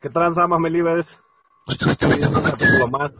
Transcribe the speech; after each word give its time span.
¿Qué 0.00 0.08
tranza, 0.08 0.46
Mamelivers? 0.46 1.20
un 1.66 2.42
capítulo 2.42 2.88
más 2.90 3.12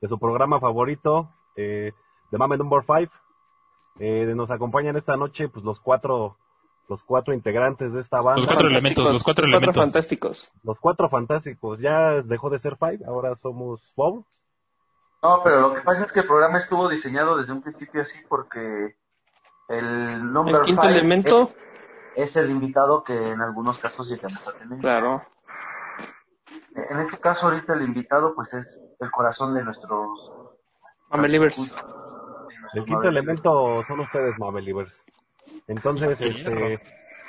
de 0.00 0.08
su 0.08 0.18
programa 0.18 0.58
favorito, 0.58 1.30
eh, 1.56 1.92
de 2.30 2.38
Mame 2.38 2.56
Number 2.56 2.82
5. 2.86 3.12
Eh, 4.00 4.32
nos 4.34 4.50
acompañan 4.50 4.96
esta 4.96 5.16
noche 5.16 5.48
pues 5.48 5.62
los 5.64 5.78
cuatro 5.78 6.38
los 6.88 7.02
cuatro 7.02 7.34
integrantes 7.34 7.92
de 7.92 8.00
esta 8.00 8.20
banda. 8.20 8.36
Los 8.36 8.46
cuatro 8.46 8.66
elementos, 8.68 9.04
los 9.04 9.22
cuatro 9.22 9.46
Los 9.46 9.58
elementos. 9.58 9.84
fantásticos. 9.84 10.52
Los 10.64 10.78
cuatro 10.80 11.08
fantásticos. 11.10 11.78
Ya 11.78 12.22
dejó 12.22 12.48
de 12.48 12.58
ser 12.58 12.76
Five, 12.76 13.00
ahora 13.06 13.36
somos 13.36 13.92
Four. 13.94 14.24
No, 15.22 15.40
pero 15.44 15.60
lo 15.60 15.74
que 15.74 15.82
pasa 15.82 16.04
es 16.04 16.12
que 16.12 16.20
el 16.20 16.26
programa 16.26 16.58
estuvo 16.58 16.88
diseñado 16.88 17.36
desde 17.36 17.52
un 17.52 17.62
principio 17.62 18.02
así 18.02 18.18
porque 18.28 18.96
el 19.68 20.32
number 20.32 20.56
El 20.56 20.60
quinto 20.62 20.82
five 20.82 20.94
elemento, 20.94 21.50
es, 22.16 22.30
es 22.30 22.36
el 22.36 22.50
invitado 22.50 23.04
que 23.04 23.30
en 23.30 23.40
algunos 23.40 23.78
casos 23.78 24.08
llegamos 24.08 24.40
a 24.48 24.52
tener. 24.52 24.78
claro. 24.80 25.22
En 26.74 27.00
este 27.00 27.18
caso 27.18 27.46
ahorita 27.46 27.74
el 27.74 27.82
invitado 27.82 28.34
pues 28.34 28.52
es 28.54 28.80
el 29.00 29.10
corazón 29.10 29.54
de 29.54 29.64
nuestros... 29.64 30.08
Mamelivers. 31.10 31.74
El 32.72 32.84
quinto 32.84 33.08
elemento 33.08 33.82
son 33.86 34.00
ustedes, 34.00 34.38
Mamelivers. 34.38 35.04
Entonces, 35.66 36.20
este, 36.20 36.80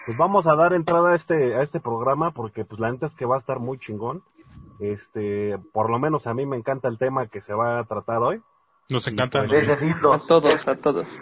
pues 0.06 0.18
vamos 0.18 0.48
a 0.48 0.56
dar 0.56 0.74
entrada 0.74 1.12
a 1.12 1.16
este, 1.16 1.56
a 1.56 1.62
este 1.62 1.80
programa 1.80 2.32
porque 2.32 2.64
pues 2.64 2.80
la 2.80 2.92
neta 2.92 3.08
es 3.08 3.16
que 3.16 3.26
va 3.26 3.36
a 3.36 3.40
estar 3.40 3.60
muy 3.60 3.78
chingón. 3.78 4.24
Este, 4.80 5.58
por 5.74 5.90
lo 5.90 6.00
menos 6.00 6.28
a 6.28 6.34
mí 6.34 6.46
me 6.46 6.58
encanta 6.58 6.88
el 6.88 6.98
tema 6.98 7.28
que 7.28 7.42
se 7.42 7.54
va 7.54 7.80
a 7.80 7.84
tratar 7.84 8.20
hoy. 8.20 8.42
Nos 8.90 9.08
encanta. 9.08 9.46
Pues. 9.46 9.64
A 9.70 10.20
todos, 10.28 10.68
a 10.68 10.76
todos. 10.76 11.22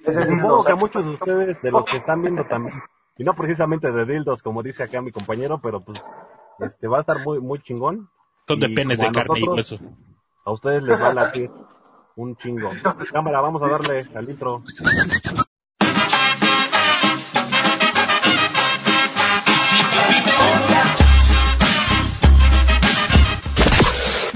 Desde 0.00 0.22
Supongo 0.22 0.36
dildos. 0.36 0.66
que 0.66 0.72
a 0.72 0.76
muchos 0.76 1.04
de 1.04 1.10
ustedes, 1.12 1.62
de 1.62 1.70
los 1.70 1.84
que 1.84 1.96
están 1.96 2.22
viendo 2.22 2.44
también, 2.44 2.82
y 3.16 3.24
no 3.24 3.34
precisamente 3.34 3.90
de 3.90 4.04
dildos, 4.04 4.42
como 4.42 4.62
dice 4.62 4.82
acá 4.82 5.00
mi 5.00 5.12
compañero, 5.12 5.60
pero 5.62 5.80
pues 5.80 6.00
este 6.60 6.86
va 6.88 6.98
a 6.98 7.00
estar 7.00 7.18
muy 7.24 7.40
muy 7.40 7.60
chingón. 7.60 8.08
Son 8.48 8.60
de 8.60 8.66
Y 8.68 8.74
penes 8.74 8.98
de 8.98 9.10
carne 9.10 9.38
y 9.38 9.44
nosotros- 9.46 9.72
hueso. 9.80 9.96
A 10.44 10.52
ustedes 10.52 10.82
les 10.82 11.00
va 11.00 11.08
a 11.08 11.14
latir 11.14 11.50
un 12.16 12.36
chingo. 12.36 12.70
Cámara, 13.12 13.40
vamos 13.40 13.62
a 13.62 13.68
darle 13.68 14.06
al 14.14 14.28
intro. 14.28 14.62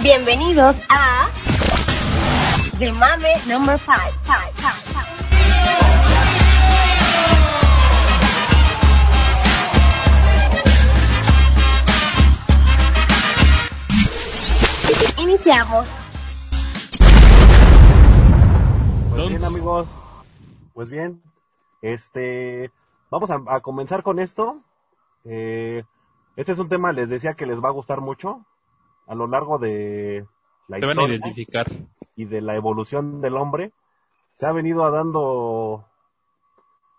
Bienvenidos 0.02 0.76
a 0.88 1.28
The 2.78 2.92
Mame 2.92 3.34
Number 3.46 3.78
5. 3.78 4.87
Iniciamos. 15.18 15.88
Pues 19.10 19.28
bien, 19.28 19.44
amigos. 19.44 19.86
Pues 20.74 20.88
bien, 20.88 21.22
este, 21.82 22.70
vamos 23.10 23.30
a, 23.30 23.40
a 23.48 23.60
comenzar 23.60 24.02
con 24.02 24.18
esto. 24.20 24.60
Eh, 25.24 25.82
este 26.36 26.52
es 26.52 26.58
un 26.58 26.68
tema, 26.68 26.92
les 26.92 27.08
decía 27.10 27.34
que 27.34 27.46
les 27.46 27.62
va 27.62 27.68
a 27.68 27.72
gustar 27.72 28.00
mucho 28.00 28.44
a 29.06 29.14
lo 29.14 29.26
largo 29.26 29.58
de 29.58 30.24
la 30.68 30.78
Se 30.78 30.86
van 30.86 30.98
a 30.98 31.02
historia 31.02 31.16
identificar. 31.16 31.66
y 32.14 32.24
de 32.26 32.40
la 32.40 32.54
evolución 32.54 33.20
del 33.20 33.36
hombre. 33.36 33.72
Se 34.38 34.46
ha 34.46 34.52
venido 34.52 34.88
dando 34.90 35.84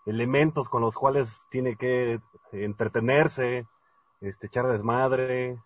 elementos 0.04 0.68
con 0.68 0.82
los 0.82 0.94
cuales 0.94 1.28
tiene 1.50 1.76
que 1.76 2.20
entretenerse, 2.52 3.66
este, 4.20 4.48
echar 4.48 4.66
desmadre. 4.66 5.58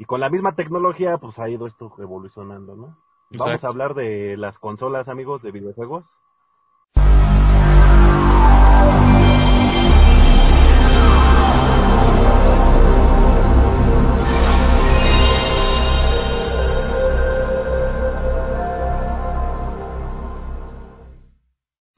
Y 0.00 0.04
con 0.04 0.20
la 0.20 0.30
misma 0.30 0.54
tecnología, 0.54 1.18
pues 1.18 1.40
ha 1.40 1.48
ido 1.48 1.66
esto 1.66 1.92
evolucionando, 1.98 2.76
¿no? 2.76 2.96
Vamos 3.30 3.64
a 3.64 3.66
hablar 3.66 3.94
de 3.94 4.36
las 4.36 4.56
consolas, 4.56 5.08
amigos, 5.08 5.42
de 5.42 5.50
videojuegos. 5.50 6.04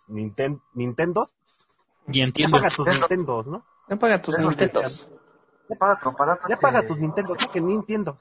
Ninten 0.08 0.62
Nintendos. 0.72 1.34
Y 2.08 2.22
entiendo. 2.22 2.56
paga 2.56 2.74
tus 2.74 2.86
Nintendos, 2.86 3.46
¿no? 3.46 3.62
Ya 3.90 3.96
paga 3.96 4.22
tus 4.22 4.38
Nintendos. 4.38 5.12
Ya 5.70 5.76
paga 5.76 5.98
tu 6.00 6.08
aparato. 6.10 6.48
Ya 6.48 6.56
paga 6.56 6.86
tus 6.86 6.98
Nintendos, 6.98 7.38
¿no? 7.40 7.50
que 7.52 7.60
Nintendos. 7.60 8.16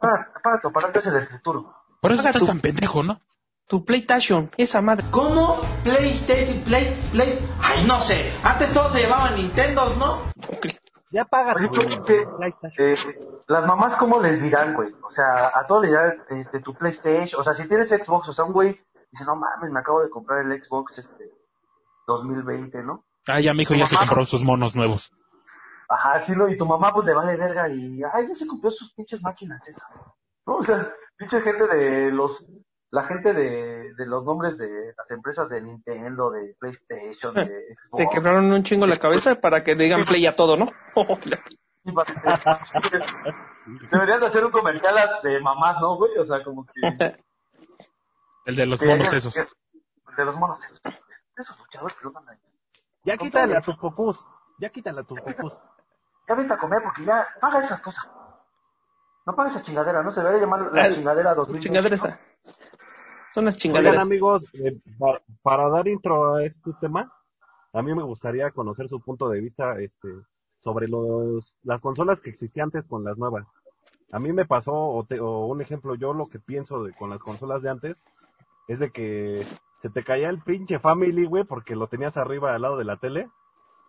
Paga, 0.00 0.32
paga 0.42 0.60
tu 0.60 0.68
aparato 0.68 0.98
ese 0.98 1.10
del 1.10 1.28
futuro. 1.28 1.74
Por 2.00 2.12
eso 2.12 2.20
Paga 2.20 2.30
estás 2.30 2.40
tu- 2.42 2.46
tan 2.46 2.60
pendejo, 2.60 3.02
¿no? 3.02 3.20
Tu 3.66 3.84
PlayStation, 3.84 4.50
esa 4.56 4.80
madre. 4.80 5.04
¿Cómo? 5.10 5.58
PlayStation, 5.84 6.60
Play, 6.64 6.94
Play. 7.12 7.38
Ay, 7.62 7.84
no 7.86 8.00
sé. 8.00 8.32
Antes 8.42 8.72
todos 8.72 8.92
se 8.92 9.02
llamaban 9.02 9.34
Nintendos, 9.36 9.96
¿no? 9.98 10.22
Ya 11.10 11.24
paga 11.26 11.54
Oye, 11.54 11.68
tu. 11.68 12.04
PlayStation. 12.04 12.72
Eh, 12.78 12.94
las 13.46 13.66
mamás, 13.66 13.94
¿cómo 13.96 14.20
les 14.20 14.40
dirán, 14.42 14.74
güey? 14.74 14.90
O 15.02 15.10
sea, 15.10 15.48
a 15.54 15.66
todos 15.66 15.82
les 15.82 15.90
dirán 15.90 16.14
de, 16.30 16.44
de 16.50 16.60
tu 16.60 16.74
PlayStation. 16.74 17.40
O 17.40 17.44
sea, 17.44 17.54
si 17.54 17.68
tienes 17.68 17.88
Xbox, 17.90 18.28
o 18.28 18.32
sea, 18.32 18.44
un 18.46 18.52
güey 18.52 18.80
dice, 19.10 19.24
no 19.24 19.36
mames, 19.36 19.70
me 19.70 19.80
acabo 19.80 20.00
de 20.02 20.10
comprar 20.10 20.44
el 20.46 20.62
Xbox 20.62 20.96
este 20.98 21.30
2020, 22.06 22.82
¿no? 22.82 23.04
Ah, 23.26 23.40
ya 23.40 23.52
mi 23.52 23.62
hijo 23.62 23.74
ya 23.74 23.86
se 23.86 23.96
compró 23.96 24.24
sus 24.24 24.42
monos 24.44 24.74
nuevos. 24.76 25.12
Ajá, 25.88 26.22
sí, 26.22 26.32
¿no? 26.32 26.48
Y 26.48 26.58
tu 26.58 26.66
mamá, 26.66 26.92
pues, 26.92 27.06
le 27.06 27.14
vale 27.14 27.36
verga 27.36 27.68
y, 27.68 28.02
ay, 28.12 28.28
ya 28.28 28.34
se 28.34 28.46
compró 28.46 28.70
sus 28.70 28.92
pinches 28.92 29.22
máquinas 29.22 29.66
esas. 29.66 29.90
¿No? 30.46 30.56
O 30.56 30.64
sea, 30.64 30.92
pinche 31.16 31.40
gente 31.40 31.66
de 31.66 32.10
los, 32.10 32.44
la 32.90 33.04
gente 33.04 33.32
de, 33.32 33.94
de 33.94 34.06
los 34.06 34.24
nombres 34.24 34.58
de 34.58 34.94
las 34.96 35.10
empresas 35.10 35.48
de 35.48 35.62
Nintendo, 35.62 36.30
de 36.30 36.54
PlayStation, 36.58 37.34
de 37.34 37.44
Xbox. 37.90 37.96
Se 37.96 38.08
quebraron 38.08 38.52
un 38.52 38.62
chingo 38.62 38.86
la 38.86 38.98
cabeza 38.98 39.34
para 39.40 39.64
que 39.64 39.74
digan 39.74 40.04
play 40.04 40.26
a 40.26 40.36
todo, 40.36 40.56
¿no? 40.56 40.70
Deberían 43.90 44.20
de 44.20 44.26
hacer 44.26 44.44
un 44.44 44.50
comercial 44.50 44.94
de 45.22 45.40
mamás, 45.40 45.80
¿no, 45.80 45.96
güey? 45.96 46.18
O 46.18 46.24
sea, 46.24 46.44
como 46.44 46.66
que... 46.66 46.72
El 48.44 48.56
de 48.56 48.66
los 48.66 48.82
monos 48.82 49.12
esos. 49.12 49.34
De 49.34 50.24
los 50.24 50.34
monos 50.36 50.58
esos. 50.64 51.02
Esos 51.36 51.58
luchadores 51.58 51.96
que 51.98 52.04
lo 52.04 52.18
ahí. 52.28 52.38
Ya 53.04 53.16
quítale 53.16 53.56
a 53.56 53.60
tus 53.60 53.76
cocos. 53.76 54.24
Ya 54.58 54.70
quítale 54.70 55.00
a 55.00 55.04
tus 55.04 55.20
cocos. 55.20 55.58
Ya 56.28 56.34
vente 56.34 56.54
a 56.54 56.58
comer 56.58 56.80
porque 56.82 57.04
ya 57.04 57.26
no 57.40 57.48
hagas 57.48 57.64
esas 57.64 57.80
cosas. 57.80 58.04
No 59.26 59.34
pagues 59.34 59.54
esa 59.54 59.62
chingadera, 59.62 60.02
¿no? 60.02 60.10
Se 60.12 60.20
debería 60.20 60.40
llamar 60.42 60.70
la 60.72 60.94
chingadera 60.94 61.34
2000. 61.34 61.60
Chingadera 61.60 61.94
esa. 61.94 62.20
Son 63.34 63.44
las 63.44 63.54
Oigan, 63.54 63.60
chingaderas. 63.60 64.02
amigos, 64.02 64.44
eh, 64.54 64.78
pa- 64.98 65.20
para 65.42 65.68
dar 65.68 65.86
intro 65.86 66.36
a 66.36 66.44
este 66.44 66.72
tema, 66.80 67.12
a 67.72 67.82
mí 67.82 67.94
me 67.94 68.02
gustaría 68.02 68.50
conocer 68.50 68.88
su 68.88 69.00
punto 69.00 69.28
de 69.28 69.40
vista 69.40 69.78
este, 69.80 70.08
sobre 70.60 70.88
los, 70.88 71.54
las 71.62 71.80
consolas 71.80 72.20
que 72.22 72.30
existían 72.30 72.64
antes 72.66 72.86
con 72.86 73.04
las 73.04 73.18
nuevas. 73.18 73.46
A 74.12 74.18
mí 74.18 74.32
me 74.32 74.46
pasó, 74.46 74.72
o, 74.72 75.04
te- 75.04 75.20
o 75.20 75.46
un 75.46 75.60
ejemplo, 75.60 75.94
yo 75.94 76.14
lo 76.14 76.28
que 76.28 76.38
pienso 76.38 76.82
de, 76.82 76.92
con 76.94 77.10
las 77.10 77.22
consolas 77.22 77.60
de 77.62 77.68
antes 77.70 77.96
es 78.66 78.78
de 78.78 78.90
que 78.90 79.44
se 79.82 79.90
te 79.90 80.02
caía 80.02 80.30
el 80.30 80.40
pinche 80.40 80.78
Family, 80.78 81.26
güey, 81.26 81.44
porque 81.44 81.76
lo 81.76 81.86
tenías 81.88 82.16
arriba 82.16 82.54
al 82.54 82.62
lado 82.62 82.78
de 82.78 82.84
la 82.84 82.96
tele 82.96 83.28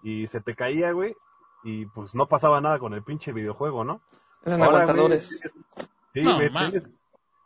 y 0.03 0.27
se 0.27 0.41
te 0.41 0.53
caía, 0.55 0.91
güey, 0.91 1.15
y 1.63 1.85
pues 1.87 2.13
no 2.15 2.25
pasaba 2.27 2.61
nada 2.61 2.79
con 2.79 2.93
el 2.93 3.03
pinche 3.03 3.31
videojuego, 3.33 3.83
¿no? 3.83 4.01
Eran 4.45 4.61
Ahora, 4.63 4.81
aguantadores. 4.83 5.41
güey, 5.41 5.85
Sí, 6.13 6.21
No, 6.23 6.35
güey, 6.35 6.49
man. 6.49 6.71
tienes- 6.71 6.89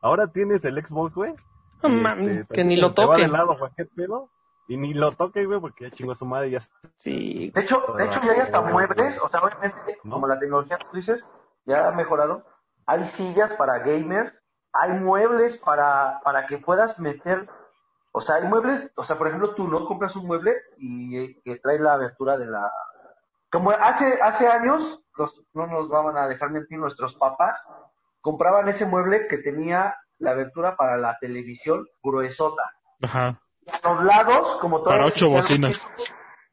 ahora 0.01 0.28
tienes 0.28 0.63
el 0.66 0.85
Xbox, 0.85 1.13
güey. 1.13 1.34
No 1.81 1.90
mames, 1.90 2.28
este, 2.41 2.53
que 2.56 2.63
ni 2.63 2.78
lo 2.78 2.94
te 2.94 3.06
va 3.06 3.16
de 3.18 3.23
toquen. 3.23 3.34
lado, 3.34 3.57
güey, 3.57 3.72
¿qué 3.75 3.85
pedo? 3.85 4.29
Y 4.69 4.78
ni 4.78 4.94
lo 4.94 5.12
toque, 5.12 5.46
güey, 5.46 5.59
porque 5.59 5.90
ya 5.90 5.96
chingó 5.96 6.13
a 6.13 6.16
su 6.16 6.25
madre 6.25 6.47
y 6.47 6.52
ya. 6.52 6.59
Sí. 6.97 7.52
De 7.53 7.62
hecho, 7.62 7.84
de 7.97 8.06
hecho 8.06 8.22
ya 8.23 8.31
hay 8.31 8.40
hasta 8.40 8.62
muebles, 8.62 9.19
o 9.22 9.28
sea, 9.28 9.41
obviamente, 9.41 10.00
¿No? 10.06 10.13
como 10.13 10.28
la 10.28 10.40
tecnología, 10.40 10.78
tú 10.78 10.96
dices, 10.96 11.25
ya 11.66 11.88
ha 11.88 11.91
mejorado. 11.91 12.46
Hay 12.85 13.03
sillas 13.05 13.52
para 13.58 13.79
gamers, 13.79 14.32
hay 14.72 14.93
muebles 14.93 15.58
para, 15.58 16.22
para 16.23 16.46
que 16.47 16.58
puedas 16.59 16.97
meter, 16.99 17.49
o 18.14 18.22
sea, 18.22 18.35
hay 18.35 18.47
muebles, 18.47 18.90
o 18.96 19.03
sea, 19.03 19.17
por 19.17 19.28
ejemplo, 19.28 19.53
tú 19.55 19.67
no 19.67 19.85
compras 19.85 20.16
un 20.16 20.26
mueble 20.28 20.53
y 20.78 21.17
eh, 21.17 21.41
que 21.43 21.58
trae 21.58 21.79
la 21.79 21.93
abertura 21.96 22.38
de 22.38 22.46
la... 22.46 22.72
Como 23.53 23.70
hace, 23.72 24.20
hace 24.22 24.47
años, 24.47 25.00
los- 25.16 25.41
no 25.53 25.67
nos 25.67 25.88
van 25.88 26.17
a 26.17 26.28
dejar 26.28 26.50
mentir 26.50 26.78
nuestros 26.79 27.14
papás, 27.16 27.64
compraban 28.20 28.67
ese 28.67 28.85
mueble 28.85 29.28
que 29.28 29.38
tenía 29.38 29.96
la 30.17 30.32
abertura 30.32 30.76
para 30.76 30.97
la 30.97 31.17
televisión 31.22 31.85
gruesota. 32.02 32.64
Ajá. 33.02 33.40
Y 33.61 33.70
a 33.70 33.79
los 33.94 34.03
lados, 34.03 34.58
como 34.59 34.79
todas 34.82 34.97
Para 34.97 35.05
ocho 35.08 35.29
bocinas. 35.29 35.88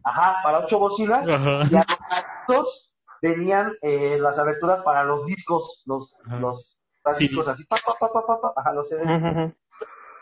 Ajá, 0.05 0.37
para 0.45 0.59
ocho 0.61 0.79
bocinas. 0.79 1.29
Ajá. 1.29 1.63
Y 1.71 1.77
a 1.77 1.85
los 1.89 1.99
lados 2.49 2.95
venían 3.23 3.73
eh, 3.83 4.19
las 4.21 4.39
aberturas 4.39 4.83
para 4.83 5.03
los 5.05 5.25
discos, 5.27 5.83
los, 5.87 6.17
Ajá. 6.27 6.37
los, 6.37 6.79
los 7.05 7.17
Sí. 7.17 7.29
discos 7.29 7.49
así, 7.49 7.65
pa, 7.65 7.77
pa, 7.85 7.95
pa, 7.99 8.13
pa, 8.13 8.27
pa, 8.27 8.41
pa, 8.41 8.53
ajá, 8.57 8.73
los 8.75 8.89
CDs. 8.89 9.07
Ujú. 9.09 9.55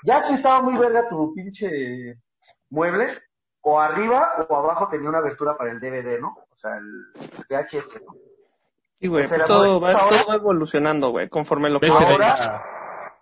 Ya 0.05 0.23
si 0.23 0.35
estaba 0.35 0.63
muy 0.63 0.77
verga 0.79 1.09
tu 1.09 1.35
pinche 1.35 2.15
mueble, 2.71 3.21
o 3.71 3.81
arriba 3.81 4.31
o 4.49 4.57
abajo 4.57 4.89
tenía 4.89 5.09
una 5.09 5.19
abertura 5.19 5.57
para 5.57 5.71
el 5.71 5.81
DVD, 5.81 6.19
¿no? 6.21 6.39
O 6.51 6.57
sea, 6.57 6.77
el 6.79 7.05
VHS, 7.49 8.01
¿no? 8.07 8.15
Sí, 8.95 9.07
güey, 9.07 9.29
pues 9.29 9.45
todo, 9.45 9.81
va, 9.81 9.93
Ahora- 9.93 10.09
todo 10.09 10.27
va 10.29 10.35
evolucionando, 10.37 11.11
güey, 11.11 11.29
conforme 11.29 11.69
lo 11.71 11.79
que... 11.79 11.89
Ahora, 11.89 12.63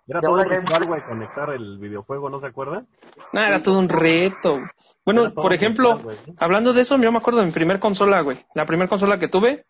Era, 0.07 0.21
todo 0.21 0.35
un 0.35 0.49
ritual, 0.49 0.85
güey, 0.85 1.03
conectar 1.05 1.49
el 1.49 1.77
videojuego, 1.79 2.29
¿no 2.29 2.39
se 2.39 2.47
acuerdan? 2.47 2.87
No, 3.33 3.41
era 3.41 3.61
todo 3.61 3.77
un 3.77 3.89
reto. 3.89 4.53
güey. 4.53 4.65
Bueno, 5.03 5.33
por 5.33 5.53
ejemplo, 5.53 5.97
ritual, 5.97 6.17
hablando 6.39 6.71
de 6.73 6.81
eso, 6.83 6.97
yo 6.97 7.11
me 7.11 7.17
acuerdo 7.17 7.41
de 7.41 7.45
mi 7.47 7.51
primer 7.51 7.79
consola, 7.79 8.21
güey. 8.21 8.37
La 8.55 8.65
primera 8.65 8.87
consola 8.87 9.19
que 9.19 9.27
tuve 9.27 9.65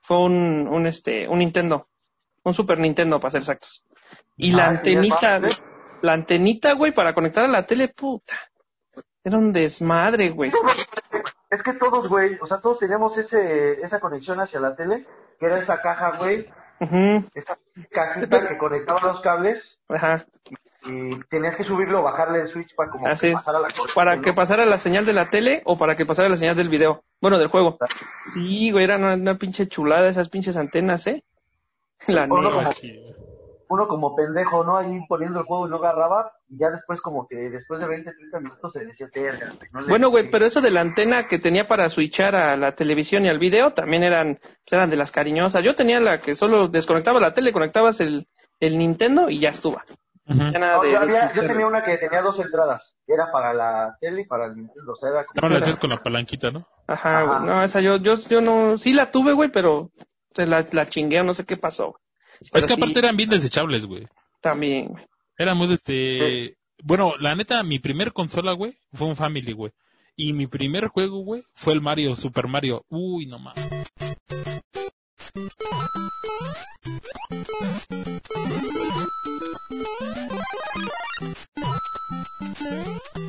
fue 0.00 0.18
un, 0.22 0.68
un 0.68 0.86
este, 0.86 1.26
un 1.28 1.40
Nintendo. 1.40 1.88
Un 2.44 2.54
Super 2.54 2.78
Nintendo, 2.78 3.18
para 3.20 3.32
ser 3.32 3.40
exactos. 3.40 3.84
Y 4.36 4.52
la 4.52 4.66
Ah, 4.66 4.68
antenita, 4.68 5.38
güey. 5.40 5.52
La 6.02 6.12
antenita, 6.14 6.72
güey, 6.74 6.92
para 6.92 7.12
conectar 7.12 7.44
a 7.44 7.48
la 7.48 7.66
tele, 7.66 7.88
puta. 7.88 8.34
Era 9.24 9.36
un 9.38 9.52
desmadre, 9.52 10.30
güey. 10.30 10.50
Es 11.50 11.62
que 11.62 11.72
todos, 11.74 12.08
güey, 12.08 12.38
o 12.40 12.46
sea, 12.46 12.58
todos 12.58 12.78
teníamos 12.78 13.16
ese, 13.18 13.80
esa 13.82 13.98
conexión 14.00 14.40
hacia 14.40 14.60
la 14.60 14.74
tele, 14.76 15.06
que 15.38 15.46
era 15.46 15.58
esa 15.58 15.80
caja, 15.82 16.16
güey, 16.16 16.48
Ujú, 16.80 17.24
esa 17.34 17.58
cajita 17.90 18.48
que 18.48 18.56
conectaba 18.56 19.00
los 19.02 19.20
cables 19.20 19.78
Ajá. 19.88 20.24
y 20.86 21.18
tenías 21.24 21.56
que 21.56 21.64
subirlo 21.64 22.00
o 22.00 22.02
bajarle 22.04 22.40
el 22.42 22.48
switch 22.48 22.74
para 22.74 22.90
como 22.90 23.06
Así 23.06 23.26
que 23.28 23.32
pasara 23.34 23.58
la 23.58 23.68
Para 23.94 24.16
¿no? 24.16 24.22
que 24.22 24.32
pasara 24.32 24.64
la 24.64 24.78
señal 24.78 25.04
de 25.04 25.12
la 25.12 25.28
tele 25.28 25.60
o 25.66 25.76
para 25.76 25.94
que 25.96 26.06
pasara 26.06 26.28
la 26.30 26.36
señal 26.38 26.56
del 26.56 26.70
video. 26.70 27.02
Bueno, 27.20 27.38
del 27.38 27.48
juego. 27.48 27.76
Sí, 28.32 28.70
güey, 28.70 28.84
era 28.84 28.96
una, 28.96 29.14
una 29.14 29.36
pinche 29.36 29.66
chulada 29.68 30.08
esas 30.08 30.30
pinches 30.30 30.56
antenas, 30.56 31.06
¿eh? 31.06 31.22
La 32.06 32.24
O 32.24 32.40
no, 32.40 32.50
como- 32.50 32.70
Uno 33.70 33.86
como 33.88 34.14
pendejo, 34.16 34.64
¿no? 34.64 34.76
Ahí 34.76 34.98
poniendo 35.08 35.38
el 35.40 35.46
juego 35.46 35.66
y 35.66 35.70
no 35.70 35.76
agarraba, 35.76 36.32
y 36.48 36.58
ya 36.58 36.70
después 36.70 37.00
como 37.00 37.26
que 37.26 37.36
después 37.36 37.80
de 37.80 37.86
20, 37.86 38.12
30 38.12 38.40
minutos 38.40 38.72
se 38.72 38.84
decía, 38.84 39.06
"Verga, 39.14 39.48
güey, 39.56 39.70
no 39.72 39.86
Bueno, 39.88 40.08
güey, 40.10 40.28
pero 40.30 40.44
eso 40.44 40.60
de 40.60 40.72
la 40.72 40.80
antena 40.80 41.28
que 41.28 41.38
tenía 41.38 41.68
para 41.68 41.88
switchar 41.88 42.34
a 42.34 42.56
la 42.56 42.72
televisión 42.74 43.24
y 43.24 43.28
al 43.28 43.38
video 43.38 43.72
también 43.72 44.02
eran, 44.02 44.40
pues 44.42 44.72
eran 44.72 44.90
de 44.90 44.96
las 44.96 45.12
cariñosas. 45.12 45.62
Yo 45.64 45.74
tenía 45.76 46.00
la 46.00 46.18
que 46.18 46.34
solo 46.34 46.66
desconectaba 46.68 47.20
la 47.20 47.32
tele, 47.32 47.52
conectabas 47.52 48.00
el, 48.00 48.26
el 48.58 48.76
Nintendo 48.76 49.30
y 49.30 49.38
ya 49.38 49.50
estuvo. 49.50 49.80
Ujú. 50.26 50.38
Ya 50.52 50.58
nada 50.58 50.76
No, 50.76 50.82
de, 50.82 50.90
yo, 50.92 50.98
había- 51.00 51.32
tenía 51.32 51.66
una 51.66 51.82
que 51.82 51.96
tenía 51.96 52.22
dos 52.22 52.38
entradas, 52.40 52.96
era 53.06 53.30
para 53.32 53.54
la 53.54 53.96
tele 54.00 54.22
y 54.22 54.24
para 54.26 54.46
el 54.46 54.56
Nintendo, 54.56 54.92
o 54.92 54.96
sea, 54.96 55.10
era 55.10 55.24
como... 55.24 55.40
No 55.48 55.48
lo 55.54 55.58
hacías 55.58 55.78
con 55.78 55.90
la 55.90 56.02
palanquita, 56.02 56.50
¿no? 56.50 56.66
Ajá, 56.88 57.20
Ajá. 57.22 57.38
güey. 57.38 57.48
No, 57.50 57.62
esa 57.64 57.80
yo, 57.80 57.96
yo, 57.98 58.14
yo 58.16 58.40
no, 58.40 58.78
sí 58.78 58.92
la 58.92 59.10
tuve, 59.12 59.32
güey, 59.32 59.48
pero 59.50 59.90
se 60.34 60.46
la, 60.46 60.64
la 60.72 60.88
chingué, 60.88 61.22
no 61.22 61.34
sé 61.34 61.44
qué 61.46 61.56
pasó. 61.56 62.00
Es 62.40 62.66
que 62.66 62.74
sí, 62.74 62.80
aparte 62.80 62.98
eran 62.98 63.16
bien 63.16 63.30
desechables, 63.30 63.86
güey. 63.86 64.06
También, 64.40 64.88
güey. 64.88 65.04
Era 65.36 65.54
muy 65.54 65.72
este... 65.72 66.56
Bueno, 66.82 67.14
la 67.18 67.34
neta, 67.34 67.62
mi 67.62 67.78
primer 67.78 68.12
consola, 68.12 68.52
güey, 68.52 68.78
fue 68.92 69.06
un 69.06 69.16
Family, 69.16 69.52
güey. 69.52 69.72
Y 70.16 70.32
mi 70.32 70.46
primer 70.46 70.88
juego, 70.88 71.18
güey, 71.18 71.42
fue 71.54 71.74
el 71.74 71.80
Mario, 71.80 72.14
Super 72.14 72.48
Mario. 72.48 72.84
Uy, 72.88 73.26
no 73.26 73.38
mames. 73.38 73.68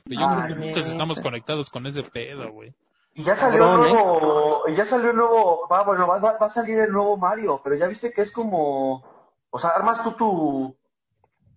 Yo 0.05 0.27
creo 0.27 0.47
que 0.47 0.55
muchos 0.55 0.87
estamos 0.87 1.19
conectados 1.19 1.69
con 1.69 1.85
ese 1.87 2.03
pedo, 2.03 2.51
güey. 2.51 2.73
Y 3.13 3.23
ya 3.23 3.35
salió 3.35 3.59
Cabrón, 3.65 3.85
el 3.85 3.91
nuevo, 3.93 4.63
y 4.69 4.75
ya 4.75 4.85
salió 4.85 5.09
el 5.09 5.15
nuevo, 5.17 5.67
va, 5.69 5.83
bueno, 5.83 6.07
va, 6.07 6.17
va- 6.19 6.37
va 6.37 6.45
a 6.45 6.49
salir 6.49 6.79
el 6.79 6.91
nuevo 6.91 7.17
Mario, 7.17 7.59
pero 7.63 7.75
ya 7.75 7.87
viste 7.87 8.13
que 8.13 8.21
es 8.21 8.31
como, 8.31 9.03
o 9.49 9.59
sea, 9.59 9.71
armas 9.71 10.01
tú 10.03 10.13
tu, 10.13 10.77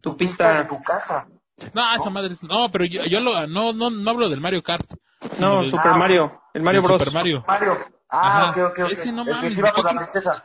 Tu 0.01 0.17
pista 0.17 0.49
de 0.49 0.65
pista, 0.65 0.69
tu 0.77 0.83
casa. 0.83 1.27
No, 1.73 1.95
esa 1.95 2.11
madre 2.11 2.33
es... 2.33 2.43
No, 2.43 2.69
pero 2.71 2.85
yo, 2.85 3.05
yo 3.05 3.21
lo, 3.21 3.47
no, 3.47 3.73
no, 3.73 3.89
no 3.91 4.11
hablo 4.11 4.29
del 4.29 4.41
Mario 4.41 4.63
Kart. 4.63 4.85
no, 5.39 5.61
del- 5.63 5.71
Super 5.71 5.93
Ah, 5.93 5.97
Mario, 5.99 6.43
el 6.53 6.63
Mario 6.63 6.83
Bros. 6.83 7.01
Super 7.01 7.15
Mario. 7.15 7.45
Mario. 7.47 7.79
Ah, 8.09 8.27
Ajá, 8.27 8.51
ok, 8.51 8.57
ok, 8.73 8.79
ok. 8.85 8.91
ese 8.91 9.13
no 9.13 9.23
el 9.23 9.29
que 9.29 9.33
mames, 9.35 9.55
se 9.55 9.61
iba 9.61 9.73
con 9.73 9.83
yo 9.85 9.93
la 9.93 10.01
princesa. 10.11 10.45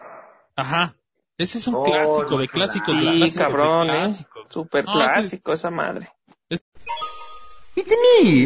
Ajá. 0.55 0.93
Ese 1.37 1.57
es 1.57 1.67
un 1.67 1.75
Oh, 1.75 1.83
clásico 1.83 2.31
no, 2.31 2.37
de 2.37 2.47
clásicos 2.49 2.95
de 2.95 3.01
Sí, 3.01 3.17
clásicos 3.17 3.33
de 3.47 3.51
cabrón, 3.53 3.89
eh. 3.89 3.99
clásicos. 4.01 4.47
Super 4.49 4.85
No, 4.85 4.91
sí. 4.93 4.97
clásico 4.97 5.53
esa 5.53 5.69
madre. 5.71 6.11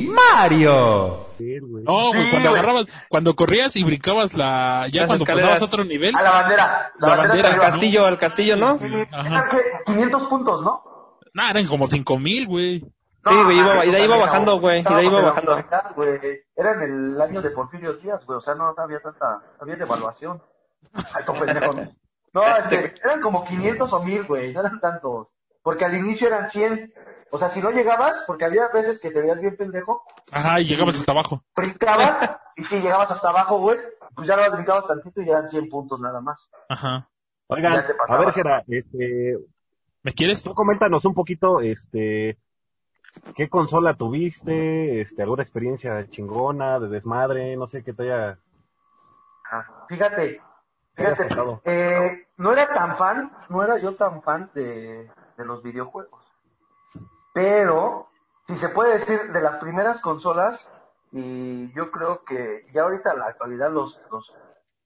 Mario. 0.08 1.28
Sí, 1.38 1.60
güey. 1.60 1.84
No, 1.84 2.08
güey, 2.10 2.26
Sí, 2.26 2.30
cuando 2.32 2.50
güey. 2.50 2.60
agarrabas, 2.60 2.88
cuando 3.10 3.36
corrías 3.36 3.76
y 3.76 3.84
brincabas 3.84 4.34
la, 4.34 4.88
ya 4.92 5.02
Las 5.02 5.08
cuando 5.08 5.24
escaleras. 5.24 5.50
pasabas 5.52 5.62
a 5.62 5.76
otro 5.76 5.86
nivel, 5.86 6.16
A 6.16 6.22
la 6.22 6.32
bandera. 6.32 6.92
La, 7.00 7.08
La 7.10 7.16
bandera, 7.16 7.50
Al 7.54 7.58
castillo, 7.60 8.06
al 8.06 8.18
castillo, 8.18 8.56
¿no? 8.56 8.78
Sí, 8.80 8.86
Ajá. 9.12 9.28
eran 9.28 9.50
que 9.50 9.58
500 9.86 10.24
puntos, 10.26 10.62
¿no? 10.64 10.84
nah, 11.36 11.50
eran 11.50 11.66
como 11.66 11.88
cinco 11.88 12.20
mil, 12.20 12.46
güey. 12.48 12.80
Sí, 12.80 13.44
güey, 13.46 13.58
iba- 13.58 13.86
y 13.86 13.90
de 13.90 13.98
ahí 13.98 14.04
iba 14.04 14.16
no, 14.18 14.22
bajando, 14.22 14.60
güey, 14.60 14.82
y 14.82 14.84
de 14.84 14.94
ahí 14.94 15.06
iba 15.08 15.22
bajando. 15.22 15.58
mitad, 15.58 15.96
güey. 15.96 16.20
Era 16.56 16.74
en 16.74 16.82
el 17.14 17.22
año 17.22 17.42
de 17.42 17.50
Porfirio 17.52 17.94
Díaz, 17.94 18.24
güey, 18.26 18.38
o 18.38 18.42
sea, 18.42 18.54
no 18.54 18.74
había 18.78 19.00
tanta, 19.00 19.42
había 19.60 19.76
devaluación. 19.78 20.42
Ay, 20.94 21.24
tô 21.26 21.34
pendejo. 21.34 21.74
No, 22.34 22.42
este, 22.58 22.94
eran 23.04 23.22
como 23.22 23.46
500 23.46 23.92
o 23.94 24.04
1000, 24.04 24.26
güey, 24.26 24.54
no 24.54 24.60
eran 24.60 24.80
tantos. 24.80 25.28
Porque 25.64 25.86
al 25.86 25.96
inicio 25.96 26.28
eran 26.28 26.50
100. 26.50 26.94
O 27.36 27.40
sea, 27.40 27.50
si 27.50 27.60
no 27.64 27.72
llegabas, 27.72 28.24
porque 28.28 28.46
había 28.46 28.68
veces 28.68 29.00
que 29.00 29.10
te 29.10 29.20
veías 29.20 29.42
bien 29.42 29.58
pendejo, 29.58 30.04
Ajá, 30.32 30.60
y 30.60 30.66
llegabas 30.66 30.98
hasta 31.00 31.14
abajo. 31.14 31.44
brincabas, 31.56 32.38
y 32.58 32.64
si 32.64 32.80
llegabas 32.80 33.10
hasta 33.10 33.30
abajo, 33.30 33.58
güey, 33.58 33.80
pues 34.14 34.28
ya 34.28 34.36
lo 34.38 34.52
brincabas 34.52 34.86
tantito 34.86 35.20
y 35.20 35.30
eran 35.32 35.50
100 35.50 35.68
puntos 35.68 36.00
nada 36.00 36.22
más. 36.22 36.48
Ajá. 36.70 37.10
Oigan, 37.48 37.74
Ya 37.74 37.88
a 38.08 38.18
ver, 38.18 38.34
Gera, 38.34 38.64
este, 38.68 39.40
¿Me 40.04 40.14
quieres? 40.14 40.44
tú 40.44 40.54
coméntanos 40.54 41.06
un 41.06 41.16
poquito, 41.16 41.60
este, 41.60 42.38
¿qué 43.36 43.50
consola 43.50 43.96
tuviste? 43.96 45.02
Este, 45.02 45.24
alguna 45.24 45.42
experiencia 45.42 46.08
chingona, 46.12 46.80
de 46.80 46.88
desmadre, 46.88 47.58
no 47.58 47.66
sé 47.66 47.84
qué 47.84 47.94
te 47.94 48.04
haya... 48.04 48.38
Ah, 49.52 49.86
Fíjate, 49.90 50.40
¿Qué 50.96 51.08
has 51.08 51.18
fíjate, 51.18 51.62
eh, 51.66 52.28
no 52.38 52.54
era 52.54 52.68
tan 52.72 52.96
fan, 52.96 53.32
no 53.50 53.64
era 53.64 53.80
yo 53.80 53.96
tan 53.96 54.22
fan 54.22 54.52
de, 54.54 55.10
de 55.36 55.46
los 55.46 55.64
videojuegos. 55.64 56.23
Pero, 57.34 58.08
si 58.48 58.58
se 58.58 58.70
puede 58.70 58.94
decir, 58.94 59.32
de 59.32 59.42
las 59.42 59.58
primeras 59.58 60.00
consolas, 60.00 60.68
y 61.12 61.72
yo 61.74 61.92
creo 61.92 62.24
que 62.24 62.66
ya 62.74 62.84
ahorita 62.84 63.14
en 63.14 63.20
la 63.20 63.26
actualidad 63.28 63.72
los, 63.72 64.00
los, 64.12 64.34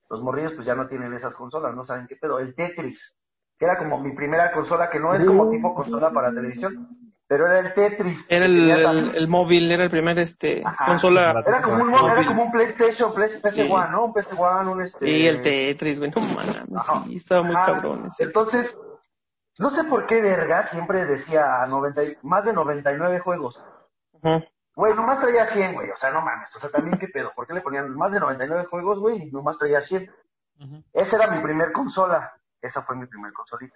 los 0.10 0.22
morrillos 0.22 0.54
pues 0.54 0.66
ya 0.66 0.76
no 0.76 0.88
tienen 0.88 1.14
esas 1.14 1.34
consolas, 1.34 1.76
no 1.76 1.86
saben 1.86 2.08
qué 2.08 2.16
pedo. 2.16 2.40
El 2.40 2.56
Tetris, 2.56 3.16
que 3.58 3.66
era 3.66 3.78
como 3.78 4.00
mi 4.00 4.14
primera 4.14 4.52
consola, 4.52 4.90
que 4.90 5.00
no 5.00 5.14
es 5.14 5.24
como 5.26 5.50
tipo 5.50 5.74
consola 5.74 6.12
para 6.12 6.32
televisión, 6.34 6.88
pero 7.28 7.46
era 7.48 7.60
el 7.60 7.74
Tetris. 7.74 8.26
Era 8.30 8.46
el, 8.46 8.70
el, 8.72 9.16
el 9.16 9.28
móvil, 9.28 9.70
era 9.72 9.84
el 9.86 9.90
primer 9.90 10.18
este 10.20 10.62
Ajá. 10.66 10.86
consola. 10.86 11.44
Era 11.46 11.62
como 11.62 11.84
un, 11.84 11.90
mo- 11.90 12.10
era 12.10 12.26
como 12.26 12.44
un 12.44 12.52
PlayStation, 12.52 13.14
Play- 13.14 13.42
PS1, 13.42 13.52
Sí. 13.52 13.68
¿no? 13.92 14.06
Un 14.06 14.14
PS1, 14.14 14.72
un 14.72 14.82
este... 14.82 15.10
Y 15.10 15.28
el 15.28 15.42
Tetris, 15.42 16.00
güey, 16.00 16.12
no 16.16 16.22
mames, 16.22 16.64
sí, 17.06 17.16
estaba 17.18 17.44
muy 17.44 17.56
Ajá. 17.56 17.74
cabrón 17.74 18.06
ese. 18.08 18.24
Entonces, 18.24 18.78
no 19.60 19.70
sé 19.72 19.84
por 19.86 20.06
qué 20.06 20.22
verga 20.22 20.64
siempre 20.64 21.06
decía 21.06 21.66
90, 21.68 22.04
y- 22.04 22.18
más 22.24 22.46
de 22.46 22.54
99 22.54 23.20
juegos. 23.20 23.64
Güey, 24.76 24.94
nomás 24.94 25.20
traía 25.20 25.46
100, 25.48 25.74
güey. 25.74 25.90
O 25.90 25.96
sea, 25.98 26.12
no 26.12 26.22
mames. 26.22 26.56
O 26.56 26.60
sea, 26.60 26.70
también 26.70 27.00
qué 27.00 27.08
pedo. 27.08 27.32
¿Por 27.36 27.48
qué 27.48 27.54
le 27.54 27.62
ponían 27.62 27.90
más 27.96 28.12
de 28.12 28.20
99 28.20 28.66
juegos, 28.66 29.00
güey? 29.00 29.24
Y 29.28 29.32
nomás 29.32 29.58
traía 29.58 29.82
100. 29.82 30.12
Ujú. 30.60 30.84
Esa 30.94 31.16
era 31.16 31.28
mi 31.36 31.42
primer 31.42 31.72
consola. 31.72 32.34
Esa 32.62 32.82
fue 32.84 32.96
mi 32.96 33.06
primer 33.08 33.34
consolita. 33.34 33.76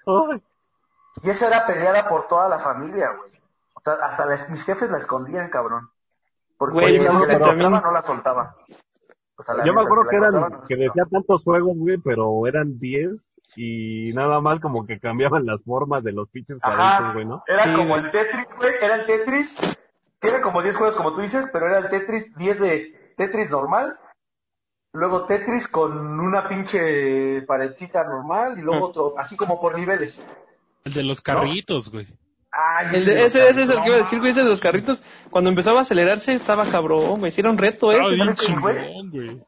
Y 1.24 1.30
esa 1.30 1.48
era 1.48 1.66
peleada 1.66 2.08
por 2.08 2.28
toda 2.28 2.48
la 2.48 2.60
familia, 2.60 3.12
güey. 3.18 3.32
O 3.74 3.82
sea, 3.82 3.94
hasta 3.94 4.26
las- 4.26 4.50
mis 4.50 4.64
jefes 4.64 4.90
la 4.92 4.98
escondían, 5.00 5.50
cabrón. 5.50 5.90
Porque 6.58 6.74
Güey, 6.76 7.00
si 7.00 7.06
la 7.28 7.40
también- 7.40 7.72
no 7.72 7.92
la 7.92 8.04
soltaba. 8.04 8.56
O 9.38 9.42
sea, 9.44 9.56
la 9.56 9.66
Yo 9.66 9.74
me 9.74 9.82
acuerdo 9.82 10.08
que 10.08 10.20
la 10.20 10.28
eran, 10.28 10.42
no 10.52 10.64
que 10.66 10.76
decía 10.76 11.04
tantos 11.10 11.44
juegos, 11.44 11.76
güey, 11.78 11.98
pero 11.98 12.46
eran 12.46 12.78
10 12.78 13.12
y 13.56 14.12
nada 14.14 14.40
más 14.42 14.60
como 14.60 14.86
que 14.86 15.00
cambiaban 15.00 15.46
las 15.46 15.62
formas 15.64 16.04
de 16.04 16.12
los 16.14 16.30
pinches 16.30 16.60
cuadritos, 16.60 17.14
güey, 17.14 17.26
¿no? 17.26 17.44
era 17.48 17.64
Sí, 17.64 17.74
como 17.74 17.90
güey. 17.90 18.04
el 18.06 18.12
Tetris, 18.12 18.46
güey, 18.58 18.74
era 18.82 18.96
el 18.96 19.06
Tetris. 19.06 19.78
Tiene 20.20 20.40
como 20.42 20.62
10 20.62 20.76
juegos, 20.76 20.96
como 20.96 21.14
tú 21.14 21.22
dices, 21.22 21.46
pero 21.52 21.68
era 21.68 21.80
el 21.80 21.90
Tetris 21.90 22.34
10 22.36 22.60
de 22.60 23.14
Tetris 23.18 23.50
normal. 23.50 23.98
Luego 24.94 25.26
Tetris 25.26 25.68
con 25.68 26.20
una 26.20 26.48
pinche 26.50 27.42
paredcita 27.44 28.04
normal 28.04 28.60
y 28.60 28.62
luego 28.62 28.88
otro, 28.88 29.14
así 29.18 29.36
como 29.38 29.60
por 29.60 29.78
niveles. 29.78 30.24
El 30.84 30.94
de 30.94 31.04
los 31.04 31.22
carritos, 31.22 31.90
güey. 31.92 32.08
Ay, 32.52 32.88
El 32.96 33.06
de- 33.06 33.24
ese, 33.26 33.48
ese 33.50 33.64
es 33.64 33.70
el 33.70 33.82
que 33.82 33.88
iba 33.88 33.96
a 33.96 34.00
decir, 34.00 34.20
güey, 34.20 34.32
ese 34.32 34.44
de 34.44 34.50
los 34.50 34.60
carritos. 34.60 35.02
Cuando 35.30 35.50
empezaba 35.50 35.80
a 35.80 35.82
acelerarse 35.84 36.34
estaba 36.34 36.66
cabrón, 36.66 37.20
güey. 37.20 37.30
Hicieron 37.30 37.58
reto, 37.58 37.92
eh. 37.94 38.00
güey. 39.12 39.42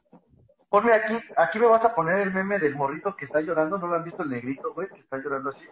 Ponme 0.73 0.91
aquí, 0.91 1.19
aquí 1.37 1.59
me 1.59 1.67
vas 1.67 1.85
a 1.85 1.93
poner 1.93 2.17
el 2.17 2.33
meme 2.33 2.57
del 2.57 2.75
morrito 2.75 3.15
que 3.15 3.25
está 3.25 3.39
llorando, 3.41 3.77
¿no 3.77 3.85
lo 3.85 3.95
han 3.95 4.03
visto 4.03 4.23
el 4.23 4.31
negrito, 4.31 4.73
güey? 4.73 4.87
Que 4.87 5.01
está 5.01 5.17
llorando 5.17 5.49
así. 5.49 5.63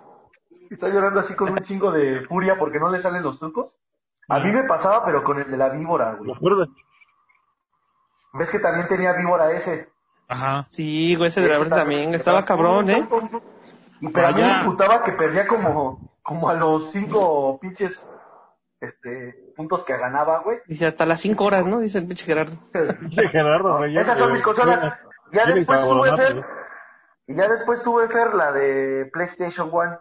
Está 0.70 0.90
llorando 0.90 1.22
así 1.22 1.34
con 1.34 1.50
un 1.50 1.58
chingo 1.62 1.92
de 1.92 2.22
furia 2.28 2.56
porque 2.60 2.80
no 2.80 2.88
le 2.92 3.00
salen 3.00 3.24
los 3.24 3.40
trucos. 3.40 3.80
A 4.30 4.40
mí 4.42 4.52
me 4.52 4.64
pasaba, 4.66 5.04
pero 5.04 5.24
con 5.24 5.40
el 5.40 5.50
de 5.50 5.58
la 5.58 5.70
víbora, 5.70 6.12
¿Me 6.12 6.18
güey. 6.20 6.34
acuerdas? 6.34 6.70
¿Ves 8.34 8.52
que 8.52 8.60
también 8.60 8.88
tenía 8.90 9.14
víbora 9.14 9.52
ese? 9.54 9.90
Ajá. 10.28 10.68
Sí, 10.70 11.16
güey, 11.16 11.30
ese 11.30 11.42
de 11.42 11.50
la 11.50 11.58
verdad 11.58 11.78
también. 11.78 12.14
Estaba 12.14 12.46
cabrón, 12.46 12.92
eh. 12.92 13.04
Y 14.02 14.08
pero 14.10 14.28
a 14.28 14.32
mí 14.34 14.42
me 14.44 14.60
imputaba 14.60 15.04
que 15.04 15.14
perdía 15.14 15.48
como, 15.48 16.12
como 16.22 16.48
a 16.48 16.54
los 16.54 16.92
cinco 16.92 17.58
pinches 17.60 18.08
este, 18.82 19.54
puntos 19.56 19.84
que 19.84 19.96
ganaba, 19.96 20.40
güey. 20.40 20.58
Dice 20.66 20.88
hasta 20.88 21.06
las 21.06 21.22
5 21.22 21.44
horas, 21.44 21.68
¿no? 21.68 21.80
Dice 21.80 22.00
el 22.00 22.08
pinche 22.08 22.26
Gerardo. 22.26 22.58
Pinche 23.00 23.30
Gerardo, 23.30 23.78
güey. 23.78 23.96
Esas 23.96 24.18
son 24.18 24.34
mis 24.34 24.42
consolas. 24.42 24.96
Ya 25.32 25.46
después 25.46 25.82
tuve 25.82 26.10
güey. 26.10 26.44
Y 27.28 27.36
ya 27.36 27.48
después 27.48 27.84
tuve 27.84 28.08
Fer 28.10 28.34
la 28.34 28.52
de 28.52 29.10
PlayStation 29.14 29.70
One. 29.72 29.98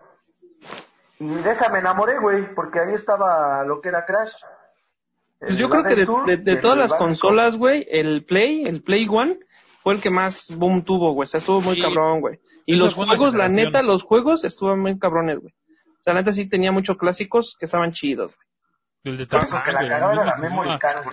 Y 1.21 1.29
de 1.29 1.53
esa 1.53 1.69
me 1.69 1.79
enamoré, 1.79 2.19
güey, 2.19 2.55
porque 2.55 2.81
ahí 2.81 2.95
estaba 2.95 3.63
lo 3.65 3.81
que 3.81 3.91
era 3.91 4.07
Crash. 4.07 4.33
Pues 5.39 5.57
yo 5.57 5.69
creo 5.69 5.85
que 5.85 5.95
de, 6.37 6.57
todas 6.57 6.79
las 6.79 6.95
consolas, 6.95 7.57
güey, 7.57 7.87
el 7.91 8.25
Play, 8.25 8.65
el 8.65 8.83
Play 8.83 9.07
One, 9.09 9.39
fue 9.83 9.95
el 9.95 10.01
que 10.01 10.11
más 10.11 10.55
boom 10.57 10.83
tuvo, 10.83 11.13
güey. 11.13 11.25
O 11.25 11.27
sea, 11.27 11.39
estuvo 11.39 11.61
muy 11.61 11.77
Sí. 11.77 11.83
cabrón, 11.83 12.21
güey. 12.21 12.41
Y 12.67 12.77
los 12.77 12.95
juegos, 12.95 13.35
la 13.35 13.49
neta, 13.49 13.83
los 13.83 14.03
juegos 14.03 14.45
estuvieron 14.45 14.81
muy 14.81 14.99
cabrones, 14.99 15.39
güey. 15.39 15.55
O 16.01 16.03
sea, 16.03 16.15
la 16.15 16.21
neta 16.21 16.33
sí 16.33 16.49
tenía 16.49 16.73
muchos 16.73 16.97
clásicos 16.97 17.57
que 17.59 17.67
estaban 17.67 17.93
chidos, 17.93 18.37
güey. 18.37 18.50
El 19.05 19.17
de 19.19 19.27
Tarzán, 19.27 19.63
que 19.65 19.73
la 19.73 19.89
cagaba 19.89 20.37
memory 20.37 20.79
card. 20.79 21.07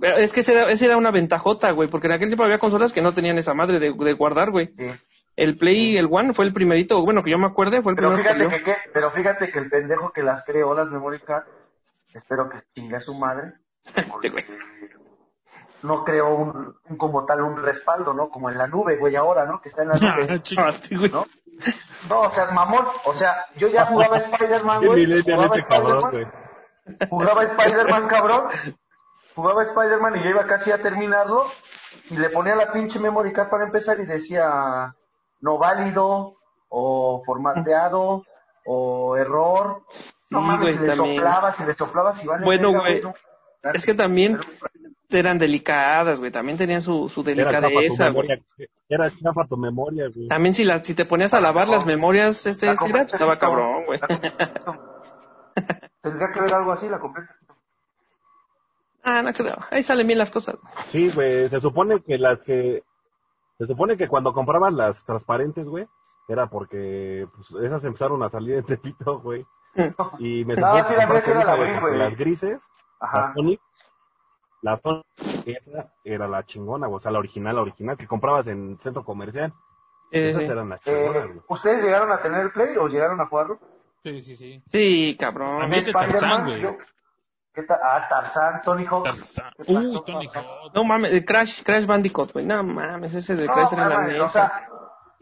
Pero 0.00 0.16
es 0.16 0.32
que 0.32 0.40
ese 0.40 0.52
era, 0.58 0.70
ese 0.70 0.86
era 0.86 0.96
una 0.96 1.10
ventajota, 1.10 1.70
güey, 1.70 1.88
porque 1.88 2.06
en 2.08 2.14
aquel 2.14 2.28
tiempo 2.28 2.44
había 2.44 2.58
consolas 2.58 2.92
que 2.92 3.02
no 3.02 3.12
tenían 3.14 3.38
esa 3.38 3.54
madre 3.54 3.78
de, 3.78 3.92
de 3.92 4.12
guardar, 4.12 4.50
güey. 4.50 4.72
Sí. 4.76 4.86
El 5.36 5.56
Play, 5.56 5.96
el 5.96 6.08
One, 6.10 6.32
fue 6.32 6.44
el 6.44 6.52
primerito, 6.52 7.02
bueno, 7.04 7.22
que 7.24 7.30
yo 7.30 7.38
me 7.38 7.46
acuerde, 7.46 7.82
fue 7.82 7.92
el 7.92 7.96
Pero 7.96 8.12
primero 8.12 8.22
que 8.22 8.34
fíjate 8.44 8.58
que, 8.58 8.64
que- 8.64 8.90
pero 8.92 9.10
fíjate 9.10 9.50
que 9.50 9.58
el 9.58 9.68
pendejo 9.68 10.10
que 10.12 10.22
las 10.22 10.44
creó, 10.44 10.74
las 10.74 10.88
memory 10.90 11.20
card, 11.20 11.44
espero 12.12 12.48
que 12.48 12.58
chingue 12.74 12.96
a 12.96 13.00
su 13.00 13.14
madre. 13.14 13.52
Este 13.96 14.30
güey. 14.30 14.44
No 15.82 16.02
creó 16.04 16.34
un, 16.34 16.74
un 16.88 16.96
como 16.96 17.24
tal 17.26 17.42
un 17.42 17.62
respaldo, 17.62 18.14
¿no? 18.14 18.30
Como 18.30 18.48
en 18.48 18.56
la 18.56 18.66
nube, 18.66 18.96
güey, 18.96 19.16
ahora, 19.16 19.44
¿no? 19.44 19.60
Que 19.60 19.68
está 19.68 19.82
en 19.82 19.88
la 19.88 19.94
nube. 19.94 20.40
Ah, 20.56 20.72
güey. 20.90 21.10
¿no? 21.10 21.26
No, 22.10 22.20
o 22.22 22.30
sea, 22.30 22.46
mamón, 22.50 22.86
o 23.04 23.14
sea, 23.14 23.46
yo 23.56 23.68
ya 23.68 23.86
jugaba 23.86 24.18
güey. 24.18 24.30
Spider-Man, 24.32 24.86
güey. 24.86 26.26
Jugaba 27.10 27.44
Spider-Man, 27.44 28.08
cabrón. 28.08 28.44
Jugaba 29.34 29.62
Spider-Man 29.62 30.16
y 30.16 30.24
yo 30.24 30.30
iba 30.30 30.46
casi 30.46 30.70
a 30.70 30.80
terminarlo. 30.80 31.44
Y 32.10 32.16
le 32.16 32.30
ponía 32.30 32.54
la 32.54 32.72
pinche 32.72 32.98
memory 32.98 33.32
card 33.32 33.48
para 33.50 33.64
empezar 33.64 33.98
y 34.00 34.06
decía 34.06 34.94
no 35.40 35.58
válido, 35.58 36.36
o 36.68 37.22
formateado, 37.26 38.24
o 38.64 39.16
error. 39.16 39.82
No 40.30 40.40
Sí, 40.40 40.46
mames, 40.46 40.60
güey, 40.60 40.74
si 40.74 40.80
le 40.80 40.88
también. 40.96 41.16
soplabas, 41.16 41.56
si 41.56 41.64
le 41.64 41.74
soplabas, 41.74 42.24
y 42.24 42.26
vale. 42.26 42.44
Bueno, 42.44 42.70
güey, 42.72 43.00
no. 43.02 43.14
Es 43.74 43.84
que 43.86 43.94
también 43.94 44.38
Pero- 44.38 45.20
eran 45.20 45.38
delicadas, 45.38 46.18
güey. 46.18 46.30
También 46.32 46.58
tenían 46.58 46.82
su, 46.82 47.08
su 47.08 47.22
delicadeza, 47.22 48.08
güey. 48.08 48.28
Era 48.88 49.10
chafa 49.10 49.46
tu 49.48 49.56
memoria, 49.56 50.06
güey. 50.14 50.28
También 50.28 50.54
si, 50.54 50.64
la, 50.64 50.78
si 50.82 50.94
te 50.94 51.04
ponías 51.04 51.34
a 51.34 51.40
lavar 51.40 51.68
las 51.68 51.84
memorias, 51.86 52.46
este, 52.46 52.66
La 52.66 52.76
pues, 52.76 53.12
estaba 53.14 53.38
cabrón, 53.38 53.84
güey. 53.86 54.00
Tendría 56.04 56.30
que 56.32 56.40
ver 56.40 56.52
algo 56.54 56.70
así, 56.70 56.86
la 56.88 57.00
compré. 57.00 57.24
Ah, 59.02 59.22
no 59.22 59.32
creo. 59.32 59.56
Ahí 59.70 59.82
salen 59.82 60.06
bien 60.06 60.18
las 60.18 60.30
cosas. 60.30 60.56
Sí, 60.86 61.10
güey, 61.10 61.48
se 61.48 61.60
supone 61.60 62.00
que 62.02 62.18
las 62.18 62.42
que... 62.42 62.84
Se 63.58 63.66
supone 63.66 63.96
que 63.96 64.06
cuando 64.08 64.32
comprabas 64.32 64.72
las 64.74 65.04
transparentes, 65.04 65.66
güey, 65.66 65.88
era 66.28 66.46
porque 66.48 67.26
pues, 67.34 67.64
esas 67.64 67.84
empezaron 67.84 68.22
a 68.22 68.28
salir 68.30 68.56
en 68.56 68.64
Tepito, 68.64 69.18
güey. 69.20 69.44
Y 70.18 70.44
me 70.44 70.54
supone 70.56 70.84
sí, 70.84 70.90
que 70.90 70.96
la 70.96 71.06
compraste 71.06 71.32
gris 71.32 71.36
era 71.36 71.36
la 71.36 71.42
esa, 71.42 71.56
gris, 71.56 71.78
porque 71.80 71.96
güey. 71.96 71.98
Las 71.98 72.16
grises, 72.18 72.62
Ajá. 73.00 73.20
las 73.26 73.34
Sonic, 73.34 73.60
las 74.62 74.80
Sonic, 74.80 75.04
esa 75.46 75.92
era 76.04 76.28
la 76.28 76.44
chingona, 76.44 76.86
güey, 76.86 76.96
o 76.98 77.00
sea, 77.00 77.10
la 77.12 77.18
original, 77.18 77.56
la 77.56 77.62
original 77.62 77.96
que 77.96 78.06
comprabas 78.06 78.46
en 78.46 78.78
centro 78.78 79.04
comercial. 79.04 79.52
Eh, 80.12 80.28
Esas 80.28 80.42
eran 80.44 80.68
las 80.68 80.80
chingonas, 80.82 81.24
Eh, 81.24 81.26
güey. 81.26 81.40
¿Ustedes 81.48 81.82
llegaron 81.82 82.12
a 82.12 82.20
tener 82.20 82.40
el 82.42 82.52
Play 82.52 82.76
o 82.76 82.86
llegaron 82.88 83.20
a 83.20 83.26
jugarlo? 83.26 83.58
Sí, 84.04 84.20
sí, 84.20 84.36
sí. 84.36 84.62
Sí, 84.66 85.16
cabrón. 85.18 85.62
A 85.62 85.66
mí 85.66 85.76
es 85.78 85.86
de 85.86 85.92
Tarzán, 85.92 86.44
güey. 86.44 86.60
yo- 86.60 86.76
¿Qué 87.54 87.62
tal? 87.62 87.78
Ah, 87.82 88.06
Tarzán, 88.08 88.62
Tony 88.62 88.84
Hawk. 88.84 89.04
Tarzán. 89.04 89.50
¿Qué 89.56 89.72
pasó, 89.72 89.88
Uh, 89.90 90.00
Tony? 90.04 90.28
Hawk. 90.34 90.74
No 90.74 90.84
mames, 90.84 91.12
el 91.12 91.24
Crash, 91.24 91.62
Crash 91.62 91.86
Bandicoot, 91.86 92.32
güey. 92.32 92.44
No 92.44 92.62
mames, 92.62 93.14
ese 93.14 93.34
de 93.36 93.46
No, 93.46 93.52
Crash 93.52 93.72
era 93.72 93.88
la 93.88 94.06
neta. 94.06 94.24
o 94.24 94.28
sea, 94.28 94.68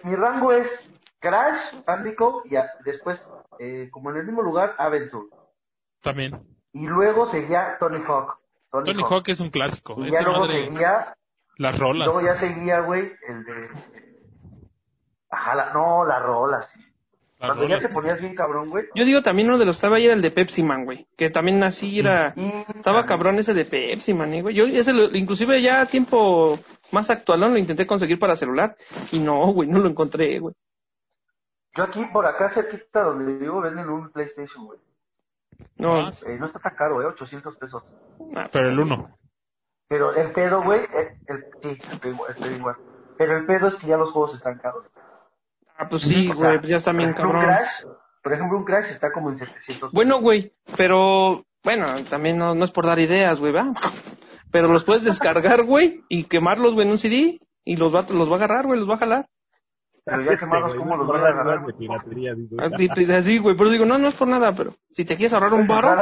mi 0.03 0.17
rango 0.17 0.51
es 0.53 0.69
Crash, 1.21 1.85
Bandicoot 1.87 2.47
y 2.47 2.57
a- 2.57 2.71
después, 2.85 3.25
eh, 3.61 3.89
como 3.93 4.11
en 4.11 4.17
el 4.17 4.25
mismo 4.27 4.43
lugar, 4.43 4.75
Adventure. 4.79 5.27
También. 6.01 6.43
Y 6.73 6.87
luego 6.87 7.27
seguía 7.27 7.77
Tony 7.79 8.03
Hawk. 8.05 8.39
Tony, 8.71 8.85
Tony 8.87 9.03
Hawk 9.09 9.29
es 9.29 9.39
un 9.41 9.51
clásico. 9.51 9.95
Y 9.99 10.11
ya 10.11 10.23
luego 10.23 10.41
madre, 10.41 10.65
seguía, 10.65 11.15
las 11.59 11.79
rolas. 11.79 12.07
luego 12.07 12.23
ya 12.23 12.35
seguía, 12.35 12.81
güey, 12.81 13.13
el 13.29 13.45
de... 13.45 13.69
Ajá, 15.31 15.55
la- 15.55 15.73
no, 15.73 16.05
las 16.05 16.23
rolas. 16.23 16.73
Cuando 17.47 17.67
ya 17.69 17.79
te 17.79 17.89
ponías 17.89 18.21
bien 18.21 18.35
cabrón, 18.35 18.69
güey. 18.69 18.85
Yo 18.95 19.05
digo 19.05 19.23
también 19.23 19.49
uno 19.49 19.59
de 19.59 19.65
los 19.65 19.75
que 19.75 19.79
estaba 19.79 19.97
ahí 19.97 20.05
era 20.05 20.15
el 20.15 20.23
de 20.23 20.31
Pepsi 20.31 20.63
Man, 20.63 20.85
güey. 20.85 21.07
Que 21.17 21.29
también 21.31 21.63
así 21.65 21.99
era. 21.99 22.33
Y 22.37 22.53
Estaba 22.75 23.05
cabrón 23.05 23.39
ese 23.39 23.53
de 23.53 23.65
Pepsi 23.65 24.15
Man, 24.15 24.33
eh, 24.35 24.43
güey. 24.43 24.55
Yo 24.55 24.65
ese 24.67 24.93
lo- 24.93 25.15
inclusive 25.17 25.61
ya 25.61 25.81
a 25.81 25.87
tiempo 25.87 26.59
más 26.93 27.11
actualón 27.11 27.53
lo 27.53 27.59
intenté 27.59 27.87
conseguir 27.87 28.19
para 28.19 28.37
celular. 28.37 28.77
Y 29.11 29.19
no, 29.19 29.45
güey, 29.53 29.69
no 29.69 29.81
lo 29.81 29.89
encontré, 29.89 30.39
güey. 30.39 30.55
Yo 31.75 31.85
aquí, 31.85 32.05
por 32.13 32.27
acá 32.27 32.49
cerquita 32.51 33.03
donde 33.03 33.33
vivo, 33.39 33.61
venden 33.61 33.89
un 33.89 34.11
PlayStation, 34.11 34.67
güey. 34.67 34.79
No, 35.77 36.03
Más. 36.03 36.25
Eh, 36.27 36.37
no 36.39 36.47
está 36.47 36.59
tan 36.59 36.75
caro, 36.77 37.03
eh, 37.03 37.07
800 37.07 37.57
pesos. 37.57 37.83
ah, 38.37 38.49
Pero 38.53 38.69
el 38.69 38.79
uno. 38.79 39.17
Pero 39.89 40.15
el 40.15 40.33
pedo, 40.33 40.63
güey, 40.63 40.81
eh, 40.85 41.19
el, 41.27 41.45
sí, 41.63 41.71
estoy 41.93 42.13
igual, 42.13 42.31
estoy 42.31 42.55
igual. 42.55 42.77
Pero 43.19 43.37
el 43.37 43.47
pedo 43.47 43.69
es 43.69 43.77
que 43.77 43.87
ya 43.87 43.97
los 43.97 44.11
juegos 44.11 44.35
están 44.35 44.59
caros. 44.59 44.85
Ah, 45.83 45.89
pues 45.89 46.03
sí, 46.03 46.29
O 46.31 46.35
sea, 46.35 46.47
güey, 46.47 46.59
pues 46.59 46.69
ya 46.69 46.77
está 46.77 46.93
bien 46.93 47.15
por 47.15 47.25
ejemplo, 47.25 47.39
un 47.39 47.45
cabrón. 47.45 47.57
Crash, 47.57 47.97
por 48.23 48.33
ejemplo, 48.33 48.59
un 48.59 48.65
Crash 48.65 48.91
está 48.91 49.13
como 49.13 49.31
en 49.31 49.39
700 49.39 49.93
Bueno, 49.93 50.21
güey, 50.21 50.53
pero 50.77 51.45
bueno, 51.65 51.87
también 52.11 52.39
no, 52.39 52.55
no 52.55 52.65
es 52.65 52.71
por 52.71 52.87
dar 52.87 52.99
ideas, 52.99 53.39
güey, 53.39 53.53
¿va? 53.53 53.73
Pero 54.51 54.69
los 54.69 54.85
puedes 54.85 55.05
descargar, 55.05 55.65
güey, 55.65 56.05
y 56.11 56.25
quemarlos, 56.25 56.75
güey, 56.75 56.87
en 56.87 56.93
un 56.93 56.99
CD. 56.99 57.41
Y 57.65 57.77
los 57.77 57.95
va, 57.95 58.05
los 58.13 58.29
va 58.29 58.35
a 58.35 58.37
agarrar, 58.37 58.67
güey, 58.67 58.81
los 58.81 58.91
va 58.91 58.97
a 58.97 58.99
jalar. 58.99 59.27
Pero 60.05 60.23
ya 60.23 60.37
quemados, 60.37 60.67
Este, 60.67 60.79
¿cómo 60.79 60.97
güey, 60.97 60.99
los 60.99 61.07
voy 61.07 61.21
a 61.21 61.29
agarrar? 61.29 61.65
de 61.65 61.73
piratería, 61.73 62.35
digo. 62.35 62.57
Así, 62.61 62.89
pues, 62.89 63.11
así, 63.11 63.39
güey, 63.39 63.57
pero 63.57 63.71
digo, 63.71 63.87
no, 63.87 63.99
no 63.99 64.09
es 64.09 64.15
por 64.15 64.29
nada, 64.29 64.53
pero 64.53 64.75
si 64.91 65.05
te 65.05 65.17
quieres 65.17 65.33
ahorrar 65.33 65.55
un 65.55 65.67
baro, 65.67 65.97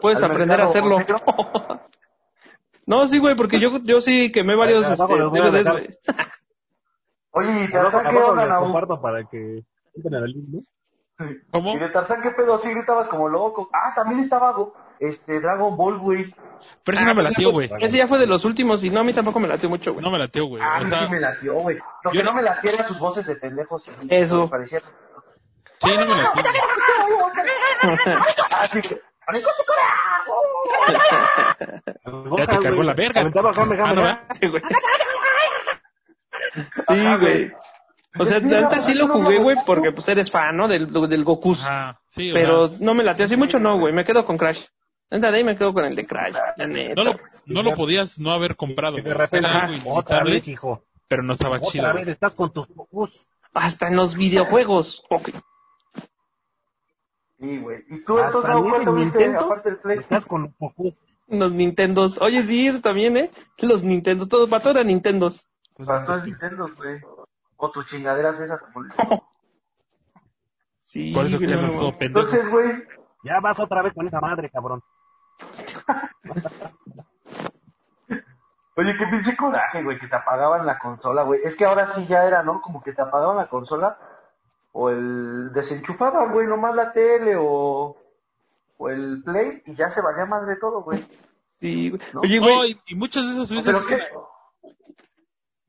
puedes 0.00 0.22
aprender 0.22 0.60
a 0.60 0.64
hacerlo. 0.64 0.98
No, 2.86 3.06
sí, 3.06 3.18
güey, 3.18 3.36
porque 3.36 3.60
yo, 3.60 3.80
yo 3.84 4.00
sí 4.00 4.32
quemé 4.32 4.56
varios 4.56 4.88
este, 4.88 5.14
DVDs, 5.14 5.70
güey. 5.70 5.98
Oye, 7.38 7.64
¿y 7.64 7.70
Tarzán 7.70 8.06
qué 8.10 8.16
onda, 8.18 8.46
Naú? 8.46 8.62
comparto 8.64 9.00
para 9.00 9.24
que 9.24 9.62
entren 9.94 10.14
al 10.14 10.24
link, 10.30 10.44
¿no? 10.48 10.60
¿Cómo? 11.50 11.74
Y 11.74 11.78
de 11.78 11.88
Tarzán 11.90 12.22
qué 12.22 12.30
pedo, 12.30 12.58
sí 12.58 12.70
gritabas 12.70 13.08
como 13.08 13.28
loco. 13.28 13.68
Ah, 13.72 13.92
también 13.94 14.20
estaba 14.20 14.54
este 15.00 15.40
Dragon 15.40 15.76
Ball, 15.76 15.98
güey. 15.98 16.34
Pero 16.84 16.96
ese 16.96 17.04
no 17.06 17.14
me 17.14 17.22
latió, 17.22 17.50
güey. 17.50 17.70
Ese 17.80 17.98
ya 17.98 18.06
fue 18.06 18.18
de 18.18 18.26
los 18.26 18.44
últimos 18.44 18.82
y 18.84 18.90
no, 18.90 19.00
a 19.00 19.04
mí 19.04 19.12
tampoco 19.12 19.38
me 19.40 19.48
latió 19.48 19.68
mucho, 19.68 19.92
güey. 19.92 20.04
No 20.04 20.10
me 20.10 20.18
latió, 20.18 20.46
güey. 20.46 20.62
Ah, 20.62 20.76
a 20.76 20.80
O 20.80 20.84
mí 20.84 20.90
sea, 20.90 20.98
sí 21.06 21.10
me 21.10 21.20
latió, 21.20 21.54
güey. 21.54 21.76
Lo 22.04 22.12
yo 22.12 22.18
que 22.20 22.24
no- 22.24 22.30
no 22.30 22.36
me 22.36 22.42
latió 22.42 22.70
eran 22.70 22.84
sus 22.86 22.98
voces 22.98 23.26
de 23.26 23.36
pendejos. 23.36 23.84
y- 24.02 24.14
Eso. 24.14 24.42
me 24.44 24.48
Parecía... 24.48 24.80
sí, 25.80 25.90
no 25.98 26.06
me 26.06 26.22
latió. 26.22 26.42
Ah, 28.50 28.66
sí. 28.72 28.80
que- 28.82 29.00
Ya 32.36 32.46
te 32.46 32.58
cargó 32.58 32.82
la 32.82 32.94
verga. 32.94 33.20
Ah, 33.84 33.94
no. 33.94 34.02
Sí, 36.54 37.16
güey. 37.20 37.52
O 38.18 38.24
sea, 38.24 38.38
antes 38.38 38.84
sí 38.84 38.94
lo 38.94 39.06
no, 39.06 39.14
jugué, 39.14 39.36
no, 39.36 39.44
güey, 39.44 39.56
no. 39.56 39.64
porque 39.64 39.92
pues 39.92 40.08
eres 40.08 40.30
fan, 40.30 40.56
¿no? 40.56 40.66
Del, 40.66 40.90
del 40.90 41.24
Goku. 41.24 41.56
Sí, 42.08 42.30
Pero 42.32 42.66
sea, 42.66 42.78
no 42.80 42.94
me 42.94 43.04
latió 43.04 43.24
así 43.24 43.36
mucho, 43.36 43.58
no, 43.58 43.78
güey. 43.78 43.92
Me 43.92 44.04
quedo 44.04 44.24
con 44.24 44.38
Crash. 44.38 44.64
Neta, 45.10 45.30
de 45.30 45.38
ahí 45.38 45.44
me 45.44 45.56
quedo 45.56 45.72
con 45.72 45.84
el 45.84 45.94
de 45.94 46.06
Crash, 46.06 46.34
la 46.56 46.66
neta. 46.66 46.94
no 46.94 47.04
lo, 47.04 47.16
no 47.46 47.62
lo 47.62 47.72
podías 47.74 48.18
no 48.18 48.32
haber 48.32 48.56
comprado. 48.56 48.96
De 48.96 49.14
repente, 49.14 49.48
era 49.48 49.64
algo 49.64 49.94
otra 49.94 50.22
vez, 50.22 50.46
hijo. 50.48 50.84
pero 51.06 51.22
no 51.22 51.32
estaba 51.32 51.60
chido. 51.60 51.84
Otra 51.84 51.94
vez, 51.94 52.08
estás 52.08 52.32
con 52.32 52.52
tus 52.52 52.66
focus. 52.68 53.26
Hasta 53.54 53.88
en 53.88 53.96
los 53.96 54.14
videojuegos. 54.16 55.04
Ok. 55.08 55.30
Sí, 57.38 57.58
güey. 57.58 57.84
¿Y 57.88 58.04
tú 58.04 58.18
entonces, 58.18 58.52
tuviste 58.84 58.90
Nintendo 58.90 59.40
aparte 59.40 59.70
del 59.70 59.78
Play? 59.78 59.98
estás 59.98 60.26
con 60.26 60.42
los 60.42 60.54
focus. 60.56 60.94
Los 61.28 61.52
Nintendos. 61.52 62.18
Oye, 62.20 62.42
sí, 62.42 62.66
eso 62.66 62.80
también, 62.80 63.16
¿eh? 63.16 63.30
Los 63.58 63.84
Nintendos. 63.84 64.28
Todo, 64.28 64.48
para 64.48 64.62
todo 64.62 64.72
eran 64.72 64.88
Nintendos. 64.88 65.46
Pues, 65.78 65.88
Para 65.88 66.04
todos 66.04 66.26
Nintendo, 66.26 66.68
güey. 66.76 67.00
O 67.56 67.70
tus 67.70 67.86
chingaderas 67.86 68.38
esas, 68.40 68.60
como 68.60 68.84
Sí, 70.82 71.12
Por 71.14 71.24
eso 71.26 71.38
no, 71.38 71.48
pendejo. 71.48 71.94
Entonces, 72.00 72.50
güey, 72.50 72.82
Ya 73.22 73.40
vas 73.40 73.58
otra 73.60 73.82
vez 73.82 73.94
con 73.94 74.06
esa 74.06 74.20
madre, 74.20 74.50
cabrón. 74.50 74.82
Oye, 78.76 78.96
qué 78.96 79.06
pinche 79.10 79.36
coraje, 79.36 79.82
güey, 79.82 79.98
que 79.98 80.06
te 80.08 80.14
apagaban 80.16 80.64
la 80.66 80.78
consola, 80.78 81.22
güey. 81.24 81.40
Es 81.44 81.56
que 81.56 81.64
ahora 81.64 81.86
sí 81.86 82.06
ya 82.06 82.24
era, 82.24 82.42
¿no? 82.42 82.60
Como 82.60 82.82
que 82.82 82.92
te 82.92 83.02
apagaban 83.02 83.36
la 83.36 83.48
consola 83.48 83.98
o 84.72 84.90
el 84.90 85.52
desenchufaban, 85.52 86.32
güey, 86.32 86.46
nomás 86.46 86.74
la 86.76 86.92
tele 86.92 87.34
o, 87.36 87.96
o 88.78 88.88
el 88.88 89.22
play 89.24 89.62
y 89.66 89.74
ya 89.74 89.90
se 89.90 90.00
valía 90.00 90.26
madre 90.26 90.56
todo, 90.56 90.82
güey. 90.82 91.04
Sí, 91.60 91.90
güey. 91.90 92.00
¿No? 92.14 92.20
Oye, 92.20 92.38
No, 92.40 92.46
güey. 92.46 92.70
y, 92.86 92.92
y 92.92 92.96
muchas 92.96 93.24
de 93.24 93.30
esas 93.32 93.50
veces, 93.52 93.76
Pero 93.76 93.86
qué, 93.86 93.98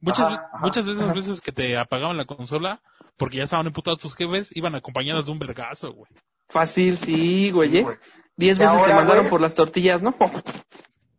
muchas, 0.02 0.28
Ajá, 0.28 0.50
ajá. 0.54 0.58
muchas 0.66 0.86
de 0.86 0.92
esas 0.94 1.14
veces 1.14 1.42
que 1.42 1.52
te 1.52 1.78
apagaban 1.78 2.18
la 2.18 2.26
consola, 2.26 2.82
porque 3.18 3.38
ya 3.38 3.44
estaban 3.44 3.68
emputados 3.68 4.00
tus 4.00 4.16
jefes, 4.16 4.56
iban 4.56 4.76
acompañadas 4.76 5.26
de 5.26 5.32
un 5.32 5.38
vergazo, 5.38 5.92
güey. 5.94 6.12
Fácil, 6.50 6.98
sí, 6.98 7.52
güey. 7.52 7.78
¿eh? 7.78 8.00
Diez 8.36 8.58
veces 8.58 8.82
te 8.84 8.94
mandaron 8.94 9.24
güey. 9.24 9.30
por 9.30 9.42
las 9.42 9.54
tortillas, 9.54 10.02
¿no? 10.02 10.16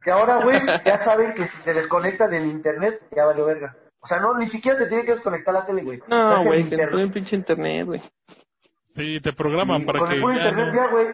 que 0.02 0.10
ahora, 0.10 0.42
güey, 0.42 0.58
ya 0.84 0.98
saben 0.98 1.34
que 1.34 1.46
si 1.46 1.60
se 1.62 1.74
desconecta 1.74 2.26
del 2.26 2.46
internet, 2.46 3.02
ya 3.14 3.26
valió 3.26 3.44
verga. 3.44 3.76
O 4.00 4.06
sea, 4.06 4.18
no, 4.18 4.34
ni 4.38 4.46
siquiera 4.46 4.78
te 4.78 4.86
tiene 4.86 5.04
que 5.04 5.12
desconectar 5.12 5.52
la 5.52 5.66
tele, 5.66 5.82
güey. 5.82 6.00
No, 6.08 6.42
güey, 6.44 6.60
internet. 6.62 6.90
no 6.90 7.00
en 7.00 7.10
pinche 7.10 7.36
internet, 7.36 7.86
güey. 7.86 8.00
Sí, 8.96 9.20
te 9.20 9.32
programan 9.34 9.82
Y 9.82 9.84
para 9.84 9.98
con 10.00 10.08
que 10.08 10.16
ya 10.18 10.22
internet 10.32 10.66
no, 10.68 10.74
ya, 10.74 10.86
güey. 10.90 11.06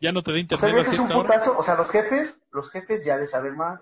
ya 0.00 0.12
no 0.12 0.22
te 0.22 0.32
dé 0.32 0.46
O 0.50 0.58
sea, 0.58 0.68
internet 0.68 0.72
ya 0.72 0.78
a 0.78 0.80
ese 0.80 0.94
es 0.94 0.98
un 1.00 1.12
hora. 1.12 1.22
putazo. 1.22 1.58
O 1.58 1.62
sea, 1.62 1.74
los 1.74 1.90
jefes, 1.90 2.38
los 2.50 2.70
jefes 2.70 3.04
ya 3.04 3.16
le 3.16 3.26
saben 3.26 3.56
más. 3.58 3.78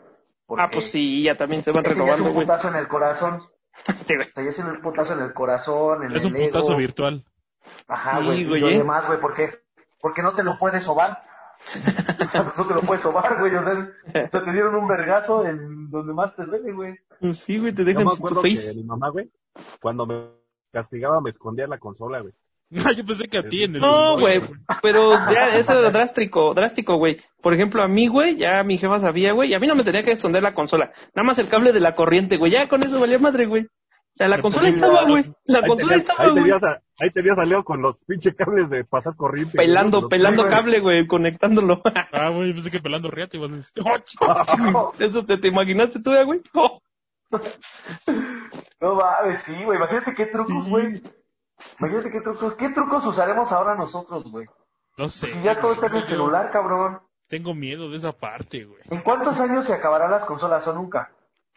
Porque 0.49 0.63
Ah, 0.65 0.71
pues 0.73 0.91
sí, 0.91 1.23
ya 1.23 1.37
también 1.37 1.63
se 1.63 1.71
van 1.71 1.85
ese 1.87 1.95
ya 1.95 2.01
es 2.01 2.05
renovando, 2.05 2.29
un 2.31 2.35
güey. 2.35 2.47
putazo 2.47 2.69
en 2.69 2.75
el 2.77 2.89
corazón. 2.89 3.43
Sí, 4.05 4.17
güey. 4.17 4.49
O 4.49 4.53
sea, 4.53 4.65
un 4.67 4.81
putazo 4.83 5.13
en 5.13 5.21
el 5.21 5.33
corazón, 5.33 6.03
en 6.05 6.17
Es 6.17 6.25
el 6.25 6.35
un 6.35 6.43
putazo 6.47 6.69
ego. 6.71 6.79
virtual. 6.79 7.25
Ajá, 7.87 8.19
Sí, 8.19 8.25
güey. 8.27 8.45
güey, 8.47 8.59
y 8.59 8.63
lo 8.63 8.69
¿eh? 8.71 8.79
demás, 8.79 9.07
güey, 9.07 9.21
¿por 9.21 9.35
qué? 9.35 9.61
Porque 10.01 10.23
no 10.23 10.35
te 10.35 10.43
lo 10.43 10.59
puedes 10.59 10.83
sobar. 10.83 11.23
O 11.61 12.27
sea, 12.33 12.53
no 12.57 12.67
te 12.67 12.75
lo 12.75 12.81
puedes 12.81 13.03
sobar, 13.03 13.39
güey. 13.39 13.55
O 13.55 13.63
sea, 13.63 13.93
te 14.31 14.53
dieron 14.53 14.75
un 14.75 14.89
vergazo 14.89 15.45
en 15.47 15.91
donde 15.91 16.13
más 16.15 16.35
te 16.35 16.45
duele, 16.45 16.73
güey. 16.73 16.99
Pues 17.21 17.39
Sí, 17.39 17.59
güey, 17.59 17.73
te 17.73 17.85
dejan 17.85 18.05
me 18.07 18.11
sin 18.13 18.27
tu 18.27 18.35
face. 18.37 18.75
mi 18.77 18.85
mamá, 18.85 19.11
güey, 19.11 19.31
cuando 19.81 20.07
me 20.07 20.25
castigaba 20.73 21.21
me 21.21 21.31
escondía 21.31 21.65
en 21.65 21.71
la 21.71 21.79
consola, 21.79 22.21
güey. 22.21 22.33
No, 22.71 22.93
yo 22.93 23.05
pensé 23.07 23.29
que 23.29 23.39
a 23.39 23.49
ti 23.49 23.63
en 23.65 23.77
el... 23.77 23.81
No, 23.81 24.19
güey, 24.19 24.41
pero 24.83 25.13
ya 25.33 25.57
eso 25.57 25.73
era 25.79 25.91
drástico, 25.91 26.53
drástico, 26.55 26.97
güey. 26.97 27.17
Por 27.43 27.55
ejemplo, 27.55 27.83
a 27.83 27.89
mí, 27.89 28.07
güey, 28.09 28.37
ya 28.37 28.63
mi 28.65 28.77
jefa 28.79 29.01
sabía, 29.01 29.33
güey, 29.33 29.51
y 29.51 29.55
a 29.55 29.59
mí 29.59 29.67
no 29.67 29.75
me 29.75 29.85
tenía 29.85 30.03
que 30.03 30.13
esconder 30.13 30.43
la 30.43 30.55
consola. 30.55 30.93
Nada 31.15 31.25
más 31.27 31.39
el 31.39 31.49
cable 31.49 31.73
de 31.73 31.81
la 31.81 31.95
corriente, 31.95 32.37
güey. 32.37 32.53
Ya 32.53 32.69
con 32.69 32.83
eso 32.83 33.01
valía 33.01 33.19
madre, 33.19 33.47
güey. 33.47 33.65
O 33.65 34.19
sea, 34.19 34.27
la 34.29 34.37
Me 34.37 34.43
consola 34.43 34.69
estaba, 34.69 35.05
güey. 35.05 35.25
La 35.45 35.59
Ahí 35.61 35.65
consola 35.69 35.93
tenías- 35.95 36.09
estaba, 36.11 36.29
güey. 36.31 36.53
ahí 37.01 37.11
tenías 37.11 37.39
a 37.39 37.45
Leo 37.45 37.63
con 37.65 37.81
los 37.81 38.03
pinche 38.05 38.35
cables 38.35 38.69
de 38.69 38.85
pasar 38.85 39.15
corriente. 39.17 39.57
güey, 39.57 39.67
Pelando, 39.69 40.09
pelando 40.09 40.43
güey. 40.43 40.55
cable, 40.55 40.81
güey, 40.81 41.07
conectándolo. 41.07 41.81
Ah, 42.13 42.31
güey, 42.31 42.53
pensé 42.53 42.71
que 42.71 42.81
pelando 42.81 43.11
riata 43.13 43.37
ibas 43.37 43.53
a 43.53 43.57
decir. 43.57 43.83
"Oh, 43.85 44.93
Eso 44.99 45.25
te, 45.25 45.39
te 45.39 45.49
imaginaste 45.49 46.01
tú, 46.01 46.13
eh, 46.13 46.25
güey. 46.25 46.41
Oh. 46.55 46.81
No 48.81 48.95
mames, 48.95 49.43
sí, 49.43 49.55
güey. 49.65 49.79
Imagínate 49.79 50.15
qué 50.17 50.27
trucos, 50.27 50.65
Sí. 50.65 51.03
Imagínate 51.79 52.11
qué 52.11 52.21
trucos. 52.21 52.55
¿Qué 52.55 52.71
trucos 52.71 53.07
usaremos 53.07 53.51
ahora 53.53 53.75
nosotros, 53.75 54.25
güey? 54.31 54.47
No 54.97 55.09
sé. 55.09 55.33
Si 55.33 55.43
ya 55.43 55.61
todo 55.61 55.73
está 55.73 55.87
en 55.87 55.97
el 55.97 56.05
celular, 56.05 56.51
cabrón. 56.51 57.01
Tengo 57.29 57.55
miedo 57.55 57.91
de 57.91 57.97
esa 57.99 58.13
parte, 58.13 58.65
güey. 58.65 58.83
¿En 58.91 59.03
cuántos 59.03 59.39
años 59.39 59.67
se 59.67 59.75
acabarán 59.75 60.11
las 60.11 60.25
consolas 60.25 60.67
o 60.67 60.73
nunca? 60.73 61.13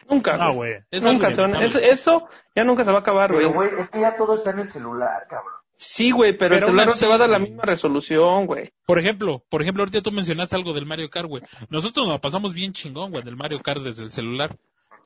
Nunca, 0.08 0.36
No, 0.36 0.54
güey. 0.54 0.74
Nunca 1.02 1.30
son. 1.30 1.54
Eso, 1.56 1.78
eso 1.78 2.28
ya 2.54 2.64
nunca 2.64 2.84
se 2.84 2.90
va 2.90 2.98
a 2.98 3.00
acabar, 3.00 3.30
Pero, 3.30 3.52
güey. 3.52 3.70
güey, 3.70 3.80
es 3.82 3.88
que 3.88 4.00
ya 4.00 4.16
todo 4.16 4.34
está 4.34 4.50
en 4.50 4.60
el 4.60 4.70
celular, 4.70 5.26
cabrón. 5.28 5.52
Sí, 5.74 6.10
güey, 6.10 6.36
pero, 6.36 6.54
el 6.54 6.62
celular 6.62 6.86
no 6.86 6.92
te 6.92 7.06
va 7.06 7.14
a 7.14 7.18
dar 7.18 7.30
la 7.30 7.38
misma 7.38 7.62
resolución, 7.62 8.46
güey. 8.46 8.70
Por 8.86 8.98
ejemplo, 8.98 9.42
por 9.48 9.62
ejemplo, 9.62 9.82
ahorita 9.82 10.02
tú 10.02 10.12
mencionaste 10.12 10.54
algo 10.54 10.72
del 10.74 10.86
Mario 10.86 11.08
Kart, 11.08 11.28
güey. 11.28 11.42
Nosotros 11.70 12.06
nos 12.06 12.14
la 12.14 12.20
pasamos 12.20 12.52
bien 12.54 12.72
chingón, 12.72 13.10
güey, 13.10 13.24
del 13.24 13.36
Mario 13.36 13.60
Kart 13.60 13.80
desde 13.82 14.04
el 14.04 14.12
celular. 14.12 14.54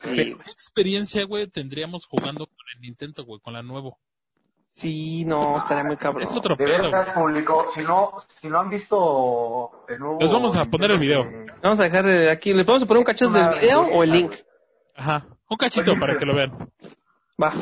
Sí, 0.01 0.13
Pero. 0.15 0.39
¿qué 0.39 0.51
experiencia, 0.51 1.25
güey, 1.25 1.47
tendríamos 1.47 2.07
jugando 2.07 2.47
con 2.47 2.67
el 2.75 2.81
Nintendo, 2.81 3.25
güey, 3.25 3.41
con 3.41 3.55
la 3.55 3.63
nuevo? 3.63 3.99
Sí, 4.77 5.25
no, 5.25 5.57
estaría 5.57 5.85
muy 5.85 5.97
cabrón. 5.97 6.23
Es 6.23 6.35
otro 6.35 6.55
De 6.55 6.63
pedo, 6.67 6.83
verdad, 6.83 7.15
güey. 7.15 7.15
público, 7.15 7.65
si 7.71 7.81
no, 7.83 8.13
si 8.29 8.51
no 8.51 8.61
han 8.61 8.69
visto 8.69 9.71
el 9.89 9.99
nuevo... 9.99 10.19
Les 10.21 10.31
vamos 10.31 10.55
a 10.55 10.67
poner 10.67 10.91
el 10.91 10.99
video. 10.99 11.27
Vamos 11.63 11.81
a 11.81 11.85
dejar 11.85 12.07
eh, 12.07 12.31
aquí, 12.31 12.53
¿les 12.53 12.67
podemos 12.67 12.87
poner 12.87 12.99
un 12.99 13.05
cachito 13.07 13.31
del 13.31 13.59
video 13.59 13.87
o 13.87 14.03
el 14.03 14.11
link? 14.13 14.35
Ajá. 14.95 15.25
Un 15.49 15.57
cachito 15.57 15.93
Oye, 15.93 16.01
para 16.01 16.19
que 16.19 16.27
lo 16.27 16.35
vean. 16.35 16.53
Va. 17.43 17.53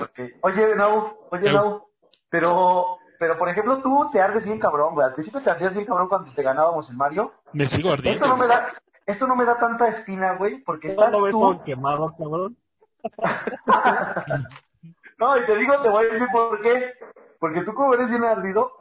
Oye, 0.40 0.74
Nau, 0.74 1.16
oye. 1.30 1.52
Nau, 1.52 1.86
pero, 2.28 2.98
pero 3.20 3.38
por 3.38 3.48
ejemplo, 3.48 3.78
tú 3.80 4.10
te 4.12 4.20
ardes 4.20 4.44
bien 4.44 4.58
cabrón, 4.58 4.94
güey. 4.94 5.06
Al 5.06 5.14
principio 5.14 5.40
te 5.40 5.50
ardías 5.50 5.72
bien 5.72 5.86
cabrón 5.86 6.08
cuando 6.08 6.32
te 6.32 6.42
ganábamos 6.42 6.90
en 6.90 6.96
Mario. 6.96 7.32
Me 7.52 7.68
sigo 7.68 7.92
ardiendo. 7.92 8.24
Esto 8.24 8.26
no 8.26 8.36
me 8.36 8.48
da, 8.48 8.72
esto 9.06 9.26
no 9.28 9.36
me 9.36 9.44
da 9.44 9.56
tanta 9.60 9.86
espina, 9.86 10.34
güey, 10.34 10.58
porque 10.64 10.88
¿No 10.88 10.94
estás 10.94 11.12
lo 11.12 11.22
ves 11.22 11.30
tú... 11.32 11.62
quemado, 11.64 12.12
cabrón? 12.18 12.56
No, 15.18 15.36
y 15.36 15.46
te 15.46 15.56
digo, 15.56 15.74
te 15.76 15.88
voy 15.88 16.06
a 16.06 16.12
decir 16.12 16.28
por 16.32 16.60
qué. 16.60 16.92
Porque 17.38 17.62
tú 17.62 17.74
como 17.74 17.94
eres 17.94 18.08
bien 18.08 18.24
ardido, 18.24 18.72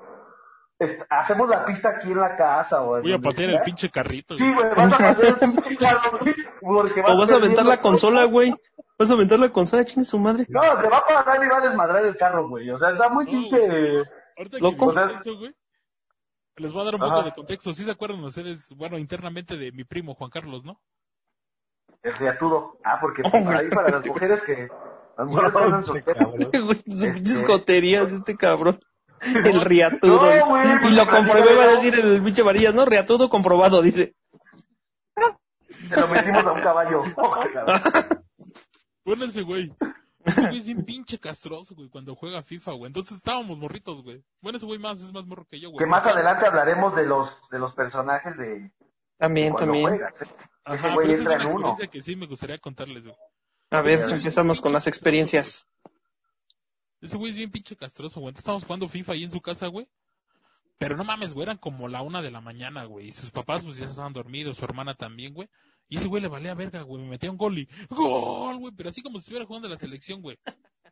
hacemos 1.10 1.50
la 1.50 1.66
pista 1.66 1.90
aquí 1.90 2.12
en 2.12 2.20
la 2.20 2.36
casa, 2.36 2.80
güey. 2.80 3.02
Voy 3.04 3.14
a 3.14 3.20
patear 3.20 3.50
el 3.52 3.62
pinche 3.62 3.90
carrito. 3.90 4.38
Sí, 4.38 4.54
güey. 4.54 4.70
vas 4.76 4.94
a 4.94 4.98
patear 4.98 5.38
el 5.42 5.54
pinche 5.56 5.78
carro, 5.78 6.20
güey, 6.20 6.36
porque 6.62 7.02
O 7.02 7.18
vas 7.18 7.32
a 7.32 7.36
aventar 7.36 7.66
la 7.66 7.80
consola, 7.82 8.26
güey. 8.26 8.54
Vas 8.98 9.10
a 9.10 9.14
aventar 9.14 9.40
la 9.40 9.50
consola, 9.52 9.86
chingue 9.86 10.06
su 10.06 10.20
madre. 10.20 10.46
No, 10.50 10.62
se 10.62 10.90
va 10.90 10.98
a 10.98 11.06
parar 11.06 11.44
y 11.44 11.48
va 11.48 11.58
a 11.58 11.62
desmadrar 11.62 12.06
el 12.06 12.18
carro, 12.18 12.48
güey. 12.48 12.70
O 12.70 12.78
sea, 12.78 12.92
está 12.92 13.10
muy 13.10 13.26
No, 13.26 13.32
pinche... 13.32 13.58
Ahorita 14.38 14.58
Loco. 14.60 14.94
que 14.94 15.00
dijiste 15.00 15.30
eso, 15.30 15.38
güey. 15.40 15.56
Les 16.58 16.72
voy 16.72 16.82
a 16.84 16.86
dar 16.86 16.96
un 16.96 17.02
poco 17.02 17.14
Ajá. 17.14 17.26
de 17.26 17.34
contexto. 17.34 17.74
¿Sí 17.74 17.84
se 17.84 17.92
acuerdan 17.92 18.24
ustedes, 18.24 18.74
bueno, 18.76 18.98
internamente 18.98 19.58
de 19.58 19.72
mi 19.72 19.84
primo 19.84 20.14
Juan 20.14 20.30
Carlos, 20.30 20.64
no? 20.64 20.80
El 22.04 22.14
riatudo. 22.14 22.78
Ah, 22.84 23.00
porque 23.02 23.24
ahí 23.64 23.70
para 23.70 23.90
las 23.90 24.06
mujeres 24.06 24.42
que... 24.44 24.70
Las 25.18 25.28
mujeres 25.28 25.56
andan 25.56 25.80
Este 25.82 25.88
solteras. 25.92 26.28
sus 26.86 27.04
Este- 27.04 28.14
este 28.16 28.36
cabrón. 28.38 28.80
El 29.22 29.62
riatudo. 29.62 30.36
No, 30.36 30.48
güey, 30.48 30.64
y 30.86 30.90
lo 30.96 31.08
comprobé, 31.08 31.56
va 31.56 31.64
a 31.64 31.68
decir 31.76 31.96
el 31.98 32.22
pinche 32.22 32.42
varillas, 32.42 32.74
¿no? 32.74 32.86
Riatudo 32.86 33.30
comprobado, 33.30 33.82
dice. 33.82 34.16
Se 35.70 36.00
lo 36.00 36.08
metimos 36.08 36.46
a 36.46 36.52
un 36.52 36.62
caballo. 36.62 37.02
Bueno, 39.06 39.26
ese 39.26 39.42
güey. 39.42 39.70
Ese 40.24 40.42
güey 40.42 40.58
es 40.60 40.66
bien 40.66 40.86
pinche 40.86 41.20
castroso, 41.20 41.76
güey, 41.76 41.90
cuando 41.90 42.16
juega 42.16 42.42
FIFA, 42.42 42.72
güey. 42.72 42.88
Entonces 42.88 43.18
estábamos 43.18 43.60
morritos, 43.60 44.02
güey. 44.02 44.24
Bueno, 44.42 44.58
ese 44.58 44.66
güey 44.66 44.80
más 44.80 45.02
es 45.02 45.12
más 45.12 45.26
morro 45.26 45.46
que 45.50 45.60
yo, 45.60 45.70
güey. 45.72 45.84
que 45.84 45.90
más 45.90 46.06
adelante 46.06 46.46
hablaremos 46.46 46.96
de 46.96 47.04
los, 47.06 47.42
de 47.50 47.60
los 47.60 47.74
personajes 47.74 48.38
de... 48.38 48.72
También, 49.18 49.52
cuando 49.52 49.74
también. 49.74 49.90
juegas. 49.90 50.14
¿eh? 50.22 50.26
Ajá, 50.64 50.76
ese 50.88 50.94
güey 50.96 51.14
entra 51.14 51.36
es 51.36 51.44
una 51.44 51.52
en 51.52 51.58
uno. 51.58 51.76
que 51.92 52.02
sí 52.02 52.16
me 52.16 52.28
gustaría 52.28 52.58
contarles, 52.60 53.04
güey. 53.06 53.18
A 53.74 53.82
ver, 53.82 54.08
empezamos 54.12 54.62
con 54.62 54.72
las 54.72 54.86
experiencias. 54.86 55.68
Ese 57.02 57.18
güey 57.18 57.32
es 57.32 57.38
bien 57.38 57.50
pinche 57.50 57.76
castroso, 57.76 58.20
güey. 58.20 58.30
Entonces 58.30 58.44
estábamos 58.44 58.66
jugando 58.66 58.88
FIFA 58.88 59.14
ahí 59.14 59.24
en 59.24 59.32
su 59.32 59.42
casa, 59.42 59.66
güey. 59.66 59.88
Pero 60.78 60.96
no 60.96 61.04
mames, 61.04 61.34
güey, 61.34 61.46
eran 61.46 61.58
como 61.58 61.88
la 61.88 62.04
una 62.04 62.22
de 62.22 62.30
la 62.30 62.40
mañana, 62.40 62.84
güey. 62.84 63.08
Y 63.08 63.12
sus 63.12 63.32
papás, 63.32 63.64
pues 63.64 63.78
ya 63.78 63.88
estaban 63.90 64.14
dormidos, 64.14 64.58
su 64.58 64.66
hermana 64.66 64.94
también, 64.94 65.34
güey. 65.34 65.50
Y 65.90 65.98
ese 65.98 66.08
güey 66.08 66.22
le 66.22 66.28
valía 66.28 66.54
verga, 66.54 66.84
güey. 66.84 67.02
Me 67.02 67.10
metía 67.10 67.32
un 67.32 67.38
gol 67.38 67.58
y 67.58 67.68
¡Gol, 67.90 68.58
güey! 68.60 68.74
Pero 68.78 68.90
así 68.90 69.02
como 69.02 69.18
si 69.18 69.24
estuviera 69.24 69.48
jugando 69.48 69.68
la 69.68 69.78
selección, 69.78 70.22
güey. 70.22 70.38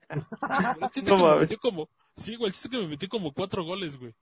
El 0.10 0.90
chiste 0.90 1.12
No 1.12 1.18
que 1.18 1.24
me 1.24 1.36
metió 1.42 1.60
como... 1.60 1.88
Sí, 2.16 2.36
güey, 2.36 2.48
el 2.48 2.54
chiste 2.54 2.70
que 2.70 2.78
me 2.80 2.88
metió 2.88 3.08
como 3.10 3.32
cuatro 3.32 3.64
goles, 3.64 3.96
güey. 3.96 4.16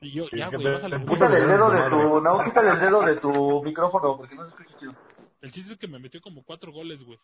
Y 0.00 0.12
yo, 0.12 0.28
ya, 0.32 0.48
güey, 0.48 0.64
bájale. 0.64 0.98
te. 0.98 1.12
Quítale 1.12 1.36
el 1.36 1.46
dedo 1.46 1.70
de 1.70 1.90
tu... 1.90 2.20
No, 2.22 2.42
quítale 2.42 2.70
el 2.70 2.80
dedo 2.80 3.02
de 3.02 3.16
tu 3.16 3.62
micrófono 3.62 4.16
porque 4.16 4.34
no 4.34 4.44
se 4.44 4.48
escucha 4.48 4.78
chido. 4.78 4.94
El 5.42 5.52
chiste 5.52 5.74
es 5.74 5.78
que 5.78 5.88
me 5.88 5.98
metió 5.98 6.22
como 6.22 6.42
cuatro 6.42 6.72
goles, 6.72 7.04
güey. 7.04 7.18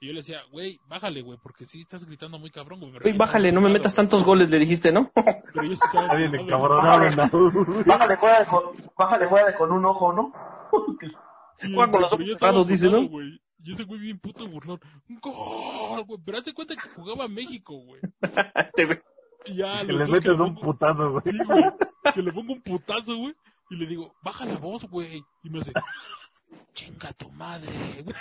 Y 0.00 0.08
yo 0.08 0.12
le 0.12 0.20
decía, 0.20 0.40
güey, 0.50 0.78
bájale, 0.88 1.22
güey, 1.22 1.38
porque 1.42 1.64
sí 1.64 1.80
estás 1.80 2.04
gritando 2.04 2.38
muy 2.38 2.50
cabrón, 2.50 2.80
güey. 2.80 2.92
Güey, 2.92 3.12
yo 3.12 3.18
bájale, 3.18 3.52
no 3.52 3.60
me 3.60 3.68
metas 3.70 3.94
güey. 3.94 3.96
tantos 4.04 4.24
goles, 4.24 4.50
le 4.50 4.58
dijiste, 4.58 4.92
¿no? 4.92 5.10
Pero 5.14 5.64
yo 5.64 5.74
sí 5.76 5.80
estaba 5.84 6.04
Está 6.06 6.16
bien 6.16 6.30
¿no? 7.16 7.84
Bájale, 7.86 8.16
juega 8.16 8.44
con, 8.44 8.62
bájale, 8.98 9.26
juega 9.26 9.56
con 9.56 9.72
un 9.72 9.84
ojo, 9.86 10.12
¿no? 10.12 10.32
Juega 11.74 11.90
con 11.92 12.00
los 12.02 12.12
ojos 12.12 12.26
yo 12.26 12.64
dice, 12.68 12.86
¿no? 12.86 12.92
burlado, 13.02 13.08
güey. 13.10 13.40
Y 13.62 13.72
ese 13.72 13.84
güey 13.84 13.98
bien 14.00 14.18
puto 14.18 14.46
burlón. 14.46 14.78
¡Un 15.08 15.18
gol, 15.20 16.04
güey! 16.04 16.20
Pero 16.22 16.38
hace 16.38 16.52
cuenta 16.52 16.74
que 16.76 16.88
jugaba 16.90 17.28
México, 17.28 17.74
güey. 17.78 18.00
Este, 18.56 19.02
ya, 19.54 19.80
Que 19.86 19.92
le 19.92 20.04
que 20.04 20.10
metes 20.12 20.24
le 20.26 20.32
un 20.42 20.54
pongo- 20.54 20.60
putazo, 20.60 21.12
güey. 21.12 21.22
Sí, 21.24 21.38
güey. 21.46 21.64
Que 22.14 22.22
le 22.22 22.32
pongo 22.32 22.52
un 22.52 22.62
putazo, 22.62 23.16
güey. 23.16 23.34
Y 23.70 23.76
le 23.76 23.86
digo, 23.86 24.14
baja 24.22 24.44
la 24.44 24.58
voz, 24.58 24.84
güey. 24.90 25.22
Y 25.42 25.48
me 25.50 25.60
hace, 25.60 25.72
chinga 26.74 27.12
tu 27.14 27.30
madre, 27.30 27.72
güey. 28.02 28.16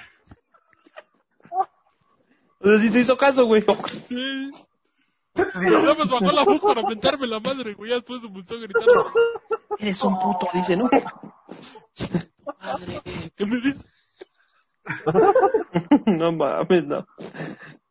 O 2.64 2.68
sea, 2.68 2.80
sí 2.80 2.92
te 2.92 3.00
hizo 3.00 3.18
caso, 3.18 3.46
güey. 3.46 3.64
Sí. 4.08 4.52
Nada 5.36 5.96
más 5.96 6.10
bajó 6.10 6.32
la 6.32 6.44
voz 6.44 6.62
para 6.62 6.84
mentarme 6.84 7.28
la 7.28 7.40
madre, 7.40 7.74
güey. 7.74 7.90
Ya 7.90 7.96
después 7.96 8.22
se 8.22 8.56
a 8.56 8.60
gritar, 8.60 8.84
Eres 9.80 10.04
un 10.04 10.20
puto, 10.20 10.48
dice, 10.54 10.78
¿no? 10.78 10.86
madre. 10.86 11.04
¿Qué 13.36 13.46
me 13.46 13.58
dice? 13.58 13.86
no 16.06 16.32
mames, 16.32 16.86
no. 16.86 17.08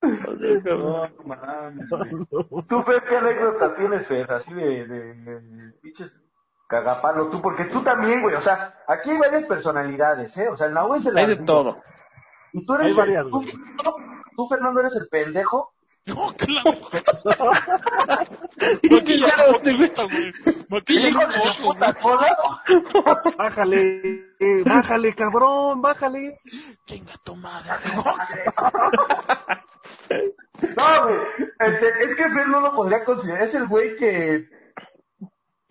Cabrón. 0.01 1.15
No, 1.19 1.25
mames, 1.25 1.91
güey. 1.91 2.65
Tú, 2.69 2.83
Fer, 2.83 3.05
¿qué 3.09 3.17
anécdota 3.17 3.77
tienes, 3.77 4.07
Fer? 4.07 4.31
Así 4.33 4.55
de, 4.55 4.87
de, 4.87 5.15
de 5.15 5.73
pinches 5.83 6.17
cagapalo, 6.69 7.29
tú, 7.29 7.43
porque 7.43 7.65
tú 7.65 7.83
también, 7.83 8.23
güey, 8.23 8.35
o 8.35 8.41
sea, 8.41 8.83
aquí 8.89 9.11
hay 9.11 9.19
varias 9.19 9.45
personalidades, 9.45 10.35
¿eh? 10.39 10.49
O 10.49 10.57
sea, 10.57 10.69
el 10.69 10.75
Nahue 10.75 10.97
es 10.97 11.07
el 11.07 11.19
Hay 11.19 11.27
de 11.27 11.37
todo. 11.37 11.83
Y 12.55 12.65
tú 12.65 12.75
eres, 12.75 12.87
Hay 12.87 12.93
varias, 12.95 13.25
tú, 13.25 13.43
güey. 13.43 13.53
Tú, 14.37 14.49
Fernando, 14.49 14.81
eres 14.81 14.97
el 14.97 15.09
pendejo. 15.09 15.73
No, 16.05 16.33
claro. 16.37 16.77
¿Y 18.83 19.01
qué 19.03 19.15
hicieron, 19.15 19.55
este, 19.55 19.73
güey? 19.73 19.93
güey. 19.95 20.33
Maquilla 20.69 21.11
güey. 21.13 21.95
cola. 22.01 22.63
Bájale, 23.39 24.01
eh, 24.41 24.63
bájale, 24.65 25.15
cabrón, 25.15 25.81
bájale. 25.81 26.41
Chinga 26.87 27.15
tu 27.25 27.37
madre. 27.37 27.73
No, 30.77 31.03
güey, 31.05 31.17
este, 31.59 32.05
es 32.05 32.15
que 32.15 32.31
Fer 32.31 32.49
no 32.49 32.61
lo 32.61 32.75
podría 32.75 33.05
considerar, 33.05 33.43
es 33.43 33.55
el 33.55 33.67
güey 33.67 33.97
que, 33.97 34.49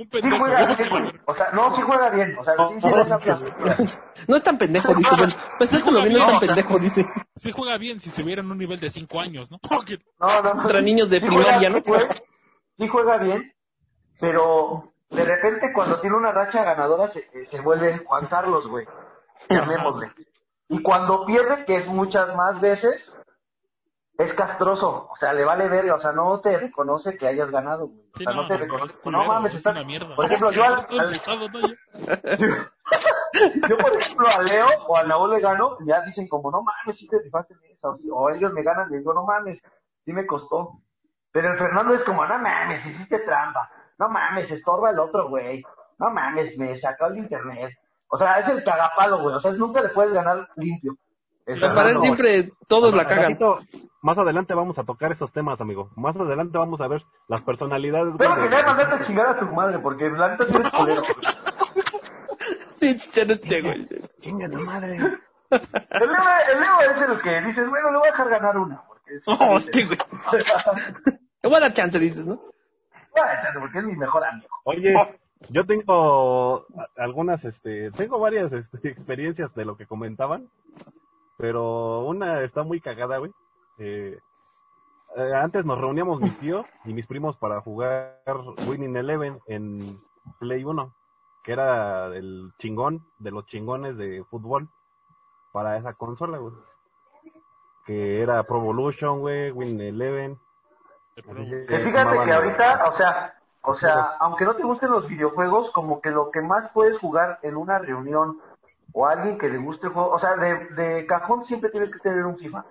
Un 0.01 0.07
Sí 0.09 0.09
pendejo. 0.21 0.37
juega 0.39 0.63
güey. 0.65 0.75
bien, 0.75 0.89
güey. 0.89 1.21
O 1.25 1.33
sea, 1.33 1.49
no, 1.51 1.75
sí 1.75 1.81
juega 1.81 2.09
bien. 2.09 2.35
O 2.39 2.43
sea, 2.43 2.53
sí, 2.67 2.79
sí 2.79 2.89
las 2.89 3.07
cosas. 3.09 4.03
No 4.27 4.35
es 4.35 4.43
tan 4.43 4.57
pendejo, 4.57 4.93
dice. 4.95 5.15
Bueno, 5.15 5.33
pensándolo 5.59 6.01
bien, 6.01 6.13
no 6.13 6.19
es 6.19 6.25
tan 6.27 6.39
pendejo, 6.39 6.79
dice. 6.79 7.05
Sí 7.35 7.51
juega 7.51 7.77
bien 7.77 7.99
si 8.01 8.09
estuviera 8.09 8.41
en 8.41 8.51
un 8.51 8.57
nivel 8.57 8.79
de 8.79 8.89
5 8.89 9.19
años, 9.21 9.49
¿no? 9.51 9.59
Que- 9.85 9.99
No, 10.19 10.41
no, 10.41 10.53
no. 10.53 10.61
Contra 10.63 10.81
niños 10.81 11.09
de 11.09 11.19
Sí 11.19 11.25
primaria, 11.25 11.53
juega, 11.53 11.69
¿no? 11.69 11.77
sí 11.77 11.83
juega- 11.87 12.15
Sí 12.77 12.87
juega 12.87 13.17
bien, 13.17 13.53
pero 14.19 14.91
de 15.09 15.23
repente 15.23 15.71
cuando 15.73 15.99
tiene 15.99 16.15
una 16.17 16.31
racha 16.31 16.63
ganadora 16.63 17.07
se, 17.07 17.19
eh, 17.33 17.45
se 17.45 17.59
vuelve 17.61 17.99
Juan 18.05 18.27
Carlos, 18.27 18.67
güey. 18.67 18.87
Llamémosle. 19.49 20.11
Y 20.69 20.81
cuando 20.81 21.25
pierde, 21.25 21.65
que 21.65 21.75
es 21.75 21.87
muchas 21.87 22.33
más 22.35 22.59
veces, 22.61 23.13
es 24.23 24.34
castroso. 24.34 25.07
O 25.12 25.15
sea, 25.15 25.34
le 25.34 25.43
vale 25.45 25.67
verga. 25.69 25.95
O 25.95 25.99
sea, 25.99 26.12
no 26.12 26.39
te 26.41 26.57
reconoce 26.57 27.17
que 27.17 27.27
hayas 27.27 27.49
ganado, 27.51 27.88
güey. 27.88 27.99
O 28.13 28.17
Sí, 28.17 28.23
sea, 28.23 28.34
no, 28.34 28.47
te 28.47 28.57
reconoce. 28.57 28.99
culero, 28.99 29.23
no 29.23 29.27
mames, 29.29 29.51
es 29.53 29.57
está... 29.60 29.71
una 29.71 29.84
mierda. 29.84 30.15
Por 30.15 30.25
ejemplo, 30.25 30.51
yo 30.53 30.63
al, 30.63 30.86
yo, 33.69 33.77
por 33.77 33.93
ejemplo, 33.99 34.27
a 34.27 34.41
Leo 34.41 34.67
o 34.88 34.97
a 34.97 35.03
Naúl 35.03 35.31
le 35.31 35.39
gano, 35.39 35.77
ya 35.86 36.01
dicen 36.01 36.27
como, 36.27 36.51
no 36.51 36.62
mames, 36.62 36.97
si 36.97 37.07
te 37.07 37.19
rifaste 37.19 37.53
en 37.53 37.71
esa. 37.71 37.89
O, 37.89 37.95
si- 37.95 38.10
o 38.12 38.29
ellos 38.29 38.51
me 38.53 38.63
ganan, 38.63 38.89
les 38.89 38.99
digo, 38.99 39.13
no 39.13 39.23
mames, 39.25 39.62
sí 40.05 40.13
me 40.13 40.25
costó. 40.25 40.79
Pero 41.31 41.51
el 41.53 41.57
Fernando 41.57 41.93
es 41.93 42.03
como, 42.03 42.25
no 42.25 42.38
mames, 42.39 42.86
hiciste 42.86 43.19
trampa. 43.19 43.69
No 43.97 44.10
mames, 44.10 44.51
estorba 44.51 44.89
el 44.91 44.99
otro, 44.99 45.29
güey. 45.29 45.63
No 45.99 46.10
mames, 46.10 46.57
me 46.57 46.75
sacó 46.75 47.05
el 47.07 47.17
internet. 47.17 47.77
O 48.07 48.17
sea, 48.17 48.39
es 48.39 48.47
el 48.49 48.63
cagapalo, 48.63 49.21
güey. 49.21 49.36
O 49.36 49.39
sea, 49.39 49.51
nunca 49.53 49.81
le 49.81 49.89
puedes 49.89 50.12
ganar 50.12 50.49
limpio. 50.57 50.95
El 51.45 51.60
Fernando, 51.60 52.01
siempre 52.01 52.51
todos 52.67 52.93
la 52.93 53.05
cagan. 53.07 53.38
Más 54.01 54.17
adelante 54.17 54.53
vamos 54.53 54.77
a 54.79 54.83
tocar 54.83 55.11
esos 55.11 55.31
temas, 55.31 55.61
amigo. 55.61 55.89
Más 55.95 56.15
adelante 56.17 56.57
vamos 56.57 56.81
a 56.81 56.87
ver 56.87 57.03
las 57.27 57.41
personalidades. 57.41 58.13
Pero 58.17 58.35
que 58.35 58.49
ya 58.49 58.63
mandarte 58.65 58.95
a 58.95 59.01
chingar 59.01 59.27
a 59.27 59.39
tu 59.39 59.45
madre, 59.47 59.79
porque 59.79 60.09
la 60.09 60.29
neta 60.29 60.45
sí 60.45 60.55
eres 60.55 60.71
culero. 60.71 61.01
Sí, 62.77 62.97
ya 63.13 63.25
no 63.25 63.33
esté, 63.33 63.61
güey. 63.61 63.85
Chinga 64.21 64.49
tu 64.49 64.57
madre. 64.65 64.95
El 64.97 65.59
Leo, 66.07 66.23
el 66.53 66.59
Leo 66.61 66.91
es 66.91 67.01
el 67.01 67.21
que 67.21 67.41
dices, 67.41 67.69
bueno, 67.69 67.91
le 67.91 67.97
voy 67.99 68.07
a 68.07 68.11
dejar 68.11 68.29
ganar 68.29 68.57
una. 68.57 68.81
Porque 68.87 69.15
es, 69.15 69.23
Oh, 69.27 69.37
hostia, 69.51 69.85
güey. 69.85 69.99
Le 71.43 71.49
voy 71.49 71.55
a 71.55 71.59
dar 71.59 71.73
chance, 71.73 71.99
dices, 71.99 72.25
¿no? 72.25 72.41
Bueno, 73.15 73.31
chance, 73.41 73.59
porque 73.59 73.79
es 73.79 73.83
mi 73.85 73.95
mejor 73.95 74.23
amigo. 74.23 74.47
Oye, 74.63 74.95
yo 75.49 75.65
tengo 75.65 76.65
a- 76.77 76.87
algunas, 77.03 77.43
este, 77.45 77.91
tengo 77.91 78.19
varias 78.19 78.51
este, 78.51 78.77
experiencias 78.89 79.53
de 79.53 79.65
lo 79.65 79.75
que 79.77 79.85
comentaban, 79.85 80.49
pero 81.37 81.99
una 82.05 82.41
está 82.41 82.63
muy 82.63 82.79
cagada, 82.81 83.17
güey. 83.17 83.31
Eh, 83.77 84.19
eh, 85.15 85.34
antes 85.36 85.65
nos 85.65 85.79
reuníamos 85.79 86.21
mis 86.21 86.38
tíos 86.39 86.65
y 86.86 86.93
mis 86.93 87.07
primos 87.07 87.38
para 87.38 87.62
jugar 87.62 88.21
Winning 88.67 88.95
Eleven 88.95 89.39
en 89.47 90.01
Play 90.39 90.63
1, 90.63 90.93
que 91.43 91.51
era 91.51 92.07
el 92.07 92.53
chingón 92.60 93.05
de 93.19 93.31
los 93.31 93.45
chingones 93.47 93.97
de 93.97 94.23
fútbol 94.29 94.69
para 95.51 95.77
esa 95.77 95.93
consola, 95.93 96.38
güey. 96.38 96.53
Que 97.86 98.21
era 98.21 98.43
Pro 98.43 98.57
Evolution, 98.57 99.19
güey, 99.19 99.51
Winning 99.51 99.81
Eleven. 99.81 100.39
Que 101.15 101.79
fíjate 101.79 102.23
que 102.23 102.31
ahorita, 102.31 102.86
o 102.88 102.91
sea, 102.93 103.34
o 103.63 103.75
sea, 103.75 104.15
aunque 104.19 104.45
no 104.45 104.55
te 104.55 104.63
gusten 104.63 104.91
los 104.91 105.07
videojuegos, 105.07 105.71
como 105.71 106.01
que 106.01 106.10
lo 106.10 106.31
que 106.31 106.41
más 106.41 106.71
puedes 106.73 106.97
jugar 106.99 107.39
en 107.43 107.57
una 107.57 107.79
reunión 107.79 108.39
o 108.93 109.05
alguien 109.05 109.38
que 109.38 109.49
le 109.49 109.57
guste 109.57 109.88
el 109.88 109.93
juego, 109.93 110.10
o 110.10 110.19
sea, 110.19 110.36
de, 110.36 110.67
de 110.69 111.05
cajón 111.05 111.45
siempre 111.45 111.69
tienes 111.69 111.91
que 111.91 111.99
tener 111.99 112.25
un 112.25 112.38
FIFA. 112.38 112.65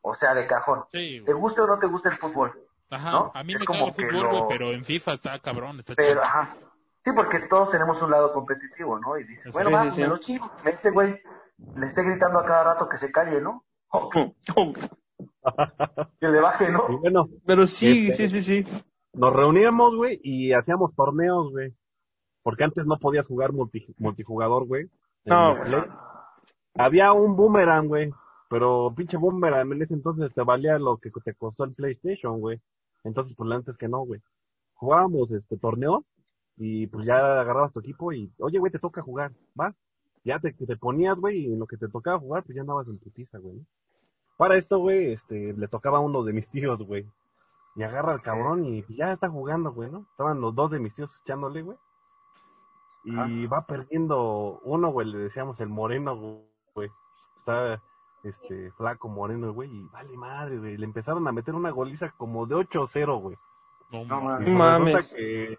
O 0.00 0.14
sea, 0.14 0.34
de 0.34 0.46
cajón. 0.46 0.84
Sí, 0.92 1.22
Te 1.26 1.32
guste 1.32 1.60
o 1.60 1.66
no 1.66 1.78
te 1.78 1.86
gusta 1.86 2.08
el 2.10 2.18
fútbol. 2.18 2.52
Ajá, 2.90 3.10
¿no? 3.12 3.32
a 3.34 3.42
mí 3.44 3.52
Es 3.54 3.60
me 3.60 3.66
como 3.66 3.80
caga 3.80 3.90
el 3.90 3.96
que 3.96 4.06
fútbol, 4.06 4.22
lo- 4.22 4.30
güey, 4.30 4.42
pero 4.48 4.70
en 4.72 4.84
FIFA 4.84 5.12
está 5.12 5.38
cabrón, 5.40 5.78
está 5.80 5.94
Pero, 5.94 6.22
ajá. 6.22 6.56
Sí, 7.04 7.10
porque 7.14 7.40
todos 7.48 7.70
tenemos 7.70 8.00
un 8.02 8.10
lado 8.10 8.32
competitivo, 8.32 8.98
¿no? 8.98 9.18
Y 9.18 9.24
dices, 9.24 9.52
bueno, 9.52 9.68
sí, 9.70 9.74
va, 9.74 9.84
me 9.84 10.06
lo 10.08 10.18
chingo. 10.18 10.50
Este 10.64 10.90
güey 10.90 11.20
le 11.76 11.86
esté 11.86 12.02
gritando 12.02 12.38
a 12.38 12.44
cada 12.44 12.64
rato 12.74 12.88
que 12.88 12.96
se 12.96 13.10
calle, 13.12 13.40
¿no? 13.40 13.64
Que, 14.12 14.32
que 16.20 16.28
le 16.28 16.40
baje, 16.40 16.70
¿no? 16.70 16.84
Y 16.90 16.96
bueno, 16.96 17.28
Pero 17.46 17.66
sí, 17.66 18.08
Este- 18.08 18.28
sí, 18.28 18.40
sí, 18.42 18.62
sí. 18.64 18.82
nos 19.14 19.32
reuníamos, 19.32 19.96
güey, 19.96 20.20
y 20.22 20.52
hacíamos 20.52 20.94
torneos, 20.94 21.50
güey. 21.50 21.74
Porque 22.42 22.64
antes 22.64 22.86
no 22.86 22.98
podías 22.98 23.26
jugar 23.26 23.52
multi- 23.52 23.94
multijugador, 23.98 24.66
güey. 24.66 24.88
No. 25.24 25.56
Había 26.74 27.12
un 27.12 27.36
boomerang, 27.36 27.88
güey. 27.88 28.12
Pero 28.48 28.92
pinche 28.96 29.16
boomerang 29.16 29.72
en 29.72 29.82
ese 29.82 29.94
entonces 29.94 30.32
te 30.32 30.42
valía 30.42 30.78
lo 30.78 30.96
que 30.96 31.10
te 31.10 31.34
costó 31.34 31.64
el 31.64 31.74
PlayStation, 31.74 32.40
güey. 32.40 32.60
Entonces, 33.04 33.34
pues 33.36 33.50
antes 33.50 33.76
que 33.76 33.88
no, 33.88 34.00
güey. 34.00 34.20
Jugábamos 34.74 35.30
este 35.32 35.58
torneos 35.58 36.04
y 36.56 36.86
pues 36.86 37.06
ya 37.06 37.40
agarrabas 37.40 37.72
tu 37.72 37.80
equipo 37.80 38.12
y, 38.12 38.32
oye, 38.38 38.58
güey, 38.58 38.72
te 38.72 38.78
toca 38.78 39.02
jugar, 39.02 39.32
¿va? 39.58 39.74
Ya 40.24 40.38
te, 40.38 40.52
te 40.52 40.76
ponías, 40.76 41.16
güey, 41.16 41.46
y 41.46 41.52
en 41.52 41.58
lo 41.58 41.66
que 41.66 41.76
te 41.76 41.88
tocaba 41.88 42.18
jugar, 42.18 42.42
pues 42.44 42.56
ya 42.56 42.62
andabas 42.62 42.88
en 42.88 42.98
putiza, 42.98 43.38
güey. 43.38 43.64
Para 44.36 44.56
esto, 44.56 44.78
güey, 44.78 45.12
este, 45.12 45.52
le 45.52 45.68
tocaba 45.68 45.98
a 45.98 46.00
uno 46.00 46.22
de 46.24 46.32
mis 46.32 46.48
tíos, 46.48 46.82
güey. 46.82 47.06
Y 47.76 47.82
agarra 47.82 48.12
al 48.12 48.22
cabrón 48.22 48.64
y 48.64 48.84
ya 48.88 49.12
está 49.12 49.28
jugando, 49.28 49.72
güey, 49.72 49.90
¿no? 49.90 50.06
Estaban 50.10 50.40
los 50.40 50.54
dos 50.54 50.70
de 50.70 50.80
mis 50.80 50.94
tíos 50.94 51.20
echándole, 51.22 51.62
güey. 51.62 51.76
Y 53.04 53.46
va 53.46 53.64
perdiendo 53.64 54.60
uno, 54.64 54.90
güey, 54.90 55.08
le 55.08 55.18
decíamos 55.18 55.60
el 55.60 55.68
moreno, 55.68 56.42
güey. 56.74 56.90
Está, 57.38 57.80
este, 58.28 58.70
flaco, 58.72 59.08
moreno, 59.08 59.52
güey, 59.52 59.70
y 59.70 59.84
vale 59.92 60.16
madre, 60.16 60.58
güey. 60.58 60.76
Le 60.76 60.84
empezaron 60.84 61.26
a 61.28 61.32
meter 61.32 61.54
una 61.54 61.70
goliza 61.70 62.10
como 62.16 62.46
de 62.46 62.54
8-0, 62.56 63.20
güey. 63.20 63.36
No, 63.90 64.04
No, 64.04 64.20
mames. 64.50 64.92
Pues 64.92 65.14
que- 65.14 65.58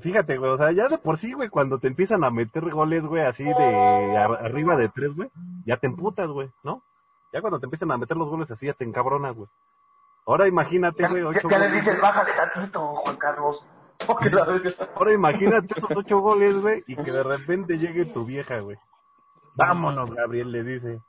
Fíjate, 0.00 0.36
güey, 0.36 0.50
o 0.50 0.56
sea, 0.58 0.72
ya 0.72 0.88
de 0.88 0.98
por 0.98 1.16
sí, 1.16 1.32
güey, 1.32 1.48
cuando 1.48 1.78
te 1.78 1.86
empiezan 1.86 2.24
a 2.24 2.30
meter 2.30 2.68
goles, 2.70 3.06
güey, 3.06 3.22
así 3.22 3.44
de 3.44 4.16
ar- 4.16 4.44
arriba 4.44 4.76
de 4.76 4.88
tres, 4.88 5.14
güey, 5.14 5.30
ya 5.64 5.76
te 5.76 5.86
emputas, 5.86 6.28
güey, 6.28 6.50
¿no? 6.64 6.82
Ya 7.32 7.40
cuando 7.40 7.60
te 7.60 7.66
empiezan 7.66 7.92
a 7.92 7.96
meter 7.96 8.16
los 8.16 8.28
goles 8.28 8.50
así, 8.50 8.66
ya 8.66 8.72
te 8.72 8.84
encabronas, 8.84 9.36
güey. 9.36 9.48
Ahora 10.26 10.48
imagínate, 10.48 11.06
güey, 11.08 11.22
ya- 11.22 11.40
ya 11.48 11.58
le 11.58 11.68
goles. 11.68 11.72
dices, 11.84 12.00
bájale 12.00 12.32
tantito, 12.34 12.80
Juan 12.80 13.16
Carlos. 13.16 13.64
Ahora 14.96 15.12
imagínate 15.12 15.74
esos 15.76 15.90
ocho 15.96 16.18
goles, 16.18 16.60
güey, 16.60 16.82
y 16.88 16.96
que 16.96 17.12
de 17.12 17.22
repente 17.22 17.78
llegue 17.78 18.04
tu 18.06 18.24
vieja, 18.24 18.58
güey. 18.58 18.76
Vámonos, 19.54 20.10
Gabriel, 20.10 20.50
le 20.52 20.64
dice. 20.64 21.00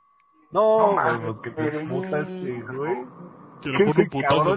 No, 0.50 0.94
No 0.94 1.20
pues 1.26 1.38
que 1.40 1.50
te 1.50 1.80
emputaste, 1.80 2.62
güey. 2.62 2.96
Que 3.60 3.70
¿Qué 3.72 3.78
le 3.78 3.78
pone 3.78 3.92
se 3.92 4.02
un 4.02 4.08
putazo. 4.08 4.54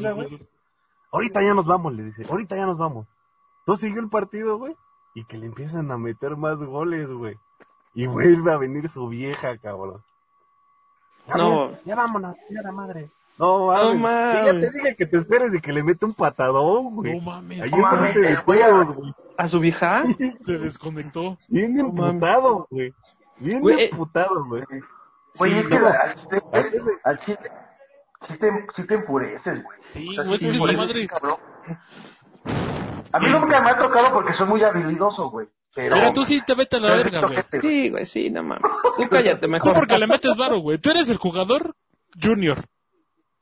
Ahorita 1.12 1.42
ya 1.42 1.54
nos 1.54 1.66
vamos, 1.66 1.94
le 1.94 2.04
dice. 2.04 2.24
Ahorita 2.30 2.56
ya 2.56 2.66
nos 2.66 2.78
vamos. 2.78 3.08
Entonces 3.60 3.88
siguió 3.88 4.02
el 4.02 4.10
partido, 4.10 4.58
güey. 4.58 4.76
Y 5.14 5.26
que 5.26 5.38
le 5.38 5.46
empiezan 5.48 5.92
a 5.92 5.98
meter 5.98 6.38
más 6.38 6.58
goles, 6.64 7.08
güey. 7.12 7.38
Y 7.94 8.08
vuelve 8.08 8.54
a 8.54 8.58
venir 8.58 8.88
su 8.88 9.10
vieja, 9.10 9.58
cabrón. 9.58 10.02
No. 11.36 11.72
Ya 11.86 11.96
vámonos, 11.96 12.36
ya 12.50 12.62
la 12.62 12.72
madre. 12.72 13.10
No, 13.38 13.72
No 13.72 13.96
mames. 13.96 14.46
Ya 14.46 14.52
te 14.52 14.70
dije 14.72 14.96
que 14.96 15.06
te 15.06 15.18
esperes 15.18 15.54
y 15.56 15.60
que 15.62 15.74
le 15.74 15.84
mete 15.84 16.06
un 16.06 16.14
patadón, 16.14 16.96
güey. 16.96 17.18
No 17.18 17.22
mames, 17.24 17.62
Ahí 17.62 17.72
No 17.72 17.78
mames, 17.78 18.00
enfrente 18.00 18.20
de 18.22 18.34
el 18.34 18.42
güey 18.44 18.62
a- 18.62 18.70
todos, 18.70 18.96
güey. 18.96 19.14
¿A 19.38 19.48
su 19.48 19.60
vieja? 19.60 20.04
se 20.46 20.58
desconectó. 20.58 21.38
Bien 21.48 21.76
No 21.76 21.88
emputado, 22.08 22.68
güey. 22.70 22.94
Bien 23.40 23.68
eh, 23.70 23.90
emputado, 23.92 24.46
güey. 24.46 24.64
Güey, 25.38 25.52
Sí, 25.54 25.60
es 25.60 25.68
que 25.68 25.80
no. 25.80 25.88
al 25.88 26.16
chile, 26.16 26.42
Al 26.52 26.70
chile- 26.72 27.00
al 27.04 27.20
sí 28.22 28.38
te, 28.38 28.52
sí 28.76 28.88
te 28.88 28.94
enfureces, 28.96 29.64
güey. 29.64 29.78
Sí, 29.94 30.16
O 30.18 30.24
sea, 30.24 30.38
sí 30.38 30.76
madre. 30.76 31.08
cabrón. 31.08 31.38
A 33.14 33.20
mí 33.20 33.28
nunca 33.30 33.62
me 33.62 33.70
ha 33.72 33.78
tocado 33.78 34.14
porque 34.14 34.34
soy 34.34 34.48
muy 34.48 34.64
habilidoso, 34.64 35.30
güey. 35.30 35.48
Pero, 35.74 35.96
Pero 35.96 36.14
tú 36.14 36.26
sí 36.26 36.42
te 36.46 36.54
vete 36.54 36.78
a 36.78 36.80
la 36.82 36.92
verga, 36.96 37.22
sí 37.22 37.26
güey. 37.60 37.62
Sí, 37.62 37.90
güey, 37.90 38.06
sí, 38.06 38.30
no 38.30 38.44
mames. 38.44 38.62
Tú 38.98 39.08
cállate 39.10 39.46
Tú 39.46 39.52
mejor. 39.52 39.74
porque 39.74 39.98
le 39.98 40.06
metes 40.08 40.36
varo, 40.36 40.60
güey. 40.60 40.78
Tú 40.78 40.90
eres 40.92 41.10
el 41.10 41.18
jugador 41.18 41.76
junior. 42.22 42.58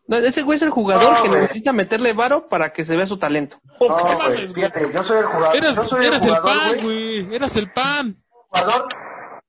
No, 0.08 0.18
ese 0.18 0.42
güey 0.44 0.56
es 0.56 0.62
el 0.64 0.70
jugador 0.70 1.12
No, 1.14 1.24
que 1.24 1.30
güey. 1.30 1.42
necesita 1.42 1.72
meterle 1.74 2.14
varo 2.14 2.48
para 2.48 2.72
que 2.72 2.84
se 2.84 2.96
vea 2.96 3.06
su 3.08 3.18
talento. 3.18 3.58
No, 3.80 3.88
No 3.90 3.96
güey, 3.98 4.18
mames, 4.18 4.54
güey. 4.54 4.54
fíjate, 4.54 4.92
yo 4.94 5.04
soy 5.04 5.18
el 5.20 5.26
jugador. 5.26 5.56
Eres, 5.56 5.76
yo 5.76 5.84
soy 5.84 6.06
eres 6.06 6.24
el 6.24 6.36
jugador, 6.36 6.60
pan, 6.60 6.84
güey. 6.84 7.24
güey. 7.24 7.36
Eres 7.36 7.56
el 7.58 7.72
pan. 7.72 8.24
jugador, 8.50 8.86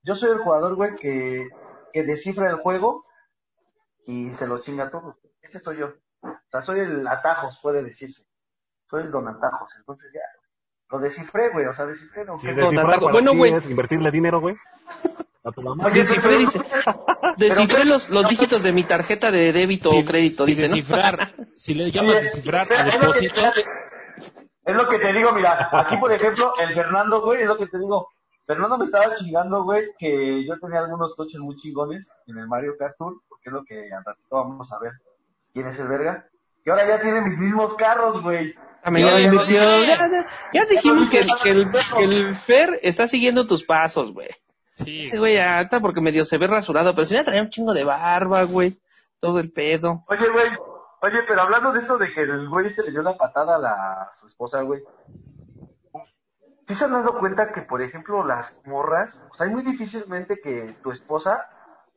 yo 0.03 0.14
soy 0.14 0.31
el 0.33 0.38
jugador, 0.38 0.74
güey, 0.76 0.94
que, 0.96 1.48
que 1.92 2.03
descifra 2.05 2.48
el 2.50 2.57
juego 2.57 3.05
y 4.07 4.33
se 4.35 4.46
lo 4.46 4.59
chinga 4.61 4.85
a 4.85 4.90
todos. 4.90 5.16
Ese 5.42 5.61
soy 5.61 5.79
yo. 5.79 5.87
O 6.22 6.50
sea, 6.50 6.62
soy 6.62 6.81
el 6.81 7.07
atajos, 7.07 7.59
puede 7.62 7.83
decirse. 7.83 8.24
Soy 8.88 9.03
el 9.03 9.11
don 9.11 9.29
atajos. 9.29 9.70
Entonces 9.79 10.11
ya, 10.12 10.20
lo 10.90 10.98
descifré, 10.98 11.50
güey. 11.50 11.66
O 11.66 11.72
sea, 11.72 11.87
descifré. 11.87 12.24
¿no? 12.24 12.38
Si 12.38 12.46
¿Qué- 12.46 12.55
descifrar 12.55 12.87
Taco. 12.90 13.00
para 13.07 13.12
Bueno, 13.12 13.35
güey. 13.35 13.55
es 13.55 13.68
invertirle 13.70 14.11
dinero, 14.11 14.40
güey. 14.40 14.57
A 15.42 15.50
tu 15.53 15.62
mamá. 15.62 15.87
Oye, 15.87 16.00
Descifré, 16.00 16.37
dice. 16.37 16.61
Descifré 17.38 17.85
los, 17.87 18.11
los 18.11 18.29
dígitos 18.29 18.62
de 18.62 18.72
mi 18.72 18.85
tarjeta 18.85 19.31
de 19.31 19.53
débito 19.53 19.90
o 19.90 20.05
crédito, 20.05 20.44
si 20.44 20.50
dice, 20.50 20.68
¿no? 20.68 20.74
descifrar, 20.74 21.35
si 21.57 21.72
le 21.74 21.90
llamas 21.90 22.16
Oye, 22.16 22.22
descifrar 22.24 22.70
a 22.70 22.83
depósito, 22.85 23.40
Es 24.64 24.74
lo 24.76 24.87
que 24.88 24.98
te 24.98 25.12
digo, 25.14 25.33
mira, 25.33 25.70
aquí 25.72 25.96
por 25.96 26.12
ejemplo, 26.12 26.53
el 26.59 26.74
Fernando, 26.74 27.22
güey, 27.22 27.40
es 27.40 27.46
lo 27.46 27.57
que 27.57 27.66
te 27.68 27.79
digo. 27.79 28.09
Fernando 28.51 28.79
me 28.79 28.85
estaba 28.85 29.15
chingando, 29.15 29.63
güey, 29.63 29.91
que 29.97 30.45
yo 30.45 30.59
tenía 30.59 30.81
algunos 30.81 31.15
coches 31.15 31.39
muy 31.39 31.55
chingones 31.55 32.11
en 32.27 32.37
el 32.37 32.49
Mario 32.49 32.75
Kart 32.77 32.97
Tour, 32.99 33.21
porque 33.29 33.49
es 33.49 33.53
lo 33.53 33.63
que 33.63 33.93
al 33.95 34.05
ratito 34.05 34.37
vamos 34.37 34.73
a 34.73 34.79
ver 34.81 34.95
quién 35.53 35.69
es 35.69 35.79
el 35.79 35.87
verga. 35.87 36.27
Que 36.65 36.73
ahora 36.73 36.85
ya 36.85 37.01
tiene 37.01 37.21
mis 37.21 37.39
mismos 37.39 37.75
carros, 37.75 38.21
güey. 38.21 38.53
Ya, 38.85 38.91
ya, 38.91 40.27
ya, 40.53 40.65
dijimos 40.65 41.09
que, 41.09 41.25
que 41.45 41.51
el, 41.51 41.71
que 41.71 42.05
el 42.05 42.35
Fer 42.35 42.81
está 42.83 43.07
siguiendo 43.07 43.47
tus 43.47 43.63
pasos, 43.63 44.13
güey. 44.13 44.31
Sí. 44.73 45.03
Ese 45.03 45.19
güey 45.19 45.39
alta 45.39 45.79
porque 45.79 46.01
medio 46.01 46.25
se 46.25 46.37
ve 46.37 46.49
rasurado, 46.49 46.93
pero 46.93 47.07
si 47.07 47.15
ya 47.15 47.23
traía 47.23 47.43
un 47.43 47.51
chingo 47.51 47.73
de 47.73 47.85
barba, 47.85 48.43
güey. 48.43 48.81
Todo 49.21 49.39
el 49.39 49.53
pedo. 49.53 50.03
Oye, 50.09 50.29
güey. 50.29 50.49
Oye, 51.03 51.19
pero 51.29 51.43
hablando 51.43 51.73
de 51.73 51.79
esto 51.79 51.97
de 51.99 52.13
que 52.13 52.23
el 52.23 52.49
güey 52.49 52.67
este 52.67 52.83
le 52.83 52.91
dio 52.91 53.03
la 53.03 53.17
patada 53.17 53.55
a, 53.55 53.59
la, 53.59 54.03
a 54.03 54.15
su 54.19 54.27
esposa, 54.27 54.63
güey. 54.63 54.83
¿Sí 56.70 56.76
se 56.76 56.85
han 56.85 56.92
dado 56.92 57.18
cuenta 57.18 57.50
que, 57.50 57.62
por 57.62 57.83
ejemplo, 57.83 58.24
las 58.24 58.56
morras, 58.64 59.20
o 59.28 59.35
sea, 59.35 59.48
es 59.48 59.52
muy 59.52 59.64
difícilmente 59.64 60.38
que 60.40 60.76
tu 60.85 60.92
esposa, 60.92 61.48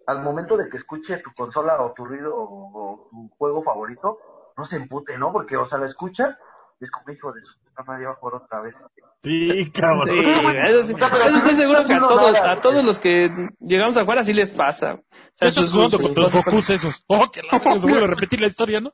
al 0.08 0.24
momento 0.24 0.58
de 0.58 0.68
que 0.68 0.78
escuche 0.78 1.18
tu 1.20 1.32
consola 1.38 1.80
o 1.80 1.94
tu 1.94 2.04
ruido 2.04 2.36
o, 2.36 2.72
o 2.74 3.08
tu 3.12 3.30
juego 3.38 3.62
favorito, 3.62 4.18
no 4.58 4.66
se 4.66 4.78
empute, 4.78 5.16
¿no? 5.20 5.32
Porque, 5.32 5.58
o 5.58 5.66
sea, 5.68 5.78
la 5.78 5.86
escucha 5.86 6.40
y 6.80 6.86
es 6.86 6.90
como 6.90 7.12
hijo 7.12 7.32
de 7.32 7.42
su 7.42 7.54
puta 7.60 7.84
madre, 7.84 8.08
va 8.08 8.14
a 8.14 8.16
jugar 8.16 8.42
otra 8.42 8.62
vez. 8.62 8.76
Sí, 9.24 9.72
cabrón. 9.72 10.10
Sí, 10.10 10.20
eso, 10.68 10.84
sí. 10.86 10.94
Eso 10.94 11.38
estoy 11.38 11.54
seguro 11.54 11.86
que 11.86 11.94
a 11.94 12.00
todos, 12.00 12.36
a 12.36 12.62
todos 12.62 12.84
los 12.84 12.98
que 12.98 13.32
llegamos 13.60 13.96
a 13.96 14.02
jugar 14.02 14.18
así 14.18 14.34
les 14.34 14.50
pasa. 14.50 14.96
O 14.96 15.04
sea, 15.36 15.50
Estás 15.50 15.70
jugando 15.70 16.00
con 16.00 16.16
los 16.16 16.34
Gokus 16.34 16.72
esos. 16.72 17.04
Oh, 17.08 17.30
que 17.32 17.44
la 17.44 17.60
verga, 17.60 17.80
se 17.80 17.88
vuelve 17.88 18.06
a 18.06 18.08
repetir 18.08 18.42
la 18.42 18.48
historia, 18.48 18.82
¿no? 18.82 18.92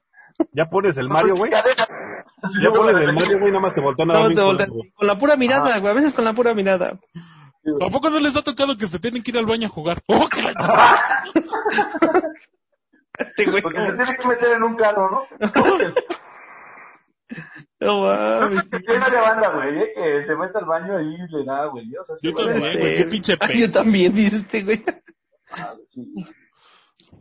Ya 0.53 0.65
pones 0.69 0.97
el 0.97 1.09
Mario, 1.09 1.35
güey. 1.35 1.51
Ya 2.63 2.69
pones 2.71 2.95
el 3.03 3.13
Mario, 3.13 3.37
güey, 3.39 3.51
nada 3.51 3.61
más 3.61 3.75
te 3.75 3.81
voltean 3.81 4.11
a 4.11 4.13
No, 4.13 4.19
dar 4.19 4.27
se 4.29 4.33
bien 4.35 4.45
voltean. 4.45 4.69
culo, 4.69 4.79
güey. 4.81 4.91
Con 4.93 5.07
la 5.07 5.17
pura 5.17 5.35
mirada, 5.35 5.77
güey. 5.79 5.91
A 5.91 5.95
veces 5.95 6.13
con 6.13 6.23
la 6.25 6.33
pura 6.33 6.53
mirada. 6.53 6.97
¿A 7.81 7.89
poco 7.89 8.09
no 8.09 8.19
les 8.19 8.35
ha 8.37 8.41
tocado 8.41 8.77
que 8.77 8.87
se 8.87 8.99
tienen 8.99 9.21
que 9.21 9.31
ir 9.31 9.37
al 9.37 9.45
baño 9.45 9.67
a 9.67 9.69
jugar? 9.69 10.01
Oh, 10.07 10.27
que 10.29 10.41
la. 10.41 11.23
Este 13.17 13.45
güey. 13.45 13.61
Porque 13.61 13.79
se 13.85 13.91
tiene 13.93 14.17
que 14.17 14.27
meter 14.27 14.53
en 14.53 14.63
un 14.63 14.75
carro, 14.77 15.09
¿no? 15.11 15.19
No 17.81 18.01
mames. 18.01 18.63
Que 18.65 18.79
tiene 18.79 19.09
de 19.09 19.17
banda, 19.17 19.49
güey, 19.53 19.79
¿eh? 19.81 19.87
que 19.95 20.25
se 20.25 20.35
mete 20.35 20.57
al 20.57 20.65
baño 20.65 20.99
y 20.99 21.17
le 21.29 21.45
da, 21.45 21.65
güey. 21.67 21.85
O 21.95 22.03
sea, 22.05 22.15
Yo 22.21 22.33
también, 22.33 22.59
güey, 22.59 22.95
qué 22.97 23.05
pinche 23.05 23.33
Ah, 23.39 23.47
pe. 23.47 23.57
yo 23.59 23.71
también, 23.71 24.13
dice 24.13 24.37
este 24.37 24.63
güey. 24.63 24.83
Sí. 25.91 26.25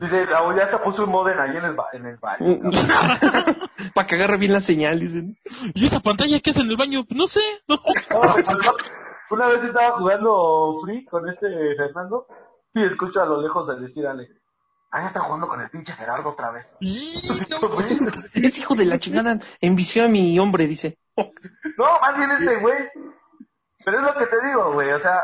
Dice, 0.01 0.27
Raúl 0.27 0.57
ya 0.57 0.71
se 0.71 0.79
puso 0.79 1.05
un 1.05 1.11
modem 1.11 1.39
ahí 1.41 1.57
en 1.57 1.65
el, 1.65 1.75
ba- 1.75 1.89
en 1.93 2.07
el 2.07 2.17
baño. 2.19 2.59
Mm. 2.63 2.71
Para 3.95 4.07
que 4.07 4.15
agarre 4.15 4.37
bien 4.37 4.53
la 4.53 4.61
señal, 4.61 5.01
dicen. 5.01 5.37
¿Y 5.75 5.87
esa 5.87 6.01
pantalla 6.01 6.39
qué 6.41 6.51
es 6.51 6.57
en 6.57 6.69
el 6.71 6.77
baño? 6.77 7.05
No 7.11 7.27
sé. 7.27 7.41
No. 7.67 7.79
No, 8.11 9.37
Una 9.37 9.49
vez 9.49 9.63
estaba 9.65 9.99
jugando 9.99 10.79
Free 10.85 11.05
con 11.05 11.29
este 11.29 11.47
Fernando 11.77 12.27
y 12.75 12.85
escucho 12.85 13.21
a 13.21 13.27
lo 13.27 13.43
lejos 13.43 13.67
de 13.69 13.81
decir 13.81 14.07
Ale, 14.07 14.29
ah, 14.93 15.01
ya 15.03 15.07
está 15.09 15.21
jugando 15.21 15.49
con 15.49 15.61
el 15.61 15.69
pinche 15.69 15.93
Gerardo 15.93 16.31
otra 16.31 16.51
vez. 16.53 16.67
Es 18.35 18.59
hijo 18.59 18.75
de 18.75 18.85
la 18.87 18.99
chingada. 18.99 19.39
Envició 19.61 20.05
a 20.05 20.09
mi 20.09 20.39
hombre, 20.39 20.67
dice. 20.67 20.97
No, 21.17 22.01
más 22.01 22.17
bien 22.17 22.31
este 22.31 22.57
güey. 22.57 22.77
Pero 23.85 24.01
es 24.01 24.07
lo 24.07 24.15
que 24.15 24.27
te 24.27 24.47
digo, 24.47 24.73
güey. 24.73 24.93
O 24.93 24.99
sea, 24.99 25.23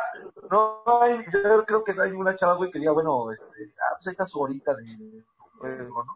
no 0.51 0.83
hay, 1.01 1.25
yo 1.33 1.65
creo 1.65 1.85
que 1.85 1.95
no 1.95 2.03
hay 2.03 2.13
una 2.13 2.35
chava, 2.35 2.55
güey, 2.57 2.71
que 2.71 2.79
diga, 2.79 2.93
bueno, 2.93 3.31
este, 3.33 3.47
ah, 3.81 3.95
pues 3.97 4.07
ahí 4.07 4.13
está 4.13 4.27
su 4.27 4.41
horita 4.41 4.75
de 4.75 5.23
juego, 5.59 6.05
¿no? 6.05 6.15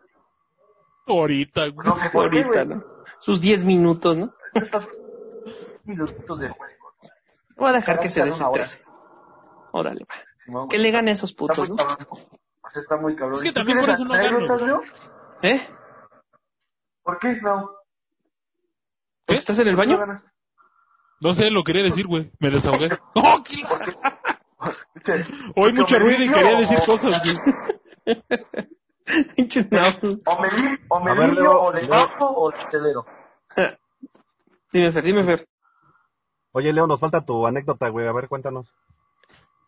Ahorita, 1.07 1.68
güey. 1.68 1.88
No 1.88 1.96
qué, 1.96 2.16
Ahorita. 2.16 2.64
¿no? 2.64 2.85
Sus 3.18 3.40
10 3.40 3.64
minutos, 3.64 4.16
¿no? 4.16 4.35
Estos 4.55 4.88
Minutos 5.85 6.38
de 6.38 6.48
juego. 6.51 6.74
Voy 7.57 7.70
a 7.70 7.72
dejar 7.72 7.98
que 7.98 8.09
se 8.11 8.22
desestrese. 8.22 8.85
Órale, 9.72 10.05
va. 10.05 10.14
Simón, 10.44 10.68
Que 10.68 10.79
le 10.79 10.90
gane 10.90 11.11
a 11.11 11.14
esos 11.14 11.31
Está 11.31 11.38
putos, 11.38 11.68
muy 11.68 11.77
¿no? 11.77 11.77
cabrón. 11.77 12.07
O 12.11 12.70
sea, 12.70 12.83
está 12.83 12.96
muy 12.98 13.16
cabrón. 13.16 13.35
Es 13.35 13.42
que 13.42 13.48
¿Y 13.48 13.53
tú 13.53 13.55
también 13.61 13.81
por 13.81 13.90
eso 13.90 14.05
no 14.05 14.14
gano? 14.14 14.83
¿Eh? 15.42 15.61
¿Por 17.03 17.18
qué 17.18 17.40
no? 17.42 17.70
¿Qué? 19.27 19.35
¿Estás 19.35 19.59
en 19.59 19.68
el 19.68 19.77
baño? 19.77 19.98
No 21.20 21.35
sé, 21.35 21.50
lo 21.50 21.64
quería 21.64 21.83
decir, 21.83 22.07
güey. 22.07 22.31
Me 22.38 22.50
desahogué. 22.50 22.90
Oh, 23.14 23.42
Porque- 23.68 25.24
Hoy 25.57 25.72
mucho 25.72 25.98
ruido 25.98 26.22
y 26.24 26.28
quería 26.31 26.57
decir 26.59 26.78
cosas, 26.85 27.20
güey. 27.24 27.37
O 30.26 30.40
me, 30.40 30.48
lim- 30.50 30.78
o 30.88 31.00
me 31.00 31.14
ver, 31.14 31.28
limpio, 31.28 31.42
Leo, 31.42 31.61
o 31.62 31.72
le 31.72 31.87
bajo, 31.87 32.26
o 32.28 32.50
le 32.50 32.59
acelero. 32.59 33.07
Dime, 34.72 34.92
Fer, 34.92 35.02
dime, 35.04 35.24
Fer. 35.24 35.48
Oye, 36.52 36.72
Leo, 36.72 36.87
nos 36.87 37.00
falta 37.00 37.24
tu 37.24 37.46
anécdota, 37.46 37.88
güey. 37.88 38.07
A 38.07 38.12
ver, 38.12 38.28
cuéntanos. 38.28 38.72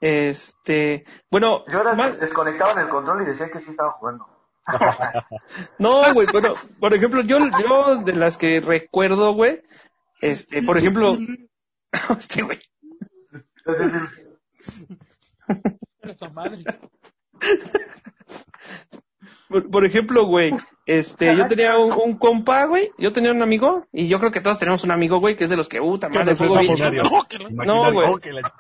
Este, 0.01 1.05
bueno, 1.31 1.65
Yo 1.69 1.79
ahora 1.79 1.95
más- 1.95 2.19
desconectaban 2.19 2.79
el 2.79 2.89
control 2.89 3.23
y 3.23 3.27
decía 3.27 3.51
que 3.51 3.61
sí 3.61 3.71
estaba 3.71 3.93
jugando. 3.93 4.27
no, 5.79 6.13
güey, 6.13 6.27
bueno, 6.33 6.53
por 6.79 6.93
ejemplo, 6.93 7.23
yo, 7.23 7.39
yo 7.63 7.97
de 7.97 8.13
las 8.15 8.37
que 8.37 8.61
recuerdo, 8.61 9.33
güey, 9.33 9.63
este, 10.21 10.63
por 10.63 10.77
ejemplo, 10.77 11.17
este, 12.19 12.43
güey, 12.43 12.59
por, 19.49 19.71
por 19.71 19.85
ejemplo, 19.85 20.27
güey, 20.27 20.55
este, 20.87 21.37
yo 21.37 21.49
tenía 21.49 21.79
un, 21.79 21.93
un 21.93 22.19
compa, 22.19 22.65
güey, 22.67 22.91
yo 22.99 23.13
tenía 23.13 23.33
un 23.33 23.43
amigo, 23.43 23.87
y 23.93 24.09
yo 24.09 24.19
creo 24.19 24.31
que 24.31 24.41
todos 24.41 24.59
tenemos 24.59 24.85
un 24.85 24.91
amigo, 24.91 25.19
güey, 25.19 25.37
que 25.37 25.45
es 25.45 25.51
de 25.51 25.57
los 25.57 25.69
que, 25.69 25.81
puta 25.81 26.09
Que 26.09 26.19
madre. 26.19 26.37
No, 27.51 27.93
güey. 27.93 28.09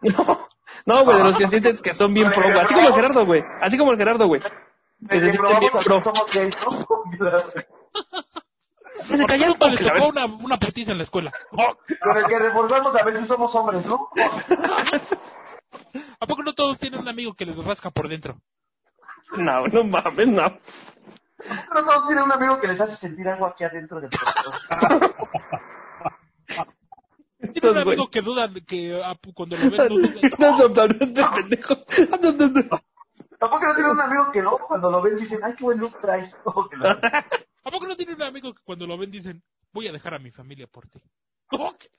No, 0.86 0.94
no, 1.00 1.04
güey, 1.04 1.16
de 1.18 1.24
los 1.24 1.36
que 1.36 1.48
sienten 1.48 1.76
que 1.78 1.94
son 1.94 2.14
bien 2.14 2.30
pro, 2.30 2.42
güey. 2.48 2.60
así 2.60 2.74
como 2.74 2.88
el 2.88 2.94
Gerardo, 2.94 3.26
güey, 3.26 3.44
así 3.60 3.76
como 3.76 3.92
el 3.92 3.98
Gerardo, 3.98 4.26
güey. 4.28 4.40
Que 5.08 5.20
se 5.20 5.32
sienten 5.32 5.58
bien 5.58 5.72
pro. 5.84 6.02
Se 9.04 9.16
¿Por 9.16 9.26
qué 9.26 9.26
callan 9.26 9.48
nunca 9.48 9.66
les 9.68 9.78
porque 9.78 9.84
la 9.84 9.94
tocó 9.94 10.08
una, 10.08 10.24
una 10.26 10.58
putiza 10.58 10.92
en 10.92 10.98
la 10.98 11.04
escuela? 11.04 11.32
Oh, 11.52 11.76
Con 12.02 12.16
el 12.16 12.26
que 12.26 12.38
reforzamos 12.38 12.96
a 12.96 13.02
ver 13.04 13.18
si 13.18 13.26
somos 13.26 13.54
hombres, 13.54 13.86
¿no? 13.86 14.08
¿A 16.20 16.26
poco 16.26 16.42
no 16.42 16.54
todos 16.54 16.78
tienen 16.78 17.00
un 17.00 17.08
amigo 17.08 17.34
que 17.34 17.46
les 17.46 17.56
rasca 17.64 17.90
por 17.90 18.08
dentro? 18.08 18.40
No, 19.36 19.66
no 19.68 19.84
mames, 19.84 20.28
no. 20.28 20.58
Pero 21.38 21.84
todos 21.84 22.06
tienen 22.06 22.24
un 22.24 22.32
amigo 22.32 22.60
que 22.60 22.68
les 22.68 22.80
hace 22.80 22.96
sentir 22.96 23.28
algo 23.28 23.46
aquí 23.46 23.64
adentro 23.64 24.00
del 24.00 24.10
corazón. 24.10 25.14
Tiene 27.52 27.70
un 27.70 27.78
amigo 27.78 28.10
que 28.10 28.20
duda 28.20 28.48
de 28.48 28.62
que 28.64 29.00
ah, 29.02 29.16
cuando 29.34 29.56
lo 29.56 29.70
ven 29.70 29.78
no 29.78 29.88
duda. 29.88 30.08
No, 30.38 30.58
no, 30.58 30.68
no, 30.68 30.86
no, 30.86 30.96
este 31.00 31.24
pendejo. 31.34 31.74
No, 32.10 32.32
no, 32.32 32.48
no. 32.48 32.82
Tampoco 33.38 33.66
no 33.66 33.74
tienen 33.74 33.92
un 33.92 34.00
amigo 34.00 34.30
que 34.32 34.42
no, 34.42 34.58
cuando 34.58 34.90
lo 34.90 35.00
ven 35.00 35.16
dicen, 35.16 35.40
ay, 35.42 35.54
qué 35.56 35.64
buen 35.64 35.78
look 35.78 35.98
traes. 36.00 36.36
¿A 37.64 37.70
poco 37.70 37.86
no 37.86 37.96
tiene 37.96 38.14
un 38.14 38.22
amigo 38.22 38.52
que 38.54 38.62
cuando 38.64 38.86
lo 38.86 38.96
ven 38.96 39.10
dicen, 39.10 39.42
voy 39.72 39.88
a 39.88 39.92
dejar 39.92 40.14
a 40.14 40.18
mi 40.18 40.30
familia 40.30 40.66
por 40.66 40.86
ti? 40.88 41.00
Que- 41.50 41.90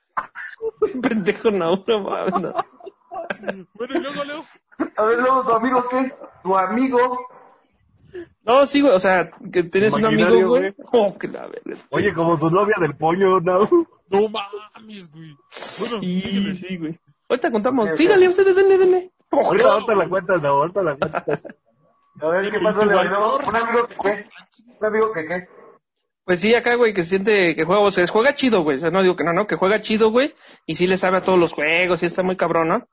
Pendejo, 1.02 1.52
no, 1.52 1.84
no 1.88 2.00
mames, 2.02 2.42
no. 2.42 2.54
Bueno, 3.74 3.96
y 3.96 4.00
luego, 4.00 4.24
Leo. 4.24 4.46
A 4.98 5.04
ver, 5.04 5.20
luego, 5.20 5.44
¿tu 5.44 5.52
amigo 5.54 5.86
qué? 5.90 6.14
Tu 6.44 6.58
amigo. 6.58 7.28
No, 8.44 8.66
sí, 8.66 8.82
güey, 8.82 8.94
o 8.94 9.00
sea, 9.00 9.30
que 9.52 9.64
tienes 9.64 9.94
un 9.94 10.06
amigo, 10.06 10.50
güey. 10.50 10.74
Oh, 10.92 11.18
que 11.18 11.28
la 11.28 11.48
verga. 11.48 11.78
Oye, 11.92 12.14
como 12.14 12.38
tu 12.40 12.50
novia 12.50 12.76
del 12.80 12.96
pollo, 12.96 13.40
¿no? 13.40 13.70
No 14.10 14.28
mames, 14.30 15.10
güey. 15.12 15.36
Bueno, 15.80 16.02
Sí, 16.02 16.22
síguele. 16.22 16.56
sí, 16.56 16.78
güey. 16.78 17.00
Ahorita 17.30 17.52
contamos. 17.52 17.90
Sígale, 17.96 18.28
ustedes, 18.28 18.56
denle, 18.58 18.78
denle. 18.78 19.12
Ahorita, 19.32 19.72
ahorita 19.72 19.96
la 19.96 20.10
cuentas, 20.10 20.42
no, 20.42 20.50
ahorita 20.50 20.84
la 20.84 20.96
cuentas. 20.98 21.24
A 22.20 22.28
ver, 22.28 22.52
¿qué 22.52 22.60
pasó, 22.60 22.82
Un 22.82 23.56
amigo 23.56 23.88
que 23.88 23.96
qué. 23.96 24.30
Un 24.80 24.86
amigo 24.86 25.12
que 25.12 25.28
qué. 25.28 25.48
Pues 26.24 26.40
sí, 26.40 26.54
acá, 26.54 26.76
güey, 26.76 26.94
que 26.94 27.04
se 27.04 27.10
siente 27.10 27.56
que 27.56 27.64
juega, 27.64 27.82
o 27.82 27.92
sea, 27.92 28.06
juega 28.08 28.36
chido, 28.36 28.62
güey. 28.62 28.78
O 28.78 28.80
sea, 28.80 28.92
no 28.92 29.02
digo 29.02 29.16
que 29.16 29.24
no, 29.24 29.34
no, 29.34 29.48
que 29.48 29.56
juega 29.56 29.82
chido, 29.82 30.12
güey. 30.12 30.34
Y 30.66 30.76
sí 30.76 30.88
le 30.88 30.98
sabe 30.98 31.18
a 31.18 31.24
todos 31.24 31.40
los 31.40 31.54
juegos 31.54 32.04
y 32.04 32.06
está 32.06 32.24
muy 32.24 32.36
cabrón, 32.36 32.68
¿no? 32.68 32.88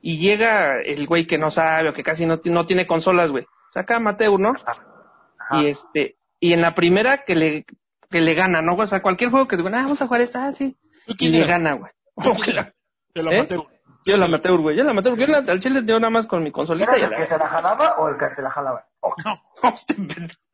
Y 0.00 0.18
llega 0.18 0.80
el 0.80 1.06
güey 1.06 1.26
que 1.26 1.38
no 1.38 1.50
sabe 1.50 1.88
o 1.88 1.92
que 1.92 2.02
casi 2.02 2.26
no, 2.26 2.40
no 2.44 2.66
tiene 2.66 2.86
consolas, 2.86 3.30
güey. 3.30 3.46
Saca 3.70 3.96
a 3.96 4.00
Mateo, 4.00 4.38
¿no? 4.38 4.54
Ajá. 4.64 5.62
Y 5.62 5.66
este, 5.66 6.16
y 6.40 6.52
en 6.52 6.62
la 6.62 6.74
primera 6.74 7.24
que 7.24 7.34
le, 7.34 7.66
que 8.10 8.20
le 8.20 8.34
gana, 8.34 8.62
¿no? 8.62 8.74
O 8.74 8.86
sea, 8.86 9.02
cualquier 9.02 9.30
juego 9.30 9.48
que 9.48 9.56
digan, 9.56 9.74
ah, 9.74 9.82
vamos 9.82 10.00
a 10.02 10.06
jugar 10.06 10.20
esta, 10.20 10.46
ah, 10.46 10.52
sí. 10.52 10.76
¿Tú 11.06 11.14
Y 11.18 11.28
le 11.28 11.44
gana, 11.44 11.74
güey. 11.74 11.92
¿Tú 12.22 12.34
quién 12.34 12.56
eras? 12.56 12.74
El 13.14 13.28
¿Eh? 13.32 13.38
amateur. 13.38 13.66
Yo 14.08 14.16
la 14.16 14.24
amateur, 14.26 14.58
güey. 14.58 14.76
Yo 14.76 14.84
la 14.84 14.90
amateur. 14.92 15.16
Yo 15.16 15.26
la, 15.26 15.38
al 15.38 15.58
chile 15.60 15.82
yo 15.84 16.00
nada 16.00 16.10
más 16.10 16.26
con 16.26 16.42
mi 16.42 16.50
consolita 16.50 16.96
¿Eras 16.96 17.00
y 17.00 17.02
a 17.02 17.06
el 17.06 17.12
que 17.14 17.20
la... 17.20 17.26
se 17.28 17.38
la 17.38 17.48
jalaba 17.48 17.96
o 17.98 18.08
el 18.08 18.16
que 18.16 18.26
te 18.34 18.42
la 18.42 18.50
jalaba? 18.50 18.84
Oh, 19.00 19.14
No, 19.24 19.68
Este 19.68 19.94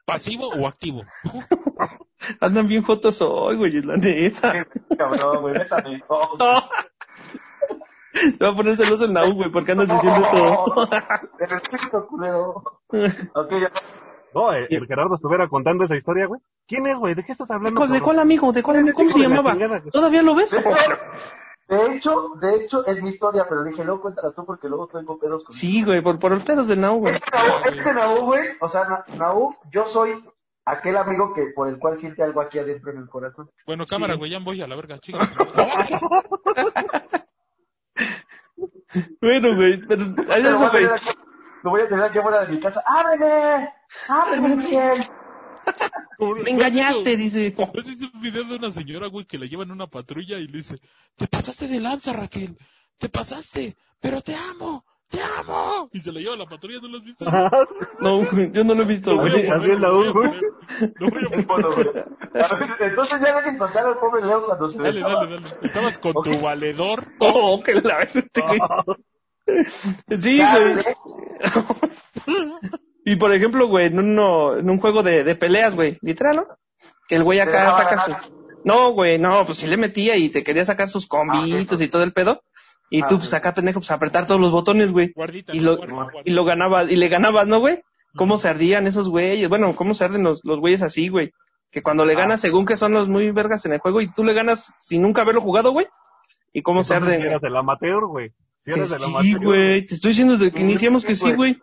pasivo 0.04 0.48
o 0.48 0.66
activo. 0.66 1.02
Andan 2.40 2.68
bien 2.68 2.82
jotos 2.82 3.22
hoy, 3.22 3.56
güey, 3.56 3.80
la 3.82 3.96
neta. 3.96 4.52
cabrón, 4.98 5.40
güey, 5.42 5.54
bésame. 5.58 6.02
Oh. 6.08 6.36
No. 6.38 6.62
Te 8.38 8.44
va 8.44 8.50
a 8.50 8.54
poner 8.54 8.76
celoso 8.76 9.04
el 9.06 9.12
Nau, 9.12 9.32
güey, 9.32 9.50
porque 9.50 9.72
andas 9.72 9.88
diciendo 9.88 10.20
eso. 10.20 10.88
Te 11.38 11.46
respeto, 11.46 12.06
culero. 12.06 12.80
Ok, 13.34 13.50
ya. 13.50 13.72
No, 14.34 14.52
eh, 14.52 14.66
el 14.70 14.86
Gerardo 14.86 15.14
estuviera 15.14 15.48
contando 15.48 15.84
esa 15.84 15.96
historia, 15.96 16.26
güey. 16.26 16.40
¿Quién 16.66 16.86
es, 16.86 16.96
güey? 16.96 17.14
¿De 17.14 17.24
qué 17.24 17.32
estás 17.32 17.50
hablando? 17.50 17.78
¿Cuál- 17.80 17.92
¿De 17.92 18.00
cuál 18.00 18.18
amigo? 18.18 18.52
¿De 18.52 18.62
cuál 18.62 18.78
amigo? 18.78 18.96
¿Cómo 18.96 19.10
se 19.10 19.18
llamaba? 19.18 19.56
¿Todavía 19.90 20.22
lo 20.22 20.34
ves? 20.34 20.56
De 21.68 21.94
hecho, 21.96 22.32
de 22.40 22.56
hecho, 22.56 22.82
de 22.82 22.92
es 22.92 23.02
mi 23.02 23.08
historia, 23.08 23.46
pero 23.48 23.64
dije, 23.64 23.84
luego 23.84 24.02
cuéntala 24.02 24.32
tú 24.34 24.44
porque 24.44 24.68
luego 24.68 24.86
tengo 24.88 25.18
pedos 25.18 25.42
con 25.44 25.56
Sí, 25.56 25.82
güey, 25.82 26.02
por, 26.02 26.18
por 26.18 26.32
los 26.32 26.42
pedos 26.44 26.68
del 26.68 26.80
Nau, 26.80 26.98
güey. 26.98 27.14
Es 27.14 27.20
que 27.22 27.30
Naú- 27.30 27.66
es 27.66 27.82
que 27.82 27.92
Naú, 27.94 28.20
güey, 28.26 28.48
o 28.60 28.68
sea, 28.68 28.84
Na- 28.84 29.04
Naú, 29.18 29.54
yo 29.72 29.86
soy 29.86 30.22
aquel 30.66 30.96
amigo 30.98 31.32
que 31.34 31.46
por 31.54 31.68
el 31.68 31.78
cual 31.78 31.98
siente 31.98 32.22
algo 32.22 32.40
aquí 32.42 32.58
adentro 32.58 32.90
en 32.90 32.98
el 32.98 33.08
corazón. 33.08 33.50
Bueno, 33.66 33.84
cámara, 33.88 34.14
güey, 34.14 34.30
ya 34.30 34.38
voy 34.40 34.60
a 34.60 34.66
la 34.66 34.76
verga, 34.76 34.98
chicos. 34.98 35.26
Bueno, 39.20 39.56
güey, 39.56 39.80
pero 39.86 40.02
es 40.02 40.08
Lo 40.08 40.24
voy 40.24 40.38
eso, 40.40 40.66
a 40.66 40.70
güey. 40.70 40.84
tener 40.84 40.92
aquí- 40.92 41.18
Lo 41.62 41.70
voy 41.70 41.80
a 41.80 41.88
tener 41.88 42.04
aquí 42.04 42.18
afuera 42.18 42.40
de 42.44 42.48
mi 42.48 42.60
casa. 42.60 42.82
¡Ábreme! 42.86 43.72
¡Ábreme 44.08 44.56
bien! 44.66 45.04
Me 46.18 46.50
engañaste, 46.50 47.16
dice. 47.16 47.54
¿Has 47.58 47.86
visto 47.86 48.06
un 48.12 48.20
video 48.20 48.44
de 48.44 48.56
una 48.56 48.72
señora, 48.72 49.08
güey, 49.08 49.24
que 49.26 49.38
la 49.38 49.46
lleva 49.46 49.64
en 49.64 49.70
una 49.70 49.86
patrulla 49.86 50.38
y 50.38 50.46
le 50.46 50.58
dice, 50.58 50.80
te 51.16 51.26
pasaste 51.26 51.68
de 51.68 51.80
lanza, 51.80 52.12
Raquel, 52.12 52.56
te 52.98 53.08
pasaste, 53.08 53.76
pero 54.00 54.20
te 54.20 54.34
amo, 54.34 54.84
te 55.08 55.18
amo. 55.38 55.88
Y 55.92 55.98
se 56.00 56.12
la 56.12 56.20
lleva 56.20 56.34
a 56.34 56.38
la 56.38 56.46
patrulla, 56.46 56.78
¿no 56.80 56.88
lo 56.88 56.98
has 56.98 57.04
visto? 57.04 57.24
No, 58.00 58.24
güey, 58.24 58.50
yo 58.52 58.64
no 58.64 58.74
lo 58.74 58.82
he 58.82 58.86
visto, 58.86 59.16
güey. 59.16 59.46
Así 59.48 59.70
es 59.70 59.80
la 59.80 59.92
U, 59.92 60.12
voy 60.12 60.26
a 60.26 61.46
poner. 61.46 62.08
Entonces 62.80 63.20
ya 63.20 63.34
dejen 63.36 63.58
contar 63.58 63.86
al 63.86 63.98
pobre 63.98 64.24
Leo 64.24 64.46
cuando 64.46 64.68
se 64.68 64.78
Dale, 64.78 65.00
dale, 65.00 65.34
dale. 65.34 65.56
Estabas 65.62 65.98
con 65.98 66.12
tu 66.14 66.40
valedor. 66.40 67.04
Oh, 67.18 67.62
que 67.62 67.74
la 67.74 68.06
güey. 68.86 69.04
Sí, 70.20 70.38
güey. 72.26 72.76
Y 73.04 73.16
por 73.16 73.32
ejemplo, 73.32 73.66
güey, 73.68 73.86
en, 73.86 73.98
uno, 73.98 74.56
en 74.56 74.68
un 74.70 74.78
juego 74.80 75.02
de, 75.02 75.24
de 75.24 75.34
peleas, 75.34 75.74
güey, 75.74 75.98
literal, 76.00 76.36
¿no? 76.36 76.46
Que 77.08 77.16
el 77.16 77.24
güey 77.24 77.38
acá 77.40 77.72
saca 77.72 77.96
ganar. 77.96 78.06
sus... 78.14 78.32
No, 78.64 78.92
güey, 78.92 79.18
no, 79.18 79.44
pues 79.44 79.58
sí 79.58 79.66
le 79.66 79.76
metía 79.76 80.16
y 80.16 80.30
te 80.30 80.42
quería 80.42 80.64
sacar 80.64 80.88
sus 80.88 81.06
combitos 81.06 81.80
y 81.82 81.88
todo 81.88 82.02
el 82.02 82.12
pedo. 82.14 82.42
Y 82.90 83.02
Ah, 83.02 83.06
tú, 83.08 83.18
pues 83.18 83.32
acá, 83.34 83.52
pendejo, 83.52 83.80
pues 83.80 83.90
apretar 83.90 84.26
todos 84.26 84.40
los 84.40 84.52
botones, 84.52 84.90
güey. 84.92 85.12
Guardita, 85.14 85.54
Y 85.54 85.60
lo, 85.60 85.76
guarda. 85.76 86.20
y 86.24 86.30
lo 86.30 86.44
ganabas, 86.44 86.90
y 86.90 86.96
le 86.96 87.08
ganabas, 87.08 87.46
¿no, 87.46 87.58
güey? 87.58 87.82
¿Cómo 88.16 88.38
se 88.38 88.48
ardían 88.48 88.86
esos 88.86 89.08
güeyes? 89.08 89.48
Bueno, 89.48 89.74
¿cómo 89.76 89.94
se 89.94 90.04
arden 90.04 90.22
los, 90.22 90.42
los 90.44 90.60
güeyes 90.60 90.80
así, 90.82 91.08
güey? 91.08 91.32
Que 91.70 91.82
cuando 91.82 92.04
le 92.04 92.14
Ah. 92.14 92.18
ganas, 92.20 92.40
según 92.40 92.64
que 92.64 92.76
son 92.76 92.92
los 92.92 93.08
muy 93.08 93.30
vergas 93.32 93.66
en 93.66 93.72
el 93.74 93.80
juego, 93.80 94.00
y 94.00 94.10
tú 94.12 94.22
le 94.24 94.32
ganas 94.32 94.72
sin 94.80 95.02
nunca 95.02 95.22
haberlo 95.22 95.40
jugado, 95.42 95.72
güey. 95.72 95.86
¿Y 96.52 96.62
cómo 96.62 96.82
se 96.84 96.94
arden? 96.94 97.20
Si 97.20 97.26
eres 97.26 97.42
el 97.42 97.56
amateur, 97.56 98.06
güey. 98.06 98.30
Si 98.60 98.70
Que 98.70 98.78
eres 98.78 98.92
el 98.92 98.98
sí, 98.98 99.04
amateur. 99.04 99.44
güey. 99.44 99.84
Te 99.86 99.94
estoy 99.94 100.10
diciendo 100.10 100.34
desde 100.34 100.52
que 100.52 100.58
Sí, 100.58 100.62
iniciamos 100.64 101.02
sí, 101.02 101.08
que 101.08 101.16
sí, 101.16 101.32
güey. 101.32 101.58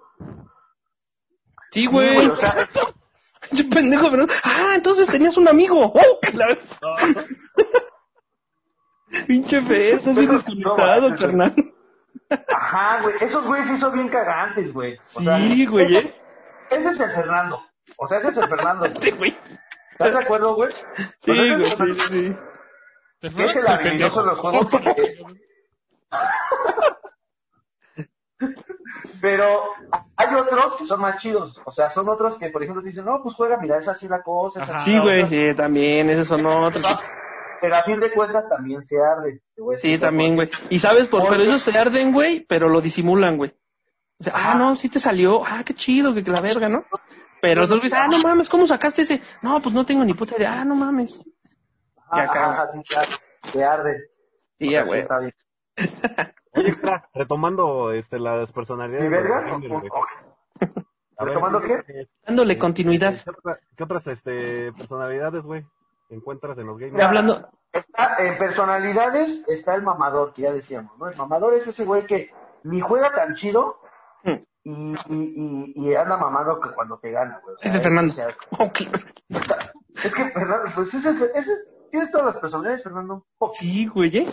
Güey. 1.71 1.71
Sí, 1.71 1.81
Sí, 1.81 1.87
güey. 1.87 2.27
o 2.27 2.35
sea, 2.37 2.69
Pinche 3.49 3.63
pendejo, 3.65 4.09
pero... 4.11 4.25
Ah, 4.43 4.73
entonces 4.75 5.07
tenías 5.09 5.35
un 5.37 5.47
amigo. 5.47 5.91
¡Oh! 5.95 6.19
la- 6.33 6.57
Pinche 9.27 9.61
fe, 9.61 9.93
estás 9.93 10.15
bien 10.15 10.31
desconectado, 10.31 11.09
no, 11.09 11.17
carnal. 11.17 11.53
Ajá, 12.47 13.01
güey. 13.01 13.15
Esos 13.19 13.45
güeyes 13.45 13.67
sí 13.67 13.77
son 13.77 13.91
bien 13.93 14.07
cagantes, 14.07 14.71
güey. 14.71 14.97
O 15.15 15.19
Sí, 15.19 15.65
güey, 15.65 15.85
ese- 15.97 16.07
¿eh? 16.07 16.15
Ese 16.69 16.89
es 16.91 16.99
el 17.01 17.11
Fernando. 17.11 17.61
O 17.97 18.07
sea, 18.07 18.19
ese 18.19 18.29
es 18.29 18.37
el 18.37 18.47
Fernando. 18.47 18.89
güey. 18.89 19.01
Sí, 19.01 19.11
güey. 19.11 19.37
¿Estás 19.91 20.13
de 20.13 20.19
acuerdo, 20.19 20.55
güey? 20.55 20.71
Sí, 21.19 21.31
güey, 21.55 21.71
sí, 21.75 21.97
sí. 22.09 22.35
Es 23.21 23.55
el 23.57 23.67
habilidoso 23.67 24.21
en 24.21 24.25
los 24.27 24.39
juegos 24.39 24.67
porque- 24.71 25.17
Pero 29.21 29.63
hay 30.29 30.35
otros 30.35 30.75
que 30.77 30.85
son 30.85 31.01
más 31.01 31.21
chidos. 31.21 31.61
O 31.65 31.71
sea, 31.71 31.89
son 31.89 32.07
otros 32.09 32.35
que, 32.35 32.49
por 32.49 32.63
ejemplo, 32.63 32.81
te 32.81 32.89
dicen, 32.89 33.05
no, 33.05 33.21
pues 33.21 33.35
juega, 33.35 33.57
mira, 33.57 33.77
es 33.77 33.87
así 33.87 34.07
la 34.07 34.21
cosa. 34.21 34.63
es 34.63 34.69
Ajá. 34.69 34.77
así 34.77 34.91
Sí, 34.91 34.95
la 34.97 35.01
güey, 35.03 35.23
otra". 35.23 35.29
sí, 35.29 35.55
también, 35.55 36.09
esos 36.09 36.27
son 36.27 36.45
otros. 36.45 36.85
Pero 37.61 37.75
a 37.75 37.83
fin 37.83 37.99
de 37.99 38.11
cuentas 38.11 38.49
también 38.49 38.83
se 38.83 38.95
arde. 38.99 39.41
A 39.73 39.77
Sí, 39.77 39.97
también, 39.97 40.35
güey. 40.35 40.49
Y 40.69 40.79
sabes, 40.79 41.07
por, 41.07 41.27
pero 41.29 41.43
esos 41.43 41.61
se 41.61 41.77
arden, 41.77 42.11
güey, 42.11 42.39
pero 42.41 42.69
lo 42.69 42.81
disimulan, 42.81 43.37
güey. 43.37 43.53
O 44.19 44.23
sea, 44.23 44.33
ah, 44.35 44.55
no, 44.57 44.75
sí 44.75 44.89
te 44.89 44.99
salió, 44.99 45.41
ah, 45.45 45.61
qué 45.65 45.73
chido, 45.73 46.13
que 46.13 46.21
la 46.23 46.41
verga, 46.41 46.69
¿no? 46.69 46.85
Pero 47.41 47.63
esos 47.63 47.79
güeyes, 47.79 47.93
ah, 47.97 48.07
no 48.07 48.19
mames, 48.19 48.49
¿cómo 48.49 48.67
sacaste 48.67 49.01
ese? 49.01 49.21
No, 49.41 49.59
pues 49.61 49.73
no 49.73 49.83
tengo 49.85 50.03
ni 50.03 50.13
puta 50.13 50.35
idea, 50.37 50.61
ah, 50.61 50.65
no 50.65 50.75
mames. 50.75 51.23
Y 52.13 52.19
acá, 52.19 52.51
ajá, 52.51 52.67
sí, 52.67 52.81
claro, 52.87 53.11
se 53.51 53.63
arde. 53.63 53.97
Sí, 54.59 54.69
ya, 54.71 54.83
sí 54.83 54.87
güey. 54.89 55.01
está 55.01 55.19
bien. 55.19 55.33
Oye, 56.53 56.69
espera, 56.69 57.09
retomando 57.13 57.91
este, 57.91 58.19
las 58.19 58.51
personalidades. 58.51 59.09
¿Mi 59.09 59.15
de 59.15 59.21
verga? 59.21 59.41
los 59.47 59.61
ver, 59.61 59.83
¿Retomando 61.17 61.61
qué? 61.61 61.83
eh, 61.87 62.07
Dándole 62.25 62.53
eh, 62.53 62.57
continuidad. 62.57 63.13
¿Qué, 63.23 63.29
otra- 63.29 63.59
qué 63.77 63.83
otras 63.83 64.07
este, 64.07 64.73
personalidades, 64.73 65.43
güey, 65.43 65.65
encuentras 66.09 66.57
en 66.57 66.67
los 66.67 66.77
gamers? 66.77 67.03
Hablando, 67.03 67.49
Está, 67.71 68.15
en 68.19 68.37
personalidades 68.37 69.43
está 69.47 69.75
el 69.75 69.83
mamador, 69.83 70.33
que 70.33 70.41
ya 70.41 70.51
decíamos, 70.51 70.97
¿no? 70.97 71.07
El 71.07 71.15
mamador 71.15 71.53
es 71.53 71.67
ese 71.67 71.85
güey 71.85 72.05
que 72.05 72.33
ni 72.63 72.81
juega 72.81 73.11
tan 73.13 73.35
chido 73.35 73.79
Hmm. 74.23 74.43
y, 74.63 74.93
y, 74.93 74.93
y, 75.09 75.73
y 75.75 75.95
anda 75.95 76.15
mamando 76.17 76.59
que 76.59 76.69
cuando 76.71 76.99
te 76.99 77.09
gana, 77.11 77.39
güey. 77.43 77.55
O 77.55 77.59
sea, 77.59 77.71
Ese 77.71 77.79
Fernando. 77.79 78.13
o 78.13 78.15
sea, 78.15 78.27
oh, 78.59 78.71
es 80.03 80.13
que, 80.13 80.23
Fernando, 80.31 80.71
pues 80.75 80.93
ese, 80.93 81.09
ese, 81.11 81.31
ese- 81.33 81.57
tienes 81.89 82.11
todas 82.11 82.27
las 82.27 82.37
personalidades, 82.37 82.83
Fernando. 82.83 83.25
Oh, 83.39 83.51
sí, 83.53 83.87
güey, 83.87 84.15
¿eh? 84.17 84.27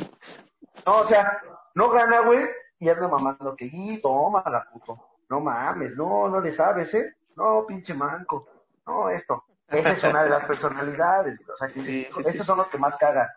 No, 0.86 0.98
o 0.98 1.04
sea, 1.04 1.40
no 1.78 1.90
gana, 1.90 2.20
güey, 2.20 2.44
y 2.80 2.88
anda 2.88 3.06
mamando 3.08 3.54
que, 3.56 3.68
y 3.70 4.00
toma 4.00 4.42
la 4.50 4.64
puto. 4.72 4.98
No 5.30 5.40
mames, 5.40 5.94
no, 5.96 6.28
no 6.28 6.40
le 6.40 6.50
sabes, 6.52 6.92
¿eh? 6.94 7.14
No, 7.36 7.64
pinche 7.66 7.94
manco. 7.94 8.48
No, 8.86 9.08
esto. 9.10 9.44
Esa 9.68 9.92
es 9.92 10.02
una 10.02 10.24
de 10.24 10.30
las 10.30 10.44
personalidades, 10.50 11.38
güey. 11.38 11.50
O 11.52 11.56
sea, 11.56 11.68
que 11.68 11.74
Sí, 11.74 11.82
sí, 11.82 12.20
esos 12.20 12.32
sí. 12.32 12.38
son 12.44 12.58
los 12.58 12.68
que 12.68 12.78
más 12.78 12.96
cagan. 12.96 13.28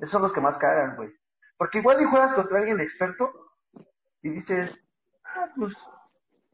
Esos 0.00 0.10
son 0.10 0.22
los 0.22 0.32
que 0.32 0.40
más 0.40 0.56
cagan, 0.56 0.96
güey. 0.96 1.10
Porque 1.56 1.78
igual 1.78 2.00
y 2.00 2.04
juegas 2.06 2.32
contra 2.34 2.58
alguien 2.58 2.80
experto 2.80 3.30
y 4.22 4.30
dices, 4.30 4.80
ah, 5.24 5.46
pues, 5.56 5.74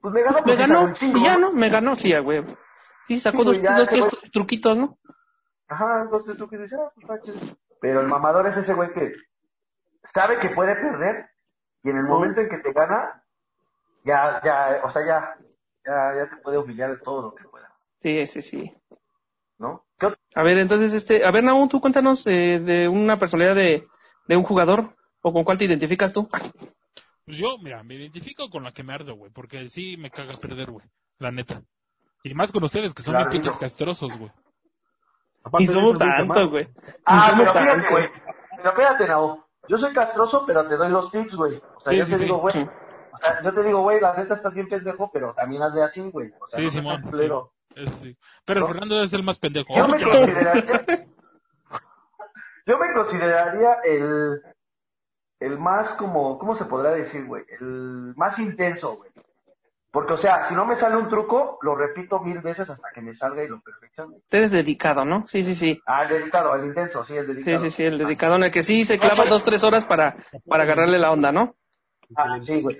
pues 0.00 0.12
me 0.12 0.22
ganó 0.22 0.36
Me 0.38 0.42
porque 0.42 0.56
sabe 0.58 0.74
ganó, 0.74 0.92
chingo, 0.94 1.18
ya, 1.18 1.36
¿no? 1.38 1.52
Me 1.52 1.68
ganó, 1.70 1.96
sí, 1.96 2.14
güey. 2.18 2.44
Sí, 3.08 3.18
sacó 3.18 3.42
dos, 3.44 3.60
ya, 3.62 3.78
dos 3.78 3.88
tres 3.88 4.04
güey- 4.04 4.30
truquitos, 4.32 4.76
¿no? 4.76 4.98
Ajá, 5.68 6.04
dos, 6.10 6.24
tres 6.24 6.38
dices, 6.50 6.78
ah, 6.78 6.92
pues. 7.06 7.56
Pero 7.80 8.00
el 8.00 8.06
mamador 8.08 8.46
es 8.46 8.56
ese 8.56 8.74
güey 8.74 8.92
que 8.92 9.12
sabe 10.04 10.38
que 10.38 10.50
puede 10.50 10.74
perder 10.74 11.30
y 11.82 11.90
en 11.90 11.96
el 11.98 12.04
momento 12.04 12.40
en 12.40 12.48
que 12.48 12.58
te 12.58 12.72
gana, 12.72 13.22
ya, 14.04 14.40
ya, 14.44 14.80
o 14.84 14.90
sea, 14.90 15.04
ya, 15.06 15.36
ya, 15.84 16.14
ya 16.16 16.30
te 16.30 16.36
puede 16.42 16.58
humillar 16.58 16.90
de 16.90 16.98
todo 16.98 17.22
lo 17.22 17.34
que 17.34 17.44
pueda, 17.44 17.72
Sí, 18.00 18.26
sí, 18.26 18.42
sí. 18.42 18.76
¿no? 19.58 19.84
A 20.34 20.42
ver, 20.42 20.58
entonces, 20.58 20.92
este, 20.94 21.24
a 21.24 21.30
ver, 21.30 21.44
Naum, 21.44 21.68
tú 21.68 21.80
cuéntanos 21.80 22.26
eh, 22.26 22.58
de 22.60 22.88
una 22.88 23.16
personalidad 23.18 23.54
de, 23.54 23.86
de 24.26 24.36
un 24.36 24.42
jugador, 24.42 24.96
o 25.20 25.32
con 25.32 25.44
cuál 25.44 25.58
te 25.58 25.66
identificas 25.66 26.12
tú. 26.12 26.28
Pues 27.24 27.36
yo, 27.36 27.56
mira, 27.62 27.84
me 27.84 27.94
identifico 27.94 28.50
con 28.50 28.64
la 28.64 28.72
que 28.72 28.82
me 28.82 28.92
ardo, 28.92 29.14
güey, 29.14 29.30
porque 29.30 29.68
sí 29.68 29.96
me 29.96 30.10
caga 30.10 30.32
perder, 30.40 30.72
güey, 30.72 30.84
la 31.18 31.30
neta. 31.30 31.62
Y 32.24 32.34
más 32.34 32.50
con 32.50 32.64
ustedes, 32.64 32.92
que 32.94 33.02
son 33.02 33.14
bien 33.14 33.28
Claro. 33.28 33.30
pinches 33.30 33.56
castrosos, 33.56 34.16
güey. 34.18 34.30
De 35.58 35.66
somos 35.66 35.98
tanto, 35.98 36.50
güey. 36.50 36.66
Ah, 37.04 37.32
pero 37.36 37.52
fíjate, 37.52 37.68
tanto. 37.70 37.90
güey. 37.90 38.08
Pero 38.56 38.68
espérate, 38.70 39.08
Nao. 39.08 39.41
Yo 39.68 39.78
soy 39.78 39.92
castroso, 39.92 40.44
pero 40.46 40.66
te 40.66 40.76
doy 40.76 40.88
los 40.90 41.10
tips, 41.10 41.34
güey. 41.36 41.54
O 41.76 41.80
sea, 41.80 41.92
Sí, 41.92 41.98
yo 41.98 42.04
sí, 42.04 42.12
te 42.12 42.18
sí. 42.18 42.24
digo, 42.24 42.38
güey. 42.38 42.54
O 43.12 43.16
sea, 43.18 43.42
yo 43.42 43.54
te 43.54 43.62
digo, 43.62 43.80
güey, 43.82 44.00
la 44.00 44.14
neta 44.16 44.34
estás 44.34 44.52
bien 44.54 44.68
pendejo, 44.68 45.10
pero 45.12 45.32
también 45.34 45.62
hazle 45.62 45.82
así, 45.82 46.10
güey. 46.10 46.32
O 46.40 46.46
sea, 46.46 46.58
Sí, 46.58 46.64
no 46.64 46.70
Simón, 46.70 47.02
culero. 47.02 47.52
Es- 47.74 47.92
sí. 47.94 48.16
Pero 48.44 48.58
el 48.58 48.62
No. 48.62 48.68
Fernando 48.68 49.02
es 49.02 49.12
el 49.12 49.22
más 49.22 49.38
pendejo. 49.38 49.74
Yo 49.76 49.86
me 49.88 50.02
consideraría, 50.02 50.84
yo 52.66 52.78
me 52.78 52.92
consideraría 52.92 53.74
el, 53.84 54.40
el 55.40 55.58
más 55.58 55.92
como, 55.94 56.38
¿cómo 56.38 56.54
se 56.54 56.64
podrá 56.64 56.90
decir, 56.92 57.24
güey? 57.26 57.44
El 57.60 58.14
más 58.16 58.38
intenso, 58.38 58.96
güey. 58.96 59.10
Porque, 59.92 60.14
o 60.14 60.16
sea, 60.16 60.42
si 60.44 60.54
no 60.54 60.64
me 60.64 60.74
sale 60.74 60.96
un 60.96 61.08
truco, 61.10 61.58
lo 61.60 61.74
repito 61.74 62.18
mil 62.20 62.40
veces 62.40 62.68
hasta 62.70 62.88
que 62.94 63.02
me 63.02 63.12
salga 63.12 63.44
y 63.44 63.48
lo 63.48 63.60
perfeccione. 63.60 64.16
Tú 64.28 64.36
eres 64.38 64.50
dedicado, 64.50 65.04
¿no? 65.04 65.26
Sí, 65.26 65.44
sí, 65.44 65.54
sí. 65.54 65.80
Ah, 65.86 66.04
el 66.04 66.08
dedicado, 66.08 66.54
el 66.54 66.64
intenso, 66.64 67.04
sí, 67.04 67.14
el 67.14 67.26
Sí, 67.26 67.32
dedicado. 67.34 67.58
sí, 67.58 67.70
sí, 67.70 67.84
el 67.84 67.98
dedicado 67.98 68.36
en 68.36 68.44
el 68.44 68.50
que 68.50 68.62
sí 68.62 68.86
se 68.86 68.98
clava 68.98 69.26
dos, 69.26 69.44
tres 69.44 69.62
horas 69.64 69.84
para, 69.84 70.16
para 70.48 70.62
agarrarle 70.64 70.98
la 70.98 71.10
onda, 71.12 71.30
¿no? 71.30 71.56
Ah, 72.16 72.38
sí, 72.40 72.60
güey. 72.62 72.78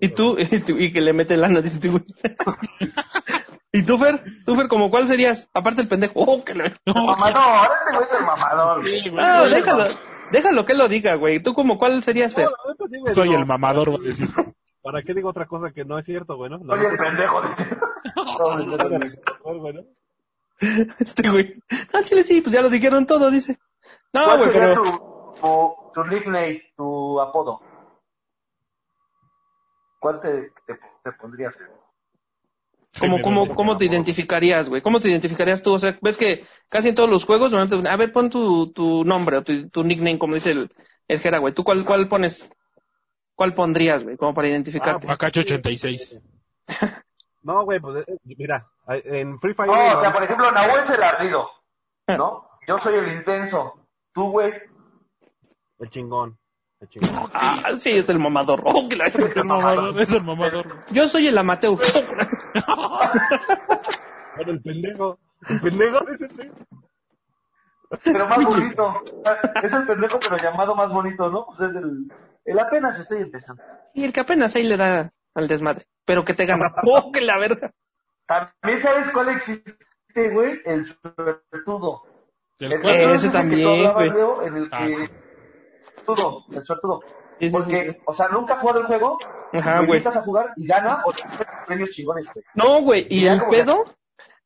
Y 0.00 0.08
tú, 0.14 0.36
y 0.38 0.92
que 0.92 1.00
le 1.00 1.12
mete 1.12 1.36
lana, 1.36 1.60
dice 1.60 1.80
tú, 1.80 1.90
güey. 1.90 2.04
¿Y 3.72 3.82
tú, 3.84 3.98
Fer? 3.98 4.20
¿Tú, 4.44 4.54
Fer, 4.54 4.68
como 4.68 4.90
cuál 4.90 5.08
serías? 5.08 5.48
Aparte 5.54 5.82
el 5.82 5.88
pendejo. 5.88 6.12
Oh, 6.16 6.44
que 6.44 6.54
le... 6.54 6.72
No, 6.86 6.94
Mamador, 6.94 7.70
este 7.80 7.96
güey 7.96 8.08
es 8.12 8.20
el 8.20 8.26
mamador. 8.26 8.86
Sí, 8.86 9.08
güey. 9.08 9.10
güey. 9.10 9.24
No, 9.26 9.48
déjalo, 9.48 9.98
déjalo 10.30 10.64
que 10.66 10.74
lo 10.74 10.88
diga, 10.88 11.14
güey. 11.14 11.42
¿Tú 11.42 11.54
como 11.54 11.78
cuál 11.78 12.02
serías, 12.04 12.34
Fer? 12.34 12.46
No, 12.78 12.86
sí, 12.88 12.98
güey, 13.00 13.14
Soy 13.14 13.30
no. 13.30 13.38
el 13.38 13.46
mamador, 13.46 13.98
decir. 14.00 14.28
¿Para 14.82 15.02
qué 15.02 15.14
digo 15.14 15.30
otra 15.30 15.46
cosa 15.46 15.70
que 15.70 15.84
no 15.84 15.98
es 15.98 16.04
cierto, 16.04 16.36
güey? 16.36 16.50
no? 16.50 16.58
La 16.58 16.76
Soy 16.76 16.86
el 16.86 16.98
pendejo, 16.98 17.42
dice. 17.42 17.66
No, 18.14 18.58
no, 18.58 18.76
no, 18.76 18.88
no. 18.88 19.60
güey, 19.60 19.74
¿no? 19.74 19.82
Este 20.98 21.28
güey. 21.30 21.54
Ah, 21.92 22.02
chile, 22.02 22.24
sí, 22.24 22.40
pues 22.40 22.52
ya 22.52 22.60
lo 22.60 22.68
dijeron 22.68 23.06
todo, 23.06 23.30
dice. 23.30 23.58
No, 24.12 24.24
¿Cuál 24.24 24.38
güey, 24.38 24.52
sería 24.52 24.68
pero... 24.68 24.82
tu, 24.82 25.40
tu, 25.40 26.02
tu 26.02 26.04
nickname, 26.10 26.62
tu 26.76 27.20
apodo? 27.20 27.60
¿Cuál 30.00 30.20
te, 30.20 30.52
te, 30.66 30.78
te 31.04 31.12
pondrías? 31.12 31.54
güey? 31.56 31.68
¿Cómo, 32.98 33.16
Sí, 33.16 33.22
cómo, 33.22 33.54
cómo 33.54 33.76
te 33.76 33.86
identificarías, 33.86 34.68
güey? 34.68 34.82
¿Cómo 34.82 35.00
te 35.00 35.08
identificarías 35.08 35.62
tú? 35.62 35.72
O 35.72 35.78
sea, 35.78 35.96
ves 36.02 36.18
que 36.18 36.44
casi 36.68 36.88
en 36.88 36.94
todos 36.94 37.08
los 37.08 37.24
juegos, 37.24 37.52
a 37.54 37.96
ver, 37.96 38.12
pon 38.12 38.28
tu, 38.28 38.72
tu 38.72 39.04
nombre 39.04 39.38
o 39.38 39.42
tu, 39.42 39.68
tu 39.70 39.84
nickname, 39.84 40.18
como 40.18 40.34
dice 40.34 40.50
el, 40.50 40.70
el 41.08 41.20
Jera, 41.20 41.38
güey. 41.38 41.54
¿Tú 41.54 41.64
cuál, 41.64 41.84
cuál 41.84 42.08
pones? 42.08 42.50
¿Cuál 43.34 43.54
pondrías, 43.54 44.04
güey? 44.04 44.16
Como 44.16 44.34
para 44.34 44.48
identificarte. 44.48 45.10
Acacho 45.10 45.40
86. 45.40 46.20
No, 47.44 47.64
güey, 47.64 47.80
pues 47.80 48.06
eh, 48.06 48.18
mira, 48.24 48.68
en 48.86 49.40
Free 49.40 49.52
Fire. 49.54 49.68
No, 49.68 49.96
o 49.96 50.00
sea, 50.00 50.12
por 50.12 50.22
ejemplo, 50.22 50.52
Nahuel 50.52 50.84
es 50.84 50.90
el 50.90 51.02
ardido, 51.02 51.48
¿no? 52.06 52.48
Yo 52.68 52.78
soy 52.78 52.94
el 52.94 53.16
intenso. 53.16 53.88
Tú, 54.14 54.30
güey, 54.30 54.52
el 55.80 55.90
chingón. 55.90 56.38
El 56.78 56.88
chingón. 56.88 57.28
Ah, 57.34 57.72
sí, 57.76 57.90
es 57.90 58.08
el 58.08 58.20
mamador. 58.20 58.62
Oh, 58.64 58.88
que 58.88 58.94
la- 58.94 59.06
El 59.06 59.44
mamador, 59.44 59.98
es 60.00 60.12
el 60.12 60.22
mamador. 60.22 60.84
Yo 60.92 61.08
soy 61.08 61.26
el 61.26 61.36
amateur. 61.36 61.76
Bueno, 64.36 64.52
el 64.52 64.62
pendejo. 64.62 65.18
El 65.48 65.60
pendejo 65.60 66.04
dice 66.06 66.28
sí. 66.28 66.48
pero 68.04 68.28
más 68.28 68.44
bonito. 68.44 69.02
Es 69.64 69.72
el 69.72 69.86
pendejo, 69.86 70.20
pero 70.20 70.36
llamado 70.36 70.76
más 70.76 70.92
bonito, 70.92 71.28
¿no? 71.28 71.40
O 71.40 71.54
sea, 71.56 71.66
es 71.66 71.74
el, 71.74 72.06
el 72.44 72.58
apenas 72.58 72.98
estoy 72.98 73.22
empezando. 73.22 73.62
Y 73.94 74.04
el 74.04 74.12
que 74.12 74.20
apenas 74.20 74.54
ahí 74.56 74.64
le 74.64 74.76
da 74.76 75.10
al 75.34 75.48
desmadre. 75.48 75.84
Pero 76.04 76.24
que 76.24 76.34
te 76.34 76.46
gana. 76.46 76.74
Oh, 76.84 77.12
que 77.12 77.20
la 77.20 77.38
verga. 77.38 77.70
También 78.26 78.80
sabes 78.80 79.08
cuál 79.10 79.28
existe, 79.30 79.74
güey, 80.32 80.60
el 80.64 80.86
suertudo. 80.86 82.02
¿Del 82.58 82.72
El 82.72 82.82
suertudo 82.82 83.14
ese 83.14 83.26
el 83.26 83.32
que 83.32 83.38
también, 83.38 83.92
güey. 83.92 84.10
En 84.46 84.56
el 84.56 84.68
Ah, 84.72 84.86
que... 84.86 84.92
sí. 84.94 85.04
Suertudo, 86.04 86.44
el 86.52 86.64
suertudo. 86.64 87.00
Sí, 87.40 87.46
sí, 87.48 87.50
Porque, 87.50 87.92
sí. 87.92 87.98
o 88.06 88.14
sea, 88.14 88.28
nunca 88.28 88.54
ha 88.54 88.60
jugado 88.60 88.80
el 88.80 88.86
juego, 88.86 89.18
Ajá, 89.52 89.78
güey. 89.78 89.98
invitas 89.98 90.16
a 90.16 90.22
jugar 90.22 90.52
y 90.56 90.66
gana 90.66 91.02
o 91.04 91.12
premios 91.66 91.90
chingones, 91.90 92.26
güey. 92.32 92.44
No, 92.54 92.82
güey. 92.82 93.06
Y 93.10 93.26
el 93.26 93.42
pedo, 93.50 93.84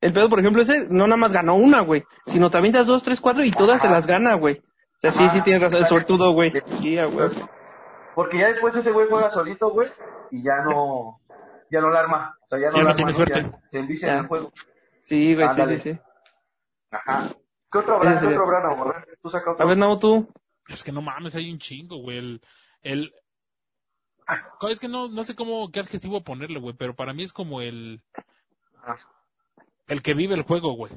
el 0.00 0.12
pedo, 0.12 0.28
por 0.30 0.40
ejemplo, 0.40 0.62
ese 0.62 0.86
no 0.88 1.06
nada 1.06 1.16
más 1.18 1.32
ganó 1.32 1.56
una, 1.56 1.80
güey. 1.80 2.04
Sino 2.26 2.50
también 2.50 2.72
das 2.72 2.86
dos, 2.86 3.02
tres, 3.02 3.20
cuatro 3.20 3.44
y 3.44 3.50
todas 3.50 3.82
te 3.82 3.88
las 3.90 4.06
gana, 4.06 4.34
güey. 4.34 4.56
O 4.58 5.00
sea, 5.00 5.12
sí, 5.12 5.24
Ajá. 5.24 5.34
sí 5.34 5.40
tienes 5.42 5.62
razón. 5.62 5.80
El 5.80 5.86
sortudo, 5.86 6.32
güey. 6.32 6.52
Sí, 6.80 6.96
güey. 6.96 7.28
Porque 8.16 8.38
ya 8.38 8.48
después 8.48 8.74
ese 8.74 8.90
güey 8.90 9.06
juega 9.08 9.30
solito, 9.30 9.70
güey, 9.70 9.92
y 10.32 10.42
ya 10.42 10.56
no, 10.64 11.20
ya 11.70 11.80
no 11.80 11.90
la 11.90 12.00
arma. 12.00 12.36
O 12.42 12.46
sea, 12.48 12.58
ya 12.58 12.70
no 12.70 12.76
Ya 12.78 12.82
la 12.82 12.94
no 12.94 12.98
arma, 12.98 13.12
suerte. 13.12 13.42
ya 13.42 13.60
se 13.70 13.78
envicia 13.78 14.12
en 14.14 14.18
el 14.20 14.26
juego. 14.26 14.52
Sí, 15.04 15.34
güey, 15.36 15.48
sí, 15.50 15.62
sí, 15.66 15.78
sí. 15.78 16.00
Ajá. 16.90 17.28
¿Qué 17.70 17.78
otro 17.78 17.96
habrá? 17.96 18.18
¿Qué 18.18 18.26
otro 18.26 18.42
habrá? 18.44 19.00
A 19.00 19.04
tú 19.22 19.30
saca 19.30 19.50
A 19.50 19.52
otro. 19.52 19.68
ver, 19.68 19.76
no, 19.76 19.98
tú. 19.98 20.28
Es 20.66 20.82
que 20.82 20.90
no 20.92 21.02
mames, 21.02 21.36
hay 21.36 21.52
un 21.52 21.58
chingo, 21.58 21.98
güey. 21.98 22.18
El, 22.18 22.40
el... 22.82 23.12
Es 24.68 24.80
que 24.80 24.88
no, 24.88 25.08
no 25.08 25.22
sé 25.22 25.36
cómo, 25.36 25.70
qué 25.70 25.78
adjetivo 25.80 26.24
ponerle, 26.24 26.58
güey, 26.58 26.74
pero 26.74 26.96
para 26.96 27.12
mí 27.12 27.22
es 27.22 27.32
como 27.32 27.60
el, 27.60 28.02
Ajá. 28.82 28.98
el 29.86 30.02
que 30.02 30.14
vive 30.14 30.34
el 30.34 30.42
juego, 30.42 30.72
güey. 30.72 30.92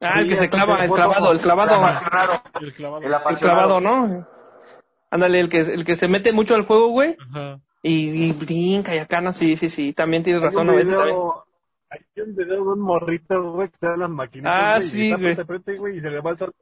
Ah, 0.00 0.18
el 0.20 0.24
Sí, 0.24 0.28
que 0.30 0.36
se 0.36 0.50
clava, 0.50 0.84
el 0.84 0.90
clavado, 0.90 1.30
el 1.32 1.38
clavado. 1.40 1.76
El 1.76 1.84
apasionado. 1.84 2.42
El 2.60 2.72
clavado. 2.72 2.98
El 3.02 3.06
El 3.08 3.14
apasionado. 3.14 3.78
clavado, 3.78 3.80
¿no? 3.80 4.28
Ándale, 5.10 5.40
el 5.40 5.48
que, 5.48 5.60
el 5.60 5.84
que 5.84 5.96
se 5.96 6.08
mete 6.08 6.32
mucho 6.32 6.54
al 6.54 6.66
juego, 6.66 6.88
güey. 6.88 7.16
Ajá. 7.30 7.60
Y, 7.82 8.26
y 8.26 8.32
brinca 8.32 8.94
y 8.94 8.98
acá, 8.98 9.20
no, 9.20 9.32
sí, 9.32 9.56
sí, 9.56 9.70
sí. 9.70 9.92
También 9.92 10.22
tienes 10.22 10.42
razón, 10.42 10.68
a 10.68 10.72
veces 10.72 10.94
también. 10.94 11.16
hay 11.90 12.22
un 12.22 12.34
video 12.36 12.56
de 12.56 12.60
un 12.60 12.80
morrito, 12.80 13.52
güey, 13.52 13.68
que 13.68 13.74
está 13.74 13.94
en 13.94 14.00
las 14.00 14.10
maquinitas. 14.10 14.52
Ah, 14.52 14.74
güey, 14.76 14.86
y 14.86 14.90
sí, 14.90 15.10
está 15.10 15.20
güey. 15.22 15.34
frente 15.46 15.76
güey, 15.76 15.98
y 15.98 16.00
se 16.00 16.10
le 16.10 16.20
va 16.20 16.30
el 16.32 16.38
sol. 16.38 16.54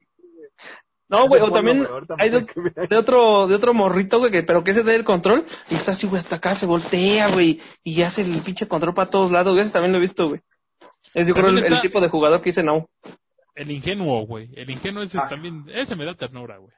No, 1.08 1.28
güey, 1.28 1.40
o 1.40 1.52
también 1.52 1.86
hay 2.18 2.30
de, 2.30 2.96
otro, 2.96 3.46
de 3.46 3.54
otro 3.54 3.72
morrito, 3.72 4.18
güey, 4.18 4.32
que, 4.32 4.42
pero 4.42 4.64
que 4.64 4.72
ese 4.72 4.82
trae 4.82 4.96
el 4.96 5.04
control 5.04 5.44
y 5.70 5.76
está 5.76 5.92
así, 5.92 6.08
güey, 6.08 6.18
hasta 6.18 6.36
acá, 6.36 6.56
se 6.56 6.66
voltea, 6.66 7.28
güey, 7.30 7.60
y 7.84 8.02
hace 8.02 8.22
el 8.22 8.42
pinche 8.42 8.66
control 8.66 8.92
para 8.92 9.08
todos 9.08 9.30
lados, 9.30 9.52
güey, 9.52 9.62
ese 9.62 9.72
también 9.72 9.92
lo 9.92 9.98
he 9.98 10.00
visto, 10.00 10.28
güey. 10.28 10.40
Es 11.14 11.28
yo 11.28 11.34
creo 11.34 11.48
el, 11.48 11.58
el 11.64 11.80
tipo 11.80 12.00
de 12.00 12.08
jugador 12.08 12.40
que 12.40 12.48
dice 12.50 12.64
no. 12.64 12.88
El 13.54 13.70
ingenuo, 13.70 14.26
güey. 14.26 14.50
El 14.56 14.68
ingenuo 14.68 15.02
ese 15.02 15.18
es 15.18 15.24
Ah. 15.24 15.28
también, 15.28 15.64
ese 15.72 15.94
me 15.94 16.04
da 16.04 16.14
ternura, 16.14 16.58
güey. 16.58 16.74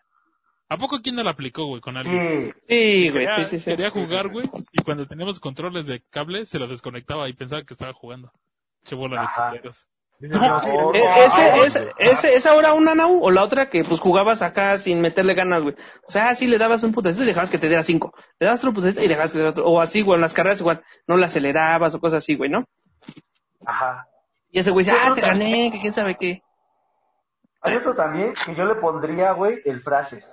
¿A 0.70 0.76
poco 0.76 1.00
quién 1.02 1.14
no 1.16 1.22
lo 1.22 1.30
aplicó, 1.30 1.64
güey, 1.66 1.80
con 1.80 1.96
alguien? 1.96 2.54
Sí. 2.68 2.74
Sí, 2.76 3.10
güey, 3.10 3.26
Quería, 3.26 3.36
sí, 3.36 3.46
sí, 3.46 3.58
sí. 3.58 3.70
quería 3.70 3.90
jugar, 3.90 4.28
güey, 4.28 4.48
y 4.72 4.82
cuando 4.82 5.06
teníamos 5.06 5.40
controles 5.40 5.86
de 5.86 6.02
cable, 6.10 6.44
se 6.44 6.58
lo 6.58 6.66
desconectaba 6.66 7.28
y 7.28 7.32
pensaba 7.32 7.62
que 7.62 7.72
estaba 7.74 7.92
jugando. 7.94 8.30
Che 8.84 8.94
bola 8.94 9.22
de 9.22 9.28
culeros. 9.50 9.88
No. 10.20 10.92
E- 10.92 11.24
ese, 11.24 11.60
ese, 11.64 11.92
ese, 11.98 12.34
¿Es 12.34 12.44
ahora 12.46 12.72
una 12.72 12.94
Nau 12.94 13.22
o 13.22 13.30
la 13.30 13.44
otra 13.44 13.70
que 13.70 13.84
pues 13.84 14.00
jugabas 14.00 14.42
acá 14.42 14.76
sin 14.78 15.00
meterle 15.00 15.34
ganas, 15.34 15.62
güey? 15.62 15.76
O 16.06 16.10
sea, 16.10 16.30
así 16.30 16.48
le 16.48 16.58
dabas 16.58 16.82
un 16.82 16.92
putacito 16.92 17.22
y 17.22 17.26
dejabas 17.26 17.50
que 17.50 17.58
te 17.58 17.68
diera 17.68 17.84
cinco. 17.84 18.12
Le 18.40 18.46
dabas 18.46 18.60
otro 18.60 18.72
putacito 18.74 19.02
y 19.02 19.06
dejabas 19.06 19.30
que 19.30 19.34
te 19.34 19.38
diera 19.38 19.50
otro. 19.50 19.66
O 19.66 19.80
así, 19.80 20.02
güey, 20.02 20.16
en 20.16 20.22
las 20.22 20.34
carreras 20.34 20.60
igual, 20.60 20.82
no 21.06 21.16
le 21.16 21.24
acelerabas 21.24 21.94
o 21.94 22.00
cosas 22.00 22.18
así, 22.18 22.34
güey, 22.34 22.50
¿no? 22.50 22.64
Ajá. 23.64 24.08
Y 24.50 24.58
ese 24.58 24.72
güey 24.72 24.84
dice, 24.84 24.96
ah, 25.00 25.14
te 25.14 25.20
gané, 25.20 25.70
que 25.70 25.78
quién 25.78 25.92
sabe 25.92 26.16
qué. 26.16 26.42
Hay 27.60 27.76
otro 27.76 27.94
también 27.94 28.34
que 28.44 28.56
yo 28.56 28.64
le 28.64 28.74
pondría, 28.74 29.32
güey, 29.32 29.60
el 29.64 29.82
frases. 29.82 30.26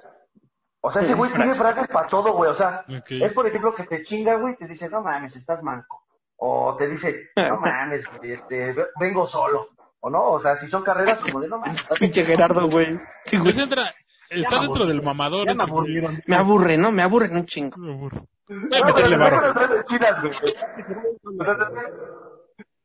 O 0.87 0.91
sea, 0.91 1.01
ese 1.01 1.15
güey 1.15 1.31
tiene 1.31 1.53
Frases. 1.55 1.87
para 1.87 2.07
todo, 2.07 2.33
güey. 2.33 2.51
O 2.51 2.53
sea, 2.53 2.85
es 2.87 3.33
por 3.33 3.47
ejemplo 3.47 3.73
que 3.73 3.83
te 3.85 4.03
chinga, 4.03 4.35
güey, 4.35 4.53
y 4.53 4.57
te 4.57 4.67
dice, 4.67 4.87
no 4.89 5.01
mames, 5.01 5.35
estás 5.35 5.63
manco. 5.63 6.03
O 6.37 6.75
te 6.77 6.87
dice, 6.87 7.29
no 7.35 7.59
mames, 7.59 8.03
güey, 8.17 8.33
este, 8.33 8.73
ve- 8.73 8.87
vengo 8.99 9.25
solo. 9.25 9.69
O 9.99 10.09
no, 10.11 10.31
o 10.33 10.39
sea, 10.39 10.55
si 10.55 10.67
son 10.67 10.83
carreras 10.83 11.19
como 11.19 11.39
de, 11.39 11.47
no 11.47 11.57
mames, 11.57 11.81
Pinche 11.99 12.23
Gerardo, 12.23 12.69
güey. 12.69 12.99
Sí, 13.25 13.37
güey. 13.37 13.49
Ese 13.49 13.63
entra, 13.63 13.89
está 14.29 14.59
dentro 14.59 14.85
del 14.85 15.01
mamador. 15.01 15.47
Ese, 15.47 15.55
me 15.57 15.63
aburrieron. 15.63 16.21
Me 16.27 16.35
aburre, 16.35 16.77
¿no? 16.77 16.91
Me 16.91 17.01
aburren 17.01 17.35
un 17.35 17.45
chingo. 17.47 17.77
Me 17.79 17.91
aburro. 17.93 18.27
Voy 18.47 18.79
a 18.79 18.85
meterle 18.85 19.17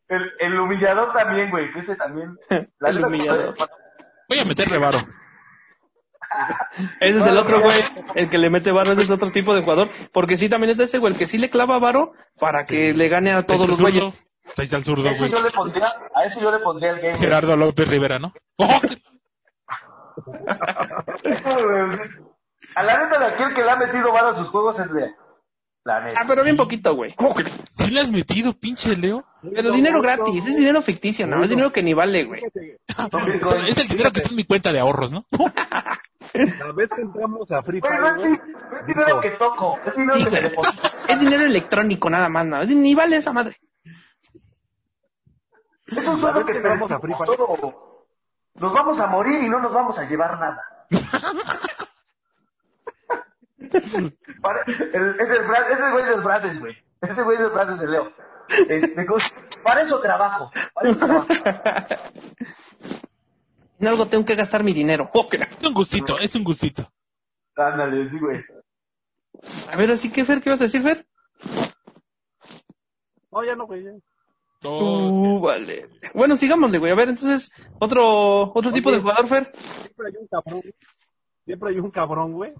El, 0.08 0.32
el 0.40 0.58
humillador 0.60 1.12
también, 1.12 1.50
güey, 1.50 1.70
que 1.72 1.80
ese 1.80 1.94
también. 1.96 2.36
la 2.78 2.88
El 2.88 3.04
humillador. 3.04 3.54
Voy 4.28 4.38
a 4.38 4.44
meterle 4.44 4.78
varo. 4.78 4.98
Ese 7.00 7.18
es 7.18 7.26
el 7.26 7.36
otro 7.36 7.60
güey, 7.60 7.82
el 8.14 8.28
que 8.28 8.38
le 8.38 8.50
mete 8.50 8.70
varo, 8.72 8.92
ese 8.92 9.02
es 9.02 9.10
otro 9.10 9.30
tipo 9.32 9.54
de 9.54 9.62
jugador. 9.62 9.88
Porque 10.12 10.36
sí, 10.36 10.48
también 10.48 10.70
es 10.70 10.78
ese 10.78 10.98
güey, 10.98 11.12
el 11.12 11.18
que 11.18 11.26
sí 11.26 11.38
le 11.38 11.50
clava 11.50 11.78
varo 11.78 12.12
para 12.38 12.64
que 12.64 12.94
le 12.94 13.08
gane 13.08 13.32
a 13.32 13.44
todos 13.44 13.68
los 13.68 13.80
güeyes. 13.80 14.04
Ahí 14.56 14.64
está 14.64 14.76
el 14.76 14.84
zurdo, 14.84 15.08
Ese 15.08 15.28
güey. 15.28 15.32
yo 15.32 15.42
le 15.42 15.50
pondría, 15.50 15.92
a 16.14 16.24
ese 16.24 16.40
yo 16.40 16.50
le 16.50 16.58
pondría 16.60 16.92
el 16.92 17.00
game. 17.00 17.18
Gerardo 17.18 17.56
López 17.56 17.88
Rivera, 17.88 18.18
¿no? 18.18 18.32
¡Oh! 18.58 18.80
A 22.76 22.82
la 22.82 22.98
neta 22.98 23.18
de 23.18 23.24
aquel 23.26 23.54
que 23.54 23.62
le 23.64 23.70
ha 23.70 23.76
metido 23.76 24.12
varo 24.12 24.28
a 24.28 24.34
sus 24.34 24.48
juegos 24.50 24.78
es 24.78 24.90
Lea. 24.90 25.14
La 25.84 26.00
neta. 26.00 26.20
Ah, 26.20 26.24
pero 26.28 26.44
bien 26.44 26.56
poquito, 26.56 26.94
güey. 26.94 27.14
¿Sí 27.78 27.90
le 27.90 28.00
has 28.00 28.10
metido, 28.10 28.52
pinche 28.52 28.94
Leo? 28.96 29.24
Pero 29.54 29.72
dinero 29.72 30.02
gratis, 30.02 30.44
es 30.46 30.56
dinero 30.56 30.82
ficticio, 30.82 31.26
no, 31.26 31.42
es 31.42 31.48
dinero 31.48 31.72
que 31.72 31.82
ni 31.82 31.94
vale, 31.94 32.24
güey. 32.24 32.42
Es 33.66 33.78
el 33.78 33.88
dinero 33.88 34.12
que 34.12 34.18
está 34.20 34.28
en 34.30 34.36
mi 34.36 34.44
cuenta 34.44 34.72
de 34.72 34.80
ahorros, 34.80 35.10
¿no? 35.12 35.24
La 36.34 36.72
vez 36.72 36.90
que 36.94 37.00
entramos 37.02 37.50
a 37.50 37.62
Free 37.62 37.80
Fire, 37.80 37.94
es, 38.06 38.14
güey, 38.16 38.30
di- 38.32 38.38
no 38.38 38.78
es 38.78 38.86
dinero 38.86 39.20
que 39.20 39.30
toco, 39.30 39.80
es 39.84 39.96
dinero 39.96 40.18
Sí, 40.18 40.24
que 40.24 40.30
me 40.30 40.38
güey. 40.40 40.50
deposito. 40.50 40.88
Es 41.08 41.18
dinero 41.20 41.44
electrónico 41.44 42.08
nada 42.10 42.28
más, 42.28 42.46
no, 42.46 42.60
es- 42.60 42.68
ni 42.68 42.94
vale 42.94 43.16
esa 43.16 43.32
madre. 43.32 43.56
Es 45.86 46.06
un 46.06 46.20
sueldo 46.20 46.44
que 46.46 46.52
entramos 46.52 46.90
a 46.90 47.00
Free 47.00 47.14
Fire. 47.14 47.36
todo. 47.36 48.06
Nos 48.54 48.72
vamos 48.74 49.00
a 49.00 49.06
morir 49.06 49.42
y 49.42 49.48
no 49.48 49.58
nos 49.60 49.72
vamos 49.72 49.98
a 49.98 50.04
llevar 50.08 50.38
nada. 50.38 50.62
Para- 54.42 54.62
el- 54.66 55.16
ese 55.20 55.38
güey 55.92 56.02
es 56.04 56.10
el 56.10 56.22
frases, 56.22 56.60
güey. 56.60 56.76
Ese 57.02 57.22
güey 57.22 57.36
es 57.36 57.42
el 57.44 57.50
frases 57.50 57.78
de 57.80 57.86
Leo. 57.88 58.12
Este, 58.68 59.06
¿cómo 59.06 59.20
se- 59.20 59.30
para 59.62 59.82
eso 59.82 60.00
trabajo. 60.00 60.50
Para 60.74 60.90
eso 60.90 60.98
trabajo. 60.98 61.28
En 63.78 63.88
algo 63.88 64.06
tengo 64.06 64.24
que 64.24 64.34
gastar 64.34 64.62
mi 64.62 64.72
dinero. 64.72 65.10
Es 65.14 65.66
un 65.66 65.74
gustito, 65.74 66.18
es 66.18 66.34
un 66.34 66.44
gustito. 66.44 66.90
Ándale, 67.56 68.08
sí, 68.10 68.18
güey. 68.18 68.44
A 69.72 69.76
ver, 69.76 69.90
así 69.92 70.10
que 70.12 70.24
Fer, 70.24 70.40
¿qué 70.40 70.50
vas 70.50 70.60
a 70.60 70.64
decir, 70.64 70.82
Fer? 70.82 71.06
No, 73.30 73.44
ya 73.44 73.54
no, 73.54 73.66
güey. 73.66 73.84
ya. 73.84 73.92
Uh, 74.68 75.40
vale. 75.40 75.88
Bueno, 76.12 76.36
sigámosle, 76.36 76.78
güey. 76.78 76.92
A 76.92 76.94
ver, 76.96 77.08
entonces, 77.08 77.50
otro, 77.78 78.52
otro 78.54 78.70
tipo 78.72 78.90
de 78.92 78.98
jugador, 79.00 79.26
Fer. 79.26 79.52
Siempre 79.56 80.08
hay 80.08 80.16
un 80.20 80.26
cabrón. 80.28 80.62
Siempre 81.46 81.70
hay 81.70 81.78
un 81.78 81.90
cabrón, 81.90 82.32
güey. 82.32 82.52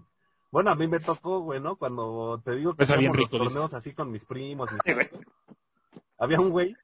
Bueno, 0.50 0.70
a 0.70 0.74
mí 0.74 0.86
me 0.88 0.98
tocó, 1.00 1.40
güey, 1.40 1.60
¿no? 1.60 1.76
Cuando 1.76 2.40
te 2.44 2.56
digo 2.56 2.74
que 2.74 2.84
bien 2.84 2.96
hacíamos 2.98 3.16
los 3.18 3.30
dice. 3.30 3.38
torneos 3.44 3.74
así 3.74 3.92
con 3.94 4.10
mis 4.10 4.24
primos. 4.24 4.70
mis- 4.72 4.80
Sí, 4.84 4.92
güey. 4.94 5.08
Había 6.18 6.40
un 6.40 6.50
güey 6.50 6.76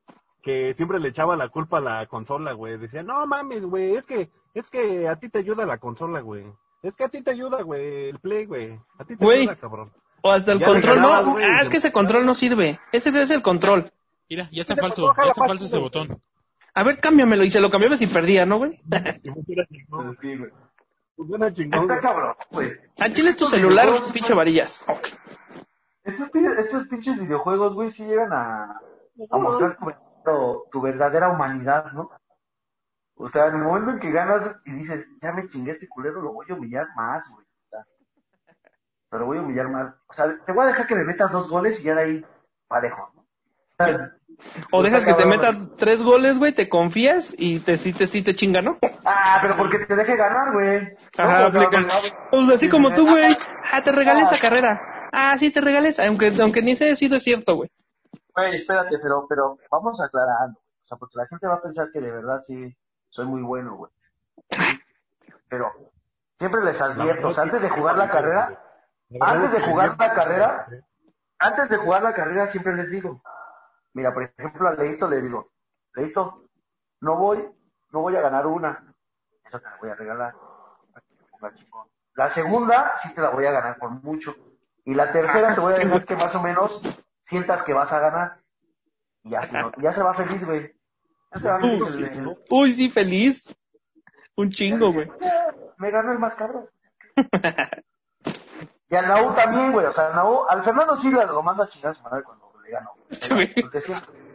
que 0.43 0.73
siempre 0.75 1.01
le 1.01 1.09
echaba 1.09 1.37
la 1.37 1.49
culpa 1.49 1.79
a 1.79 1.81
la 1.81 2.07
consola, 2.07 2.53
güey. 2.53 2.79
Decía, 2.79 3.03
no 3.03 3.27
mames, 3.27 3.65
güey, 3.65 3.97
es 3.97 4.07
que, 4.07 4.31
es 4.55 4.71
que 4.71 5.09
a 5.09 5.17
ti 5.17 5.29
te 5.29 5.39
ayuda 5.41 5.67
la 5.67 5.79
consola, 5.79 6.21
güey. 6.21 6.45
Es 6.83 6.95
que 6.95 7.05
a 7.05 7.09
ti 7.09 7.21
te 7.23 7.33
ayuda, 7.33 7.63
güey, 7.63 8.11
el 8.11 8.19
play, 8.21 8.45
güey. 8.47 8.79
A 8.99 9.05
ti 9.05 9.17
te 9.17 9.25
Güey. 9.25 9.41
ayuda, 9.41 9.57
cabrón. 9.57 9.93
O 10.23 10.31
hasta 10.31 10.53
el 10.53 10.61
Ya 10.61 10.67
control, 10.67 10.97
ganabas, 10.97 11.27
no. 11.27 11.33
güey. 11.33 11.45
Ah, 11.45 11.61
es 11.61 11.69
que 11.69 11.79
ese 11.79 11.91
control 11.93 12.25
no 12.25 12.35
sirve. 12.35 12.79
Ese 12.93 13.09
es 13.21 13.31
el 13.31 13.43
control. 13.43 13.93
Mira, 14.31 14.49
ya 14.53 14.61
está 14.61 14.77
falso, 14.77 15.13
ya 15.17 15.23
está 15.31 15.35
falso, 15.47 15.65
ese 15.67 15.79
botón. 15.79 16.21
A 16.75 16.83
ver, 16.85 16.99
cámbiamelo. 16.99 17.43
Y 17.45 17.51
se 17.51 17.61
lo 17.61 17.71
cambiaba 17.71 17.97
si 17.97 18.07
perdía, 18.07 18.47
¿no, 18.47 18.59
güey? 18.59 18.79
Sí, 20.21 20.37
güey. 20.37 20.51
Funciona 21.17 21.53
chingón, 21.53 21.83
Está 21.83 22.01
cabrón, 22.01 22.35
güey. 22.51 22.73
A 23.01 23.09
Chile 23.09 23.31
es 23.31 23.37
tu 23.37 23.47
celular, 23.47 23.89
pinche 24.13 24.35
varillas. 24.35 24.85
Estos, 26.05 26.31
pi- 26.31 26.45
estos 26.59 26.87
pinches 26.89 27.19
videojuegos, 27.19 27.75
güey, 27.75 27.91
sí 27.91 28.05
llegan 28.05 28.33
a, 28.33 28.81
a 29.31 29.39
mostrar 29.39 29.77
tu, 29.79 29.87
verdadero- 29.87 30.65
tu 30.71 30.81
verdadera 30.81 31.29
humanidad, 31.31 31.91
¿no? 31.93 32.11
O 33.17 33.29
sea, 33.29 33.47
en 33.47 33.57
el 33.57 33.63
momento 33.63 33.91
en 33.93 33.99
que 33.99 34.11
ganas 34.13 34.57
y 34.67 34.73
dices, 34.73 35.07
ya 35.23 35.33
me 35.33 35.49
chingué 35.49 35.71
a 35.71 35.75
este 35.75 35.89
culero, 35.89 36.21
lo 36.21 36.35
voy 36.35 36.47
a 36.51 36.55
humillar 36.55 36.87
más, 36.95 37.27
güey. 37.31 37.45
O 37.47 37.69
sea, 37.71 37.87
Pero 39.09 39.25
voy 39.27 39.39
a 39.39 39.43
humillar 39.43 39.69
más. 39.69 39.95
O 40.07 40.13
sea, 40.13 40.37
te 40.45 40.53
voy 40.53 40.65
a 40.65 40.69
dejar 40.69 40.87
que 40.87 40.95
me 40.95 41.05
metas 41.05 41.33
dos 41.33 41.49
goles 41.49 41.81
y 41.81 41.85
ya 41.85 41.95
de 41.95 42.03
ahí 42.03 42.27
parejo, 42.69 43.11
¿no? 43.15 43.23
O 43.23 44.26
dejas 44.83 45.05
que 45.05 45.15
te 45.15 45.23
Cabrón. 45.23 45.29
meta 45.29 45.77
tres 45.77 46.03
goles, 46.03 46.39
güey, 46.39 46.53
te 46.53 46.69
confías 46.69 47.35
y 47.37 47.61
te 47.61 47.77
sí 47.77 47.93
te, 47.93 48.07
sí 48.07 48.23
te 48.23 48.35
chinga, 48.35 48.63
¿no? 48.63 48.79
Ah, 49.05 49.39
pero 49.43 49.57
porque 49.57 49.79
te 49.81 49.97
deje 49.97 50.17
ganar, 50.17 50.53
güey. 50.53 50.95
Ajá, 51.17 51.41
no, 51.41 51.47
aplica. 51.47 51.87
Pues 52.31 52.51
así 52.51 52.69
como 52.69 52.93
tú, 52.93 53.09
güey. 53.09 53.37
Ah, 53.73 53.83
te 53.83 53.93
regalé 53.93 54.23
esa 54.23 54.39
carrera. 54.39 54.81
Ah, 55.13 55.37
sí, 55.39 55.51
te 55.51 55.61
regalé 55.61 55.89
esa. 55.89 56.07
Aunque, 56.07 56.33
aunque 56.41 56.63
ni 56.63 56.77
sea 56.77 56.95
sido 56.97 57.17
es 57.17 57.23
cierto, 57.23 57.57
güey. 57.57 57.71
Güey, 58.35 58.55
espérate, 58.55 58.99
pero, 59.03 59.27
pero 59.29 59.59
vamos 59.71 60.01
aclarando. 60.01 60.59
O 60.59 60.85
sea, 60.85 60.99
porque 60.99 61.19
la 61.19 61.27
gente 61.27 61.47
va 61.47 61.55
a 61.55 61.63
pensar 61.63 61.89
que 61.93 62.01
de 62.01 62.11
verdad 62.11 62.43
sí 62.47 62.77
soy 63.11 63.27
muy 63.27 63.43
bueno, 63.43 63.77
güey. 63.77 63.93
Pero 65.49 65.73
siempre 66.39 66.65
les 66.65 66.81
advierto, 66.81 67.29
o 67.29 67.33
sea, 67.33 67.45
antes 67.45 67.63
de 67.63 67.71
jugar 67.71 67.97
la 67.97 68.11
carrera, 68.11 68.61
antes 69.21 69.53
de 69.53 69.61
jugar 69.63 69.97
la 69.99 70.13
carrera, 70.13 70.67
antes 71.39 71.69
de 71.69 71.77
jugar 71.77 72.03
la 72.03 72.13
carrera 72.13 72.47
siempre 72.49 72.75
les 72.75 72.91
digo, 72.91 73.23
mira, 73.97 74.13
por 74.13 74.23
ejemplo, 74.25 74.69
a 74.69 74.75
Leito 74.75 75.09
le 75.09 75.23
digo, 75.23 75.51
Leito, 75.95 76.45
no 77.01 77.17
voy, 77.17 77.49
no 77.93 78.01
voy 78.01 78.15
a 78.15 78.21
ganar 78.21 78.47
una, 78.47 78.95
eso 79.45 79.59
te 79.59 79.65
la 79.65 79.77
voy 79.81 79.89
a 79.91 79.95
regalar. 79.95 80.35
La 82.15 82.29
segunda 82.29 82.95
sí 82.97 83.13
te 83.15 83.21
la 83.23 83.31
voy 83.31 83.47
a 83.47 83.53
ganar 83.53 83.79
por 83.79 83.91
mucho. 83.91 84.35
Y 84.85 84.95
la 84.95 85.13
tercera 85.13 85.55
te 85.55 85.61
voy 85.61 85.73
a 85.73 85.77
decir 85.85 86.05
que 86.05 86.15
más 86.17 86.35
o 86.35 86.43
menos 86.43 86.81
sientas 87.23 87.63
que 87.63 87.73
vas 87.73 87.93
a 87.93 87.99
ganar. 88.01 88.39
Y 89.23 89.31
ya, 89.31 89.41
ya 89.79 89.93
se 89.93 90.03
va 90.03 90.15
feliz, 90.15 90.45
güey. 90.45 90.75
Ya 91.35 91.41
se 91.41 91.49
va 91.49 91.59
feliz. 91.61 91.95
el- 91.95 92.05
el- 92.05 92.39
Uy, 92.51 92.73
sí, 92.73 92.91
feliz. 92.91 93.55
Un 94.37 94.51
chingo, 94.51 94.93
güey. 94.93 95.11
me 95.79 95.91
ganó 95.91 96.13
el 96.13 96.19
más 96.19 96.35
cabrón. 96.35 96.69
y 98.89 98.95
al 98.95 99.09
Naú 99.09 99.35
también, 99.35 99.73
güey. 99.73 99.87
O 99.87 99.93
sea, 99.93 100.09
al 100.09 100.15
Naú, 100.15 100.45
al 100.49 100.63
Fernando 100.63 100.97
sí 100.97 101.11
lo 101.11 101.43
mando 101.43 101.63
a 101.63 101.69
chingar 101.69 101.95
su 101.95 102.03
madre 102.03 102.23
cuando 102.23 102.46
le 102.67 102.73
gano. 102.73 102.91
güey. 103.31 103.55
Porque 103.55 103.81
siempre. 103.81 104.27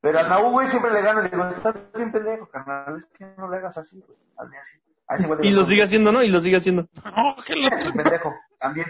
Pero 0.00 0.18
al 0.18 0.28
Naú, 0.28 0.50
güey, 0.50 0.66
siempre 0.66 0.90
le 0.92 1.02
gano 1.02 1.20
y 1.20 1.24
le 1.24 1.30
digo, 1.30 1.44
estás 1.48 1.76
bien 1.94 2.10
pendejo, 2.10 2.48
carnal. 2.48 2.96
Es 2.96 3.04
que 3.06 3.24
no 3.38 3.48
le 3.48 3.56
hagas 3.58 3.78
así, 3.78 4.00
güey. 4.00 4.18
Hazle 4.36 4.58
así. 4.58 4.78
A 5.06 5.26
güey 5.26 5.40
le 5.42 5.46
Y 5.48 5.50
lo 5.52 5.64
sigue 5.64 5.82
haciendo, 5.82 6.10
¿no? 6.10 6.22
Y 6.22 6.28
lo 6.28 6.40
sigue 6.40 6.56
haciendo. 6.56 6.88
Oh, 7.16 7.36
qué 7.46 7.54
loco. 7.56 7.76
El 7.76 7.92
pendejo, 7.92 8.34
también. 8.58 8.86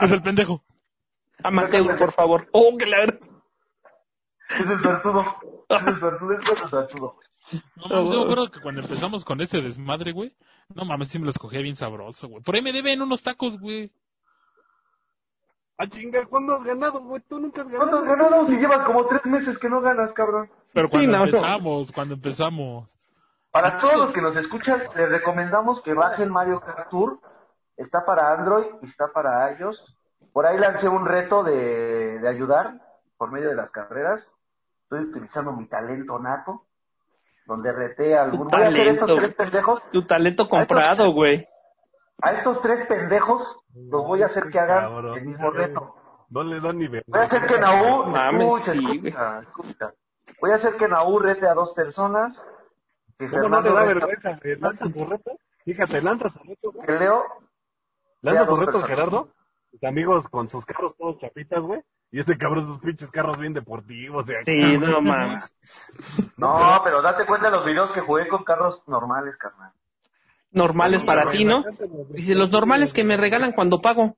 Es 0.00 0.12
el 0.12 0.22
pendejo. 0.22 0.62
Amateur, 1.42 1.96
por 1.96 2.12
favor. 2.12 2.48
Oh, 2.52 2.76
que 2.76 2.86
la 2.86 2.98
verdad. 2.98 3.18
Ese 4.50 4.72
es 4.72 4.80
suertudo. 4.80 5.24
Ese 5.68 5.90
es 5.90 5.98
suertudo, 5.98 6.32
ese 6.32 6.52
es 6.52 6.94
güey. 6.94 7.12
No 7.76 7.88
mames, 7.88 8.12
yo 8.12 8.18
me 8.18 8.22
acuerdo 8.22 8.50
que 8.50 8.60
cuando 8.60 8.80
empezamos 8.80 9.24
con 9.24 9.40
ese 9.40 9.60
desmadre, 9.60 10.12
güey. 10.12 10.34
No 10.74 10.84
mames, 10.84 11.08
sí 11.08 11.18
me 11.18 11.26
los 11.26 11.38
cogía 11.38 11.60
bien 11.60 11.76
sabroso, 11.76 12.28
güey. 12.28 12.42
Por 12.42 12.54
ahí 12.54 12.62
me 12.62 12.72
deben 12.72 13.02
unos 13.02 13.22
tacos, 13.22 13.58
güey. 13.58 13.92
Ah, 15.78 15.86
chinga, 15.88 16.24
¿cuándo 16.26 16.56
has 16.56 16.62
ganado, 16.64 17.00
güey? 17.00 17.22
Tú 17.28 17.38
nunca 17.38 17.62
has 17.62 17.68
¿Cuánto 17.68 18.00
ganado. 18.02 18.12
has 18.12 18.18
ganado 18.18 18.46
si 18.46 18.56
llevas 18.56 18.82
como 18.84 19.06
tres 19.06 19.26
meses 19.26 19.58
que 19.58 19.68
no 19.68 19.80
ganas, 19.82 20.12
cabrón? 20.12 20.50
Pero 20.72 20.88
cuando 20.88 21.18
no. 21.18 21.24
empezamos, 21.24 21.92
cuando 21.92 22.14
empezamos. 22.14 22.96
Para 23.50 23.76
todos 23.76 23.96
los 23.96 24.12
que 24.12 24.22
nos 24.22 24.36
escuchan, 24.36 24.82
les 24.94 25.08
recomendamos 25.08 25.82
que 25.82 25.92
bajen 25.94 26.30
Mario 26.30 26.60
Kart 26.60 26.88
Tour. 26.90 27.20
Está 27.76 28.04
para 28.06 28.32
Android 28.32 28.66
y 28.82 28.86
está 28.86 29.08
para 29.12 29.52
iOS. 29.58 29.84
Por 30.32 30.46
ahí 30.46 30.58
lancé 30.58 30.88
un 30.88 31.04
reto 31.06 31.42
de, 31.42 32.18
de 32.20 32.28
ayudar 32.28 32.80
por 33.18 33.30
medio 33.30 33.50
de 33.50 33.54
las 33.56 33.70
carreras. 33.70 34.26
Estoy 34.84 35.00
utilizando 35.00 35.52
mi 35.52 35.66
talento 35.66 36.18
nato, 36.18 36.64
donde 37.46 37.72
reté 37.72 38.16
a 38.16 38.22
algún... 38.24 38.48
Tu 38.48 38.56
Voy 38.56 38.64
a 38.64 38.68
hacer 38.68 38.88
estos 38.88 39.16
tres 39.16 39.34
pendejos. 39.34 39.82
Tu 39.90 40.02
talento 40.02 40.48
comprado, 40.48 41.10
güey. 41.12 41.46
A 42.22 42.32
estos 42.32 42.60
tres 42.62 42.86
pendejos 42.86 43.58
los 43.74 44.04
voy 44.04 44.22
a 44.22 44.26
hacer 44.26 44.48
que 44.48 44.58
hagan 44.58 44.84
Cabrón. 44.84 45.18
el 45.18 45.26
mismo 45.26 45.50
reto. 45.50 45.94
No 46.30 46.42
le 46.42 46.60
dan 46.60 46.78
ni 46.78 46.88
Voy 46.88 47.02
a 47.12 47.22
hacer 47.22 47.46
que 47.46 47.58
Naú, 47.58 48.06
Mames, 48.06 48.42
escucha, 48.42 48.72
sí, 48.72 49.02
escucha, 49.04 49.38
escucha. 49.40 49.94
Voy 50.40 50.50
a 50.50 50.54
hacer 50.54 50.76
que 50.76 50.88
Naú 50.88 51.18
rete 51.18 51.46
a 51.46 51.54
dos 51.54 51.72
personas. 51.72 52.44
Que 53.18 53.28
¿Cómo 53.28 53.48
no 53.48 53.60
le 53.60 53.70
da 53.70 53.84
vergüenza? 53.84 54.38
¿Lanza 54.58 54.90
su 54.90 55.06
reto? 55.06 55.38
Fíjate, 55.64 56.02
lanza 56.02 56.28
su 56.28 56.38
reto. 56.42 56.72
Que 56.84 56.92
Leo 56.92 57.22
Lanza 58.22 58.46
su 58.46 58.56
reto, 58.56 58.72
personas. 58.72 58.88
Gerardo. 58.88 59.28
Sus 59.70 59.84
amigos 59.84 60.28
con 60.28 60.48
sus 60.48 60.64
carros 60.64 60.96
todos 60.96 61.18
chapitas, 61.18 61.60
güey. 61.60 61.82
Y 62.10 62.20
ese 62.20 62.38
cabrón, 62.38 62.66
sus 62.66 62.78
pinches 62.78 63.10
carros 63.10 63.36
bien 63.38 63.52
deportivos. 63.52 64.26
De 64.26 64.36
acá, 64.36 64.44
Sí, 64.44 64.78
no 64.78 65.00
mames. 65.00 65.54
No, 66.36 66.80
pero 66.82 67.02
date 67.02 67.26
cuenta 67.26 67.50
de 67.50 67.56
los 67.56 67.66
videos 67.66 67.90
que 67.92 68.00
jugué 68.00 68.28
con 68.28 68.42
carros 68.44 68.82
normales, 68.86 69.36
carnal. 69.36 69.72
Normales 70.56 71.02
para 71.04 71.30
ti, 71.30 71.44
¿no? 71.44 71.62
Dice, 72.10 72.34
los 72.34 72.50
normales 72.50 72.92
que 72.92 73.04
me 73.04 73.16
regalan 73.16 73.52
cuando 73.52 73.80
pago. 73.80 74.16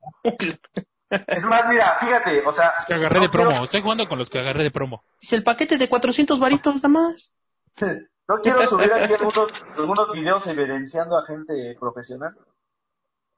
Es 1.11 1.45
más, 1.45 1.63
mira, 1.69 1.97
fíjate, 2.01 2.47
o 2.47 2.53
sea... 2.53 2.75
Que 2.87 2.95
agarré 2.95 3.17
no 3.17 3.23
de 3.23 3.29
promo. 3.29 3.49
quiero- 3.51 3.65
Estoy 3.65 3.81
jugando 3.83 4.07
con 4.09 4.19
los 4.19 4.31
que 4.31 4.39
agarré 4.39 4.63
de 4.63 4.71
promo. 4.71 5.03
Dice, 5.21 5.37
el 5.37 5.43
paquete 5.43 5.77
de 5.79 5.89
400 5.89 6.39
varitos 6.39 6.77
nada 6.77 6.89
más. 6.89 7.35
No 8.31 8.37
quiero 8.43 8.61
subir 8.67 8.93
aquí 8.93 9.15
algunos, 9.15 9.51
algunos 9.75 10.13
videos 10.13 10.47
evidenciando 10.49 11.17
a 11.19 11.25
gente 11.25 11.75
profesional, 11.81 12.37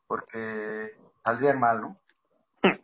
porque 0.09 0.97
saldrían 1.25 1.61
mal, 1.61 1.81
¿no? 1.81 1.97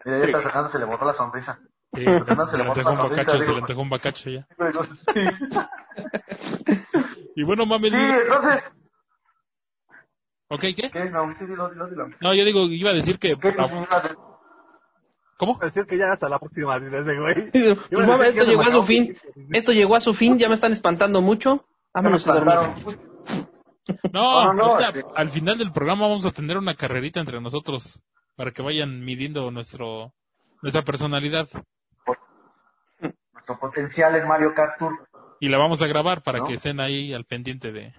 Mira, 0.04 0.20
ya 0.20 0.24
está 0.26 0.40
Fernando 0.40 0.68
se 0.68 0.78
le 0.78 0.84
botó 0.84 1.04
la 1.04 1.12
sonrisa. 1.14 1.58
Sí, 1.92 2.04
Fernando 2.04 2.46
se 2.46 2.58
le 2.58 2.62
botó 2.68 2.78
la 2.78 2.84
sonrisa, 2.96 3.08
bacacho, 3.08 3.30
se 3.32 3.38
digo. 3.38 3.52
le 3.54 3.58
antojó 3.58 3.80
un 3.82 3.90
bacacho 3.90 4.30
ya. 4.30 4.46
Sí. 5.12 5.20
Y 7.34 7.42
bueno, 7.42 7.66
mames. 7.66 7.90
Sí, 7.92 7.98
entonces... 7.98 8.62
¿Ok, 10.48 10.60
qué? 10.60 10.90
¿Qué? 10.92 11.10
No, 11.10 11.32
sí, 11.38 11.44
dilo, 11.46 11.68
dilo, 11.70 11.88
dilo. 11.88 12.08
No, 12.20 12.34
yo 12.34 12.44
digo, 12.44 12.62
iba 12.66 12.90
a 12.90 12.94
decir 12.94 13.18
que... 13.18 13.36
¿Qué? 13.36 13.54
¿Cómo? 15.38 15.58
Decir 15.58 15.84
que 15.86 15.98
ya 15.98 16.12
hasta 16.12 16.28
la 16.28 16.38
próxima, 16.38 16.76
ese 16.76 17.18
güey. 17.18 17.50
Pues, 17.90 18.28
esto 18.28 18.44
llegó 18.44 18.62
a 18.62 18.70
su 18.72 18.82
fin. 18.82 19.16
Esto 19.50 19.72
llegó 19.72 19.96
a 19.96 20.00
su 20.00 20.14
fin, 20.14 20.38
ya 20.38 20.48
me 20.48 20.54
están 20.54 20.72
espantando 20.72 21.20
mucho. 21.20 21.66
Vámonos 21.92 22.26
a 22.26 22.34
dormir. 22.34 22.96
No, 24.12 24.44
No, 24.46 24.52
no, 24.54 24.64
ahorita, 24.64 24.88
este- 24.98 25.04
al 25.14 25.28
final 25.30 25.58
del 25.58 25.72
programa 25.72 26.08
vamos 26.08 26.26
a 26.26 26.30
tener 26.32 26.56
una 26.56 26.74
carrerita 26.74 27.20
entre 27.20 27.40
nosotros 27.40 28.02
para 28.34 28.50
que 28.50 28.62
vayan 28.62 29.04
midiendo 29.04 29.50
nuestro 29.50 30.12
nuestra 30.62 30.82
personalidad 30.82 31.48
Nuestro 33.32 33.58
potencial 33.60 34.16
en 34.16 34.26
Mario 34.26 34.54
Kart 34.54 34.78
Tour. 34.78 35.06
y 35.38 35.48
la 35.48 35.58
vamos 35.58 35.82
a 35.82 35.86
grabar 35.86 36.22
para 36.22 36.38
¿No? 36.38 36.44
que 36.46 36.54
estén 36.54 36.80
ahí 36.80 37.12
al 37.12 37.24
pendiente 37.24 37.70
de 37.72 37.94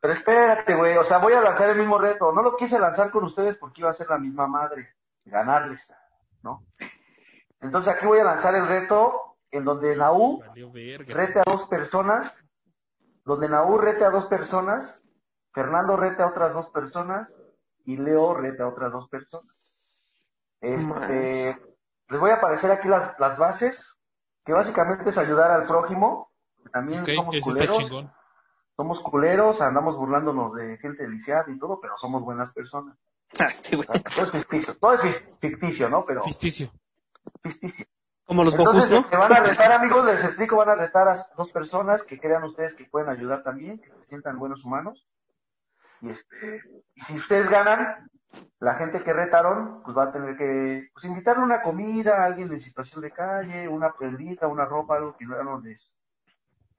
Pero 0.00 0.14
espérate, 0.14 0.74
güey, 0.74 0.96
o 0.96 1.04
sea, 1.04 1.18
voy 1.18 1.34
a 1.34 1.42
lanzar 1.42 1.68
el 1.70 1.78
mismo 1.78 1.98
reto. 1.98 2.32
No 2.32 2.42
lo 2.42 2.56
quise 2.56 2.78
lanzar 2.78 3.10
con 3.10 3.24
ustedes 3.24 3.56
porque 3.56 3.82
iba 3.82 3.90
a 3.90 3.94
ser 3.94 4.08
la 4.08 4.18
misma 4.18 4.46
madre, 4.46 4.94
ganarles, 5.24 5.92
¿no? 6.42 6.64
Entonces 7.60 7.94
aquí 7.94 8.06
voy 8.06 8.18
a 8.18 8.24
lanzar 8.24 8.54
el 8.54 8.66
reto 8.66 9.36
en 9.50 9.64
donde 9.64 9.94
Naú 9.94 10.42
rete 11.06 11.40
a 11.40 11.42
dos 11.44 11.66
personas, 11.68 12.32
donde 13.24 13.48
Naú 13.48 13.76
rete 13.76 14.04
a 14.04 14.10
dos 14.10 14.24
personas, 14.26 15.02
Fernando 15.52 15.96
rete 15.96 16.22
a 16.22 16.28
otras 16.28 16.54
dos 16.54 16.68
personas 16.70 17.34
y 17.84 17.98
Leo 17.98 18.32
rete 18.34 18.62
a 18.62 18.68
otras 18.68 18.92
dos 18.92 19.08
personas. 19.08 19.74
Este, 20.62 21.60
les 22.08 22.20
voy 22.20 22.30
a 22.30 22.36
aparecer 22.36 22.70
aquí 22.70 22.88
las, 22.88 23.18
las 23.18 23.36
bases, 23.36 23.96
que 24.46 24.52
básicamente 24.52 25.10
es 25.10 25.18
ayudar 25.18 25.50
al 25.50 25.64
prójimo. 25.64 26.30
También 26.72 27.04
somos 27.04 27.34
está 27.36 27.50
culeros 27.50 27.78
chingón. 27.78 28.12
Somos 28.80 29.00
culeros, 29.00 29.60
andamos 29.60 29.94
burlándonos 29.94 30.54
de 30.54 30.78
gente 30.78 31.06
lisiada 31.06 31.44
y 31.48 31.58
todo, 31.58 31.78
pero 31.82 31.98
somos 31.98 32.22
buenas 32.22 32.50
personas. 32.50 32.96
Ah, 33.38 33.44
este 33.44 33.76
güey. 33.76 33.86
Todo 33.86 34.24
es 34.24 34.30
ficticio, 34.32 34.76
todo 34.78 34.92
es 34.94 35.24
ficticio, 35.38 35.88
¿no? 35.88 36.04
Pero 36.04 36.24
Ficticio. 36.24 36.72
ficticio. 37.42 37.86
Como 38.24 38.42
los 38.42 38.54
Entonces, 38.54 38.90
Gokus, 38.90 38.90
¿no? 38.90 39.00
este, 39.00 39.16
van 39.16 39.32
a 39.32 39.40
retar, 39.40 39.72
amigos, 39.72 40.04
les 40.06 40.24
explico, 40.24 40.56
van 40.56 40.70
a 40.70 40.74
retar 40.74 41.08
a 41.08 41.26
dos 41.36 41.52
personas 41.52 42.02
que 42.02 42.18
crean 42.18 42.42
ustedes 42.42 42.74
que 42.74 42.86
pueden 42.86 43.08
ayudar 43.08 43.44
también, 43.44 43.78
que 43.78 43.90
se 43.90 44.04
sientan 44.06 44.38
buenos 44.38 44.64
humanos. 44.64 45.06
Y 46.00 46.10
este, 46.10 46.62
y 46.94 47.00
si 47.02 47.18
ustedes 47.18 47.48
ganan, 47.50 48.10
la 48.58 48.74
gente 48.76 49.02
que 49.04 49.12
retaron, 49.12 49.82
pues 49.84 49.96
va 49.96 50.04
a 50.04 50.12
tener 50.12 50.36
que, 50.36 50.88
pues 50.92 51.04
invitarle 51.04 51.44
una 51.44 51.62
comida 51.62 52.22
a 52.22 52.24
alguien 52.24 52.50
en 52.52 52.60
situación 52.60 53.00
de 53.02 53.12
calle, 53.12 53.68
una 53.68 53.92
prendita, 53.92 54.48
una 54.48 54.64
ropa, 54.64 54.96
algo 54.96 55.16
que 55.16 55.26
no 55.26 55.60
les, 55.60 55.94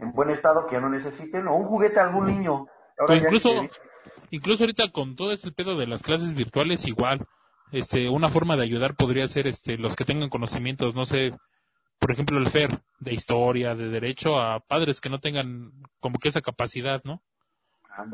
en 0.01 0.11
buen 0.11 0.29
estado, 0.29 0.65
que 0.67 0.73
ya 0.73 0.81
no 0.81 0.89
necesiten, 0.89 1.47
o 1.47 1.55
un 1.55 1.65
juguete 1.65 1.99
a 1.99 2.03
algún 2.05 2.25
niño. 2.27 2.67
Ahora 2.97 3.15
incluso, 3.17 3.49
que- 3.49 3.69
incluso 4.31 4.63
ahorita 4.63 4.91
con 4.91 5.15
todo 5.15 5.31
este 5.31 5.51
pedo 5.51 5.77
de 5.77 5.87
las 5.87 6.03
clases 6.03 6.33
virtuales 6.33 6.85
igual, 6.87 7.25
este, 7.71 8.09
una 8.09 8.29
forma 8.29 8.57
de 8.57 8.63
ayudar 8.63 8.95
podría 8.95 9.27
ser 9.27 9.47
este, 9.47 9.77
los 9.77 9.95
que 9.95 10.03
tengan 10.05 10.29
conocimientos, 10.29 10.95
no 10.95 11.05
sé, 11.05 11.33
por 11.99 12.11
ejemplo 12.11 12.37
el 12.39 12.47
FER, 12.49 12.81
de 12.99 13.13
historia, 13.13 13.75
de 13.75 13.89
derecho, 13.89 14.39
a 14.39 14.59
padres 14.59 14.99
que 15.01 15.09
no 15.09 15.19
tengan 15.19 15.71
como 15.99 16.19
que 16.19 16.29
esa 16.29 16.41
capacidad, 16.41 17.01
¿no? 17.03 17.21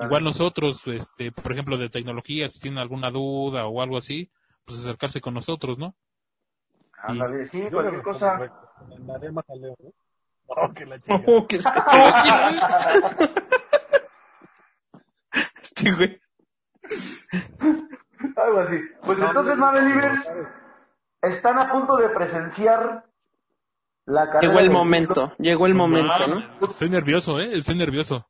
Igual 0.06 0.24
nosotros, 0.24 0.86
este, 0.88 1.32
por 1.32 1.52
ejemplo, 1.54 1.78
de 1.78 1.90
tecnología, 1.90 2.48
si 2.48 2.60
tienen 2.60 2.80
alguna 2.80 3.10
duda 3.12 3.68
o 3.68 3.82
algo 3.82 3.98
así, 3.98 4.30
pues 4.66 4.80
acercarse 4.80 5.22
con 5.22 5.34
nosotros, 5.34 5.78
¿no? 5.80 5.96
Ándale, 7.04 7.46
sí, 7.46 7.62
cualquier 7.72 8.02
cosa. 8.02 8.36
a 9.48 9.56
Leo, 9.56 9.76
¿no? 9.80 9.94
Oh, 10.48 10.74
que 10.74 10.86
la 10.86 11.00
chica. 11.00 11.22
Oh, 11.28 11.48
que- 11.48 11.60
Este 15.62 15.92
güey. 15.94 16.20
Algo 18.36 18.60
así. 18.62 18.80
Pues 19.04 19.20
entonces, 19.20 19.58
Mabelivers, 19.58 20.32
están 21.22 21.60
a 21.60 21.72
punto 21.72 21.98
de 21.98 22.10
presenciar 22.10 23.06
la 24.06 24.26
carrera 24.30 24.42
Llegó 24.48 24.60
el 24.60 24.70
momento, 24.72 25.34
llegó 25.38 25.68
el 25.68 25.76
momento, 25.76 26.28
¿no? 26.28 26.68
Estoy 26.68 26.90
nervioso, 26.90 27.40
eh. 27.40 27.58
Estoy 27.58 27.76
nervioso. 27.76 28.28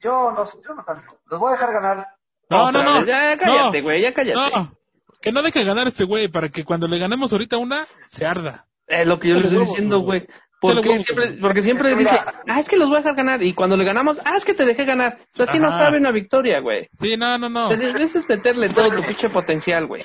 Yo 0.00 0.32
no, 0.32 0.46
yo 0.62 0.74
no 0.74 0.82
tanto. 0.84 1.18
Los 1.26 1.38
voy 1.38 1.50
a 1.50 1.56
dejar 1.56 1.72
ganar. 1.74 2.08
No, 2.48 2.72
no, 2.72 2.82
no. 2.82 3.04
Ya 3.04 3.36
cállate, 3.36 3.82
güey, 3.82 4.00
ya 4.00 4.14
cállate. 4.14 4.56
No. 4.56 4.72
Que 5.20 5.32
no 5.32 5.42
deje 5.42 5.64
ganar 5.64 5.86
este 5.88 6.04
güey 6.04 6.28
para 6.28 6.48
que 6.48 6.64
cuando 6.64 6.88
le 6.88 6.98
ganemos 6.98 7.32
ahorita 7.32 7.58
una, 7.58 7.86
se 8.08 8.26
arda. 8.26 8.66
Es 8.86 9.06
lo 9.06 9.18
que 9.18 9.28
yo 9.28 9.36
le 9.36 9.44
estoy 9.46 9.64
diciendo, 9.64 10.00
güey. 10.00 10.26
¿Por 10.64 10.72
Échale 10.72 10.82
qué 10.82 10.88
huevos, 10.90 11.04
siempre, 11.06 11.26
güey. 11.28 11.40
porque 11.40 11.62
siempre 11.62 11.94
dice, 11.96 12.20
ah, 12.48 12.60
es 12.60 12.68
que 12.68 12.76
los 12.76 12.88
voy 12.88 12.96
a 12.96 13.00
dejar 13.00 13.14
ganar. 13.16 13.42
Y 13.42 13.52
cuando 13.54 13.76
le 13.76 13.84
ganamos, 13.84 14.20
ah, 14.24 14.36
es 14.36 14.44
que 14.44 14.54
te 14.54 14.64
dejé 14.64 14.84
ganar. 14.84 15.18
O 15.20 15.36
sea, 15.36 15.44
así 15.46 15.58
no 15.58 15.70
sabe 15.70 15.98
una 15.98 16.10
victoria, 16.10 16.60
güey. 16.60 16.88
Sí, 16.98 17.16
no, 17.16 17.36
no, 17.38 17.48
no. 17.48 17.64
Entonces, 17.70 17.94
ese 17.94 18.18
es 18.18 18.28
meterle 18.28 18.68
todo 18.70 18.90
tu 18.90 19.02
pinche 19.02 19.28
potencial, 19.30 19.86
güey. 19.86 20.02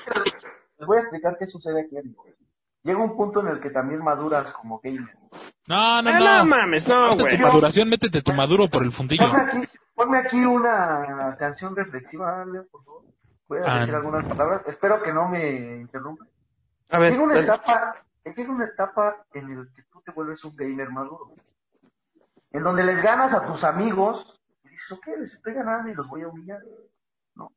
Les 0.78 0.86
voy 0.86 0.98
a 0.98 1.00
explicar 1.00 1.36
qué 1.38 1.46
sucede 1.46 1.80
aquí. 1.82 1.96
amigo. 1.98 2.24
Llega 2.82 2.98
un 2.98 3.14
punto 3.16 3.40
en 3.40 3.48
el 3.48 3.60
que 3.60 3.68
también 3.70 4.02
maduras 4.02 4.50
como 4.52 4.80
gamer. 4.82 5.14
No, 5.66 6.00
no, 6.02 6.10
Ah, 6.10 6.18
no. 6.18 6.38
no 6.38 6.44
mames, 6.46 6.88
no, 6.88 7.10
Métete 7.10 7.22
güey. 7.22 7.36
tu 7.36 7.42
maduración, 7.42 7.88
métete 7.90 8.22
tu 8.22 8.32
maduro 8.32 8.68
por 8.68 8.82
el 8.84 8.90
fundillo. 8.90 9.26
Ponme 9.28 9.42
aquí, 9.42 9.68
ponme 9.94 10.18
aquí 10.18 10.44
una 10.44 11.36
canción 11.38 11.76
reflexiva, 11.76 12.44
Leo, 12.46 12.66
por 12.70 12.84
favor. 12.84 13.02
Voy 13.48 13.58
a 13.58 13.62
Ah, 13.66 13.74
decir 13.80 13.90
no. 13.92 13.96
algunas 13.98 14.26
palabras. 14.26 14.62
Espero 14.66 15.02
que 15.02 15.12
no 15.12 15.28
me 15.28 15.76
interrumpa. 15.82 16.24
A 16.88 16.98
ver, 16.98 17.12
Llega 17.12 17.22
una 17.24 17.38
etapa, 17.38 17.96
llega 18.24 18.50
una 18.52 18.64
etapa 18.64 19.16
en 19.34 19.58
la 19.58 19.66
que 19.76 19.82
te 20.02 20.12
vuelves 20.12 20.44
un 20.44 20.56
gamer 20.56 20.90
maduro. 20.90 21.34
En 22.50 22.62
donde 22.62 22.84
les 22.84 23.02
ganas 23.02 23.32
a 23.34 23.46
tus 23.46 23.64
amigos 23.64 24.40
y 24.64 24.68
dices, 24.68 24.92
ok, 24.92 25.06
les 25.18 25.32
estoy 25.32 25.54
ganando 25.54 25.88
y 25.90 25.94
los 25.94 26.08
voy 26.08 26.22
a 26.22 26.28
humillar. 26.28 26.60
No. 27.34 27.52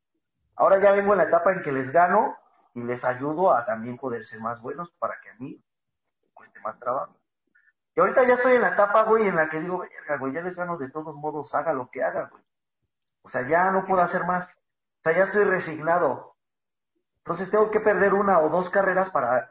Ahora 0.56 0.80
ya 0.82 0.92
vengo 0.92 1.14
en 1.14 1.20
la 1.20 1.26
etapa 1.26 1.52
en 1.52 1.62
que 1.64 1.72
les 1.72 1.92
gano 1.92 2.38
y 2.76 2.84
les 2.84 3.04
ayudo 3.04 3.54
a 3.54 3.66
también 3.66 3.98
poder 3.98 4.24
ser 4.24 4.40
más 4.40 4.62
buenos 4.62 4.92
para 5.00 5.20
que 5.22 5.30
a 5.30 5.36
mí 5.36 5.64
cueste 6.34 6.60
más 6.62 6.80
trabajo. 6.80 7.18
Y 7.96 8.00
ahorita 8.00 8.24
ya 8.28 8.36
estoy 8.36 8.56
en 8.56 8.62
la 8.62 8.70
etapa, 8.70 9.04
güey, 9.04 9.28
en 9.28 9.36
la 9.36 9.50
que 9.50 9.60
digo, 9.60 9.80
verga, 9.80 10.18
güey, 10.18 10.34
ya 10.34 10.42
les 10.42 10.56
gano 10.56 10.78
de 10.78 10.90
todos 10.90 11.16
modos, 11.16 11.54
haga 11.54 11.74
lo 11.74 11.90
que 11.92 12.04
haga, 12.04 12.28
güey. 12.30 12.44
O 13.22 13.30
sea, 13.30 13.48
ya 13.48 13.72
no 13.72 13.86
puedo 13.86 14.02
hacer 14.02 14.26
más. 14.26 14.46
O 14.48 15.04
sea, 15.04 15.16
ya 15.16 15.26
estoy 15.26 15.44
resignado. 15.44 16.36
Entonces 17.20 17.50
tengo 17.50 17.72
que 17.72 17.80
perder 17.80 18.14
una 18.14 18.40
o 18.40 18.50
dos 18.50 18.70
carreras 18.70 19.10
para 19.12 19.50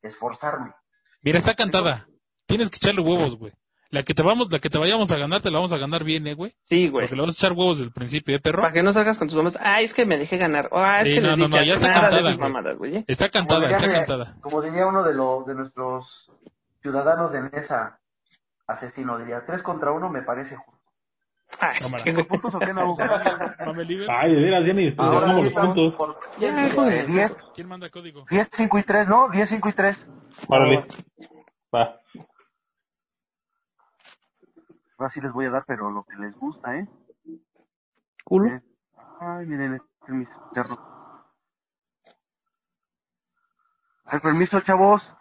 esforzarme. 0.00 0.74
Mira, 1.22 1.38
está 1.38 1.54
cantada. 1.54 2.06
Tienes 2.52 2.70
que 2.70 2.76
echarle 2.76 3.00
huevos, 3.00 3.36
güey. 3.38 3.52
La 3.90 4.02
que 4.02 4.14
te 4.14 4.22
vamos, 4.22 4.50
la 4.50 4.58
que 4.58 4.70
te 4.70 4.78
vayamos 4.78 5.10
a 5.12 5.16
ganar, 5.18 5.40
te 5.42 5.50
la 5.50 5.58
vamos 5.58 5.72
a 5.72 5.76
ganar 5.78 6.02
bien, 6.04 6.26
eh, 6.26 6.34
güey. 6.34 6.54
Sí, 6.64 6.88
güey. 6.88 7.04
Porque 7.06 7.16
le 7.16 7.22
vas 7.26 7.34
a 7.34 7.38
echar 7.38 7.52
huevos 7.52 7.76
desde 7.76 7.88
el 7.88 7.92
principio, 7.92 8.34
eh, 8.36 8.40
perro. 8.40 8.62
Para 8.62 8.72
que 8.72 8.82
no 8.82 8.92
salgas 8.92 9.18
con 9.18 9.28
tus 9.28 9.36
mamás. 9.36 9.58
Ah, 9.60 9.80
es 9.82 9.92
que 9.92 10.06
me 10.06 10.16
dejé 10.16 10.38
ganar. 10.38 10.70
Ah, 10.72 11.02
es 11.02 11.08
Sí, 11.08 11.14
que 11.14 11.20
no, 11.20 11.30
no, 11.30 11.36
dije 11.36 11.48
no, 11.48 11.62
ya 11.62 11.74
está 11.74 11.92
cantada, 11.92 12.20
güey. 12.22 12.38
mamadas, 12.38 12.76
güey. 12.78 12.96
¿eh? 12.96 13.04
Está 13.06 13.28
cantada, 13.28 13.60
Como 13.66 13.74
está 13.76 13.92
cantada. 13.92 14.36
Como 14.40 14.62
diría 14.62 14.86
uno 14.86 15.02
de, 15.02 15.12
los 15.14 15.46
de 15.46 15.54
nuestros 15.54 16.30
ciudadanos 16.80 17.32
de 17.32 17.42
mesa 17.42 17.98
asesino, 18.66 19.18
diría, 19.18 19.44
tres 19.46 19.62
contra 19.62 19.92
uno 19.92 20.08
me 20.08 20.22
parece 20.22 20.56
justo. 20.56 20.72
Ah, 21.60 21.72
Cámara. 21.78 21.96
este, 21.98 22.12
güey. 22.14 22.24
¿Puntos 22.26 22.54
o 22.54 22.58
qué? 22.60 22.72
No. 22.72 22.94
Ay, 24.08 24.34
de 24.34 24.42
veras, 24.42 24.66
ya 24.66 24.72
ni 24.72 24.94
Ahora 24.96 25.34
sí 25.34 25.42
los 25.42 25.52
puntos. 25.52 25.94
por 25.96 26.18
Ya, 26.40 26.70
joder. 26.74 27.06
10, 27.06 27.32
¿Quién 27.54 27.68
manda 27.68 27.90
código? 27.90 28.24
10, 28.30 28.48
5 28.52 28.78
y 28.78 28.82
3, 28.84 29.06
¿no? 29.08 29.28
10, 29.28 29.48
5 29.50 29.68
y 29.68 29.72
3. 29.74 30.06
Órale. 30.48 30.86
Va. 31.74 31.98
Ahora 35.02 35.10
sí 35.10 35.20
les 35.20 35.32
voy 35.32 35.46
a 35.46 35.50
dar, 35.50 35.64
pero 35.66 35.90
lo 35.90 36.04
que 36.04 36.14
les 36.14 36.32
gusta, 36.36 36.76
¿eh? 36.76 36.86
Culo. 38.24 38.50
Eh, 38.50 38.62
Ay, 39.18 39.46
miren, 39.46 39.74
este 39.74 39.88
es 40.06 40.14
mi 40.14 40.26
perro. 40.54 40.78
Ay, 44.04 44.20
permiso, 44.20 44.60
chavos. 44.60 45.12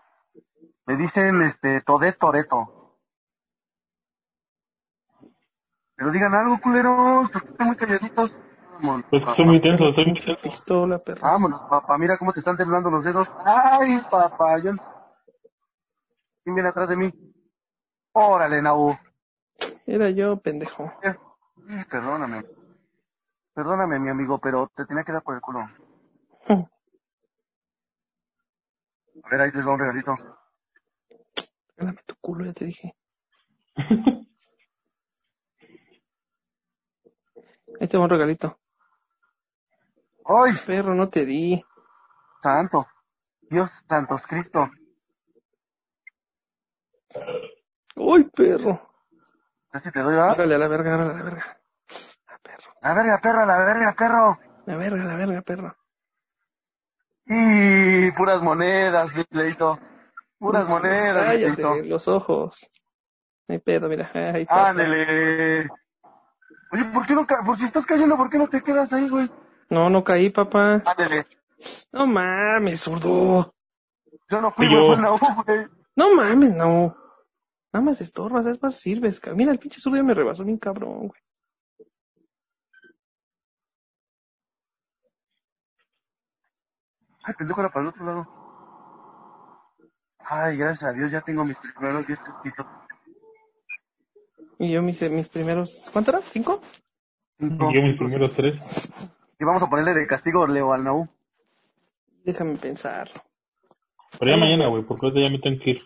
Me 0.85 0.97
dicen, 0.97 1.41
este, 1.41 1.81
Todet 1.81 2.15
Toreto. 2.19 2.99
Pero 5.95 6.11
digan 6.11 6.35
algo, 6.35 6.61
culeros, 6.61 7.31
porque 7.31 7.49
están 7.49 7.65
muy 7.65 7.75
calladitos. 7.75 8.31
Vámonos, 8.73 9.05
Pues 9.09 9.23
estoy 9.27 9.45
muy 9.45 9.61
tenso, 9.61 9.89
estoy 9.89 10.05
muy 10.05 10.13
tenso. 10.13 10.41
Pistola, 10.43 10.99
perro. 10.99 11.21
Vámonos, 11.23 11.61
papá, 11.67 11.97
mira 11.97 12.19
cómo 12.19 12.33
te 12.33 12.39
están 12.41 12.55
temblando 12.55 12.91
los 12.91 13.03
dedos. 13.03 13.27
Ay, 13.43 13.99
papá, 14.11 14.59
yo... 14.59 14.73
¿Quién 16.43 16.53
viene 16.53 16.69
atrás 16.69 16.87
de 16.87 16.97
mí? 16.97 17.11
Órale, 18.13 18.61
Naú. 18.61 18.95
Era 19.85 20.09
yo, 20.09 20.37
pendejo. 20.37 20.91
Perdóname. 21.89 22.43
Perdóname, 23.53 23.99
mi 23.99 24.09
amigo, 24.09 24.39
pero 24.39 24.71
te 24.75 24.85
tenía 24.85 25.03
que 25.03 25.11
dar 25.11 25.23
por 25.23 25.35
el 25.35 25.41
culo. 25.41 25.59
A 29.23 29.29
ver, 29.29 29.41
ahí 29.41 29.51
les 29.51 29.65
va 29.65 29.73
un 29.73 29.79
regalito. 29.79 30.15
Dame 31.77 31.99
tu 32.05 32.15
culo, 32.21 32.45
ya 32.45 32.53
te 32.53 32.65
dije. 32.65 32.95
Ahí 37.79 37.87
te 37.87 37.97
va 37.97 38.03
un 38.03 38.09
regalito. 38.11 38.59
¡Ay, 40.25 40.53
Perro, 40.67 40.93
no 40.93 41.09
te 41.09 41.25
di. 41.25 41.59
santo! 42.43 42.85
Dios 43.41 43.71
santos 43.87 44.21
Cristo. 44.27 44.69
Uy, 47.95 48.25
perro. 48.25 48.90
Casi 49.71 49.91
te 49.91 49.99
doy, 49.99 50.15
¿verdad? 50.15 50.31
Órale 50.33 50.55
a 50.55 50.57
la 50.57 50.67
verga, 50.67 50.95
órale 50.95 51.11
a 51.11 51.13
la 51.17 51.23
verga. 51.23 51.57
A 52.27 52.37
perro. 52.41 52.71
La 52.81 52.93
verga, 52.93 53.19
perro, 53.21 53.45
la 53.45 53.57
verga, 53.63 53.93
perro. 53.97 54.39
La 54.65 54.77
verga, 54.77 55.03
la 55.03 55.15
verga, 55.15 55.41
perro. 55.41 55.75
Y 57.25 58.11
puras 58.11 58.41
monedas, 58.41 59.13
mi 59.15 59.23
pleito. 59.23 59.79
Puras 60.39 60.67
monedas, 60.67 61.23
mi 61.23 61.31
Cállate, 61.31 61.53
pleito. 61.53 61.75
los 61.87 62.07
ojos. 62.07 62.69
No 63.47 63.53
hay 63.53 63.59
pedo, 63.59 63.87
mira. 63.87 64.09
Está. 64.13 64.69
Ándele. 64.69 65.69
Oye, 66.73 66.85
¿por 66.93 67.05
qué 67.05 67.13
no 67.15 67.25
ca 67.25 67.41
por 67.45 67.57
si 67.57 67.65
estás 67.65 67.85
cayendo, 67.85 68.17
¿por 68.17 68.29
qué 68.29 68.37
no 68.37 68.47
te 68.47 68.61
quedas 68.61 68.91
ahí, 68.93 69.07
güey? 69.09 69.29
No, 69.69 69.89
no 69.89 70.03
caí, 70.03 70.29
papá. 70.29 70.81
Ándele. 70.85 71.27
No 71.93 72.07
mames, 72.07 72.81
zurdo. 72.81 73.53
Yo 74.29 74.41
no 74.41 74.51
fui, 74.51 74.65
yo. 74.71 74.85
güey, 74.85 74.95
fue 74.95 75.01
Naú, 75.01 75.19
güey. 75.45 75.67
No 75.95 76.15
mames, 76.15 76.55
no. 76.55 76.95
Nada 77.73 77.85
más 77.85 78.01
estorbas, 78.01 78.45
es 78.45 78.61
más 78.61 78.75
sirves. 78.75 79.19
ca- 79.19 79.33
Mira, 79.33 79.51
el 79.51 79.59
pinche 79.59 79.79
zurdo 79.79 79.97
ya 79.97 80.03
me 80.03 80.13
rebasó 80.13 80.43
bien 80.43 80.57
cabrón, 80.57 81.07
güey. 81.07 81.21
Ay, 87.23 87.33
pendejo, 87.37 87.61
era 87.61 87.69
para 87.71 87.83
el 87.83 87.89
otro 87.89 88.05
lado. 88.05 88.27
Ay, 90.19 90.57
gracias 90.57 90.89
a 90.89 90.93
Dios, 90.93 91.11
ya 91.11 91.21
tengo 91.21 91.43
mis 91.43 91.57
primeros 91.57 92.07
10 92.07 92.19
puntitos. 92.19 92.65
Y 94.59 94.71
yo 94.71 94.81
mis, 94.81 95.01
mis 95.09 95.29
primeros... 95.29 95.89
¿Cuánto 95.91 96.11
era? 96.11 96.21
¿Cinco? 96.21 96.61
Cinco. 97.39 97.71
Yo 97.73 97.81
mis 97.81 97.97
primeros 97.97 98.35
tres. 98.35 99.09
Y 99.39 99.43
vamos 99.43 99.61
a 99.63 99.67
ponerle 99.69 99.93
de 99.93 100.07
castigo 100.07 100.45
Leo 100.45 100.71
al 100.73 100.83
Naú. 100.83 101.07
Déjame 102.23 102.55
pensarlo. 102.57 103.13
Pero 104.19 104.31
ya 104.31 104.37
mañana, 104.37 104.67
güey, 104.67 104.83
porque 104.83 105.07
ahorita 105.07 105.21
ya 105.21 105.29
me 105.31 105.39
tengo 105.39 105.63
que 105.63 105.69
ir. 105.71 105.81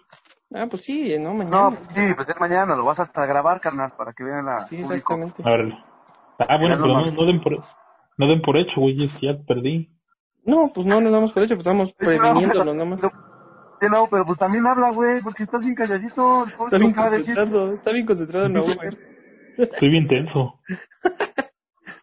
Ah, 0.54 0.68
pues 0.70 0.84
sí, 0.84 1.18
no, 1.20 1.34
mañana. 1.34 1.70
No, 1.72 1.78
sí, 1.93 2.02
pues 2.16 2.30
es 2.30 2.39
mañana, 2.39 2.76
lo 2.76 2.86
vas 2.86 3.00
hasta 3.00 3.26
grabar, 3.26 3.60
carnal, 3.60 3.91
para 3.98 4.14
que 4.14 4.24
vean 4.24 4.46
la 4.46 4.66
sí, 4.68 4.78
exactamente. 4.78 5.41
A 5.43 5.50
ver. 5.50 5.74
Ah, 6.39 6.58
bueno, 6.58 6.78
pero 6.80 6.88
no, 6.88 7.12
no 7.12 7.26
den 7.26 7.41
por, 7.41 7.60
no 8.18 8.28
den 8.28 8.41
por 8.41 8.58
hecho, 8.58 8.82
güey, 8.82 9.08
ya 9.22 9.38
perdí. 9.48 9.91
No, 10.46 10.72
pues 10.74 10.86
no 10.86 11.02
nos 11.02 11.12
damos 11.12 11.32
por 11.34 11.43
hecho, 11.43 11.56
pues 11.56 11.66
estamos 11.66 11.93
previniéndonos 11.93 12.76
nada 12.76 12.89
más. 12.89 13.02
Sí, 13.02 13.88
no, 13.91 14.08
pero 14.08 14.26
pues 14.26 14.38
también 14.38 14.66
habla, 14.68 14.91
güey, 14.91 15.22
porque 15.22 15.43
estás 15.43 15.62
bien 15.62 15.76
calladito. 15.76 16.46
el 16.46 16.52
pobre 16.52 16.66
Está 16.66 16.78
bien 16.78 16.93
concentrado, 16.93 17.74
está 17.74 17.91
bien 17.91 18.06
concentrado 18.06 18.50
no, 18.50 18.64
güey. 18.64 18.98
Estoy 19.58 19.89
bien 19.89 20.08
tenso. 20.08 20.60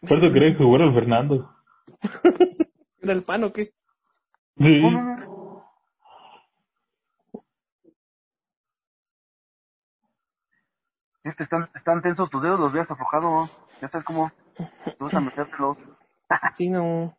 Por 0.07 0.17
eso 0.17 0.33
quería 0.33 0.57
que 0.57 0.63
jugara 0.63 0.85
el 0.85 0.93
Fernando. 0.93 1.49
¿Era 3.01 3.13
el 3.13 3.23
pan 3.23 3.43
o 3.45 3.53
qué? 3.53 3.73
Sí. 4.57 4.81
No, 11.23 11.31
no, 11.31 11.31
no. 11.31 11.31
Sí, 11.31 11.37
te 11.37 11.43
están, 11.43 11.69
están 11.75 12.01
tensos 12.01 12.29
tus 12.29 12.41
dedos, 12.41 12.59
los 12.59 12.73
veas 12.73 12.89
aflojado. 12.89 13.49
Ya 13.81 13.89
sabes 13.89 14.05
cómo. 14.05 14.31
Tú 14.97 15.05
vas 15.05 15.15
a 15.15 15.19
metértelos. 15.21 15.77
Sí, 16.57 16.69
no. 16.69 17.15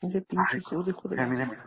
Ese 0.00 0.22
pinche 0.22 0.60
zurdo, 0.60 0.90
hijo 0.90 1.08
de 1.08 1.16
Mira, 1.16 1.28
mira, 1.28 1.46
mira. 1.46 1.64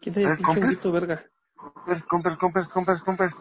¿Quién 0.00 0.14
trae 0.14 0.24
el 0.24 0.32
¿Eres 0.32 0.38
pinche 0.38 0.60
compa? 0.60 0.66
grito, 0.66 0.92
verga? 0.92 1.24
Compers, 1.56 2.04
compers, 2.06 2.38
compers, 2.38 2.68
compers, 2.70 3.02
compers. 3.02 3.34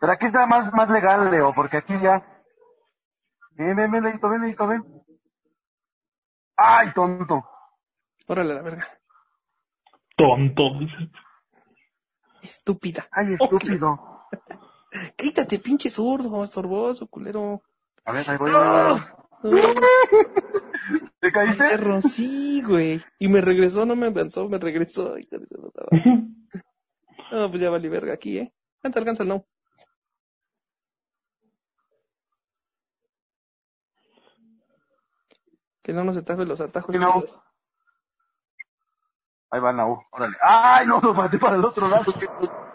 Pero 0.00 0.12
aquí 0.12 0.26
está 0.26 0.46
más, 0.46 0.72
más 0.72 0.88
legal, 0.88 1.30
Leo, 1.30 1.54
porque 1.54 1.76
aquí 1.78 1.98
ya. 2.00 2.22
Ven, 3.52 3.76
ven, 3.76 3.90
ven, 3.90 4.04
Leito, 4.04 4.28
ven, 4.28 4.42
Leito, 4.42 4.66
ven. 4.66 5.04
¡Ay, 6.56 6.92
tonto! 6.94 7.42
Órale, 8.26 8.54
la 8.54 8.62
verga. 8.62 8.99
Tonto. 10.20 10.72
Estúpida. 12.42 13.08
¡Ay, 13.10 13.32
estúpido! 13.32 14.26
Quítate, 15.16 15.58
pinche 15.60 15.88
zurdo, 15.88 16.44
estorboso, 16.44 17.06
culero. 17.06 17.62
A 18.04 18.12
ver, 18.12 18.28
ahí 18.28 18.36
voy. 18.36 18.52
¡Ah! 18.54 19.16
¿Te 21.20 21.32
caíste? 21.32 21.68
perro, 21.70 22.02
sí, 22.02 22.62
güey. 22.62 23.00
Y 23.18 23.28
me 23.28 23.40
regresó, 23.40 23.86
no 23.86 23.96
me 23.96 24.08
avanzó, 24.08 24.46
me 24.48 24.58
regresó. 24.58 25.14
No, 27.32 27.48
pues 27.48 27.62
ya 27.62 27.70
valí 27.70 27.88
verga 27.88 28.12
aquí, 28.12 28.38
¿eh? 28.38 28.52
¿Cuánto 28.80 28.98
alcanza 28.98 29.22
el 29.22 29.28
no? 29.28 29.46
Que 35.80 35.92
no 35.92 36.02
nos 36.02 36.16
ataje 36.16 36.44
los 36.44 36.60
atajos. 36.60 36.92
Sí, 36.92 37.00
no. 37.00 37.24
Ahí 39.50 39.60
va 39.60 39.72
Nau, 39.72 40.02
órale. 40.12 40.36
¡Ay, 40.42 40.86
no, 40.86 41.00
lo 41.00 41.12
maté 41.14 41.38
para 41.38 41.56
el 41.56 41.64
otro 41.64 41.88
lado! 41.88 42.04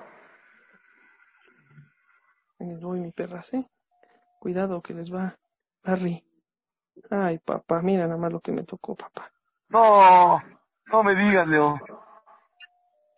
les 2.60 2.82
voy, 2.82 3.00
mi 3.00 3.12
perras, 3.12 3.54
¿eh? 3.54 3.66
Cuidado 4.40 4.82
que 4.82 4.94
les 4.94 5.14
va. 5.14 5.36
Larry. 5.84 6.24
Ay, 7.10 7.40
papá, 7.40 7.82
mira 7.82 8.04
nada 8.08 8.18
más 8.18 8.32
lo 8.34 8.40
que 8.40 8.52
me 8.52 8.64
tocó, 8.64 8.96
papá. 8.96 9.32
No, 9.70 10.42
no 10.88 11.04
me 11.04 11.16
digas, 11.16 11.48
Leo. 11.48 11.80
No 11.80 11.98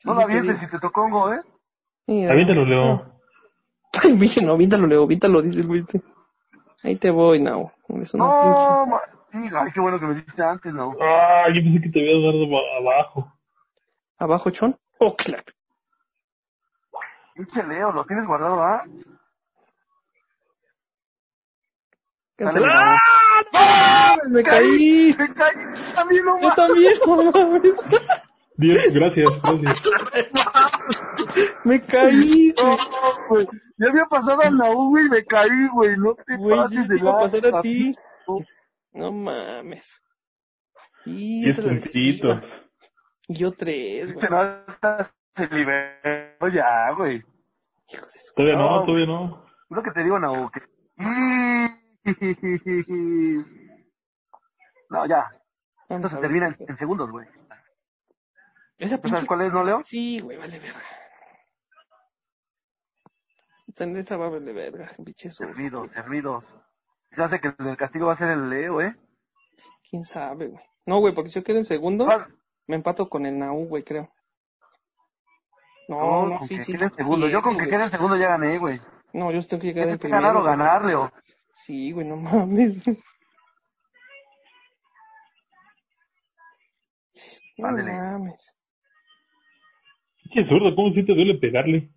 sí 0.01 0.07
la 0.09 0.15
te 0.15 0.23
avientes 0.23 0.59
si 0.59 0.67
te 0.67 0.79
tocó 0.79 1.03
un 1.03 1.11
go, 1.11 1.33
¿eh? 1.33 1.41
Mira, 2.07 2.33
Aviéntalo, 2.33 2.65
Leo. 2.65 2.85
no. 2.85 3.19
Ay, 4.03 4.13
bicho, 4.17 4.41
no, 4.41 4.53
aviéntalo, 4.53 4.87
Leo, 4.87 5.03
aviéntalo, 5.03 5.41
dice 5.41 5.61
el 5.61 5.67
güey. 5.67 5.85
Ahí 6.83 6.95
te 6.95 7.09
voy, 7.09 7.41
Nao. 7.41 7.71
No, 8.13 8.85
ma- 8.85 9.01
ay, 9.33 9.71
qué 9.73 9.79
bueno 9.79 9.99
que 9.99 10.05
me 10.05 10.15
dijiste 10.15 10.43
antes, 10.43 10.73
no. 10.73 10.93
Ah, 11.01 11.47
yo 11.53 11.61
pensé 11.61 11.81
que 11.81 11.89
te 11.89 11.99
habías 11.99 12.21
dado 12.23 12.47
ba- 12.49 12.77
abajo. 12.79 13.36
¿Abajo, 14.17 14.49
Chon? 14.49 14.75
Oh, 14.99 15.15
claro. 15.15 15.43
Pinche 17.35 17.63
Leo, 17.63 17.91
lo 17.91 18.03
tienes 18.05 18.25
guardado, 18.25 18.61
¿ah? 18.63 18.83
Cancela. 22.35 22.67
Dale, 22.67 22.97
¡Ah! 23.53 24.17
¡Me 24.29 24.43
caí! 24.43 25.15
¡Me 25.17 25.33
caí! 25.33 25.55
También 25.95 26.25
no 26.25 26.39
Yo 26.39 26.49
mames. 26.49 26.55
también, 26.55 26.93
no 27.05 27.31
mames. 27.31 27.89
Dios, 28.57 28.87
gracias, 28.91 29.29
gracias. 29.43 29.81
Me 31.63 31.79
caí, 31.81 32.53
güey. 32.53 32.77
No, 32.77 33.27
güey. 33.29 33.47
Ya 33.77 33.87
había 33.89 34.05
pasado 34.05 34.41
al 34.41 34.57
Naú, 34.57 34.89
güey, 34.89 35.05
y 35.05 35.09
me 35.09 35.25
caí, 35.25 35.67
güey. 35.73 35.95
No 35.97 36.15
te 36.15 36.35
Güey, 36.37 36.57
pases 36.57 36.87
de 36.87 36.97
iba 36.97 37.11
a 37.11 37.19
pasar 37.19 37.55
a 37.55 37.61
ti. 37.61 37.93
No 38.93 39.11
mames. 39.11 40.01
Y 41.05 41.47
es 41.49 41.57
la 41.59 41.73
decisiva. 41.73 42.41
Y 43.27 43.35
yo 43.35 43.51
tres, 43.51 44.13
güey. 44.13 44.27
No 44.29 44.39
hasta 44.39 45.11
se 45.35 45.47
liberó 45.47 46.47
ya, 46.49 46.91
güey. 46.91 47.23
Hijo 47.89 48.05
de 48.05 48.19
su... 48.19 48.33
Todavía 48.33 48.57
no, 48.57 48.79
No. 48.79 48.85
todavía 48.85 49.05
no. 49.05 49.45
Lo 49.69 49.83
que 49.83 49.91
te 49.91 50.03
digo, 50.03 50.19
Naú, 50.19 50.49
que... 50.51 50.61
No, 54.89 55.05
ya. 55.05 55.29
Ver. 55.89 56.01
termina 56.21 56.47
en, 56.47 56.55
en 56.69 56.77
segundos, 56.77 57.11
güey. 57.11 57.27
Esa 58.77 58.95
¿Tú 58.97 59.01
pinche... 59.03 59.17
sabes 59.17 59.27
cuál 59.27 59.41
es, 59.41 59.53
no, 59.53 59.63
Leo? 59.63 59.81
Sí, 59.83 60.19
güey, 60.21 60.37
vale 60.37 60.59
verga. 60.59 60.81
Esta 63.99 64.17
va 64.17 64.27
a 64.27 64.29
valer 64.29 64.55
verga, 64.55 64.89
pinche 65.03 65.29
Servidos, 65.29 65.89
servidos. 65.91 66.45
Se 67.11 67.21
hace 67.23 67.39
que 67.39 67.53
el 67.59 67.77
castigo 67.77 68.07
va 68.07 68.13
a 68.13 68.17
ser 68.17 68.29
el 68.29 68.49
Leo, 68.49 68.81
¿eh? 68.81 68.95
¿Quién 69.89 70.03
sabe, 70.03 70.47
güey? 70.47 70.63
No, 70.85 70.99
güey, 70.99 71.13
porque 71.13 71.29
si 71.29 71.39
yo 71.39 71.43
quedo 71.43 71.59
en 71.59 71.65
segundo, 71.65 72.05
Vas- 72.05 72.27
me 72.67 72.75
empato 72.75 73.09
con 73.09 73.25
el 73.25 73.37
Naú, 73.39 73.65
güey, 73.67 73.83
creo. 73.83 74.09
No, 75.87 76.27
no, 76.27 76.39
con 76.39 76.47
sí, 76.47 76.57
que 76.57 76.63
sí. 76.63 76.71
quede 76.73 76.89
segundo. 76.91 77.27
Yo 77.29 77.41
con 77.41 77.53
que 77.57 77.59
güey. 77.63 77.69
quede 77.69 77.83
en 77.85 77.91
segundo 77.91 78.17
ya 78.17 78.27
gané, 78.29 78.57
güey. 78.57 78.79
No, 79.13 79.31
yo 79.31 79.41
tengo 79.47 79.61
que 79.61 79.67
llegar 79.67 79.87
en 79.87 79.97
que 79.97 80.09
ganar 80.09 80.31
primero. 80.33 80.39
o 80.41 80.43
ganar, 80.43 80.83
Leo. 80.85 81.11
Sí, 81.53 81.91
güey, 81.91 82.05
no 82.07 82.17
mames. 82.17 82.83
No 87.57 87.67
Ándale. 87.67 87.91
mames. 87.91 88.55
Qué 90.31 90.45
zurdo, 90.45 90.75
¿cómo 90.75 90.93
si 90.93 91.03
te 91.05 91.13
duele 91.15 91.35
pegarle? 91.35 91.89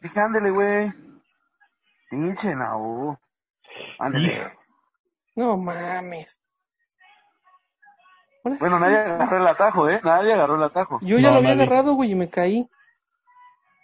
Dije, 0.00 0.20
ándele, 0.20 0.50
güey. 0.50 0.92
Pinche 2.10 2.54
Naú. 2.54 3.16
Ándele. 3.98 4.52
No 5.36 5.56
mames. 5.56 6.40
Bueno, 8.58 8.78
nadie 8.78 8.96
agarró 8.98 9.36
el 9.38 9.46
atajo, 9.46 9.88
¿eh? 9.90 10.00
Nadie 10.04 10.32
agarró 10.34 10.54
el 10.54 10.62
atajo. 10.62 10.98
Yo 11.02 11.18
ya 11.18 11.28
No, 11.28 11.34
lo 11.34 11.36
había 11.38 11.50
nadie. 11.54 11.62
agarrado, 11.64 11.94
güey, 11.94 12.12
y 12.12 12.14
me 12.14 12.30
caí. 12.30 12.68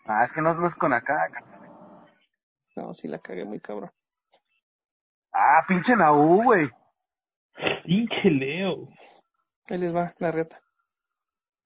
Ah, 0.07 0.25
es 0.25 0.33
que 0.33 0.41
no, 0.41 0.55
no 0.55 0.67
es 0.67 0.75
con 0.77 0.93
acá. 0.93 1.29
No, 2.77 2.95
sí 2.95 3.09
la 3.09 3.19
cagué 3.19 3.45
muy 3.45 3.61
cabrón. 3.61 3.91
Ah, 5.33 5.63
pinche 5.67 5.97
Naú, 5.97 6.43
güey. 6.45 6.71
Pinche 7.85 8.31
Leo. 8.31 8.89
Ahí 9.69 9.79
les 9.79 9.95
va 9.95 10.15
la 10.19 10.31
reta. 10.31 10.61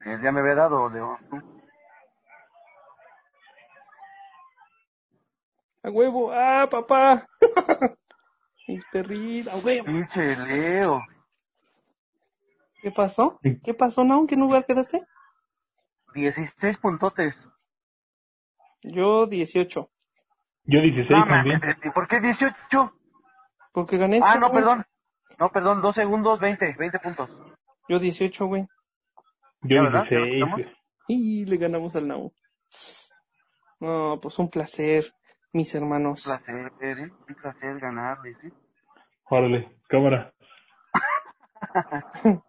Eh, 0.05 0.19
ya 0.23 0.33
me 0.33 0.41
había 0.41 0.55
dado, 0.55 0.89
Leo. 0.89 1.19
¡A 5.83 5.91
huevo! 5.91 6.33
¡Ah, 6.33 6.67
papá! 6.71 7.27
Mis 8.69 8.85
perritos, 8.91 9.53
¡a 9.53 9.57
huevo! 9.65 9.87
Pinche 9.87 10.37
Leo. 10.37 11.01
¿Qué 12.87 12.93
pasó? 12.93 13.41
¿Qué 13.65 13.75
pasó, 13.75 14.05
no? 14.05 14.21
¿En 14.21 14.29
qué 14.29 14.37
lugar 14.37 14.65
quedaste? 14.65 15.01
16 16.15 16.77
puntotes. 16.79 17.37
Yo 18.81 19.27
18. 19.27 19.91
Yo 20.67 20.81
16 20.81 21.11
No, 21.11 21.27
también. 21.27 21.59
mames, 21.59 21.77
¿y 21.83 21.91
¿por 21.91 22.07
qué 22.07 22.21
18? 22.21 22.55
Porque 23.73 23.97
gané 23.99 24.19
Ah, 24.19 24.29
esta, 24.29 24.39
no, 24.39 24.51
güey. 24.51 24.63
perdón. 24.63 24.87
No, 25.41 25.51
perdón, 25.51 25.83
dos 25.83 25.97
segundos, 25.97 26.39
20, 26.39 26.77
20 26.79 26.99
puntos. 27.01 27.37
Yo 27.89 27.99
18, 27.99 28.47
güey. 28.47 28.69
Yo 29.63 29.77
¿Ya, 29.79 29.83
verdad? 29.83 30.05
16. 30.09 30.33
¿Ya 30.39 30.47
lo 30.47 30.53
güey. 30.53 30.77
Y 31.09 31.45
le 31.45 31.57
ganamos 31.57 31.97
al 31.97 32.07
Nau. 32.07 32.33
No, 33.81 34.21
pues 34.23 34.39
un 34.39 34.49
placer, 34.49 35.13
mis 35.53 35.75
hermanos. 35.75 36.25
Un 36.25 36.35
placer, 36.37 36.99
¿eh? 37.01 37.11
Un 37.29 37.35
placer 37.35 37.81
ganarle, 37.81 38.37
¿sí? 38.41 38.49
Órale, 39.25 39.77
cámara. 39.89 40.33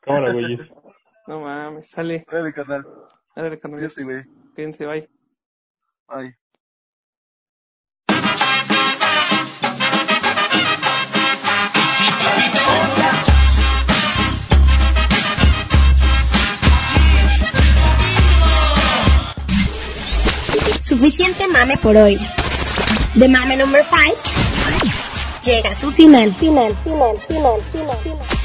cámara, 0.00 0.32
güeyes. 0.32 0.60
No 1.26 1.40
mames, 1.40 1.88
sale. 1.88 2.24
Dale, 2.30 2.52
canal. 2.52 2.86
Dale. 3.34 3.58
Cuídate, 3.58 4.04
güey. 4.04 4.24
Cuídense, 4.54 4.86
bye. 4.86 5.08
Ay. 6.08 6.32
Suficiente 20.80 21.48
mame 21.48 21.76
por 21.78 21.96
hoy. 21.96 22.16
The 23.18 23.28
Mame 23.28 23.56
Number 23.56 23.84
5 23.84 24.36
llega 25.42 25.70
a 25.70 25.74
su 25.74 25.90
final, 25.90 26.32
final, 26.34 26.76
final, 26.76 27.18
final, 27.18 27.60
final, 27.72 27.96
final. 27.98 28.35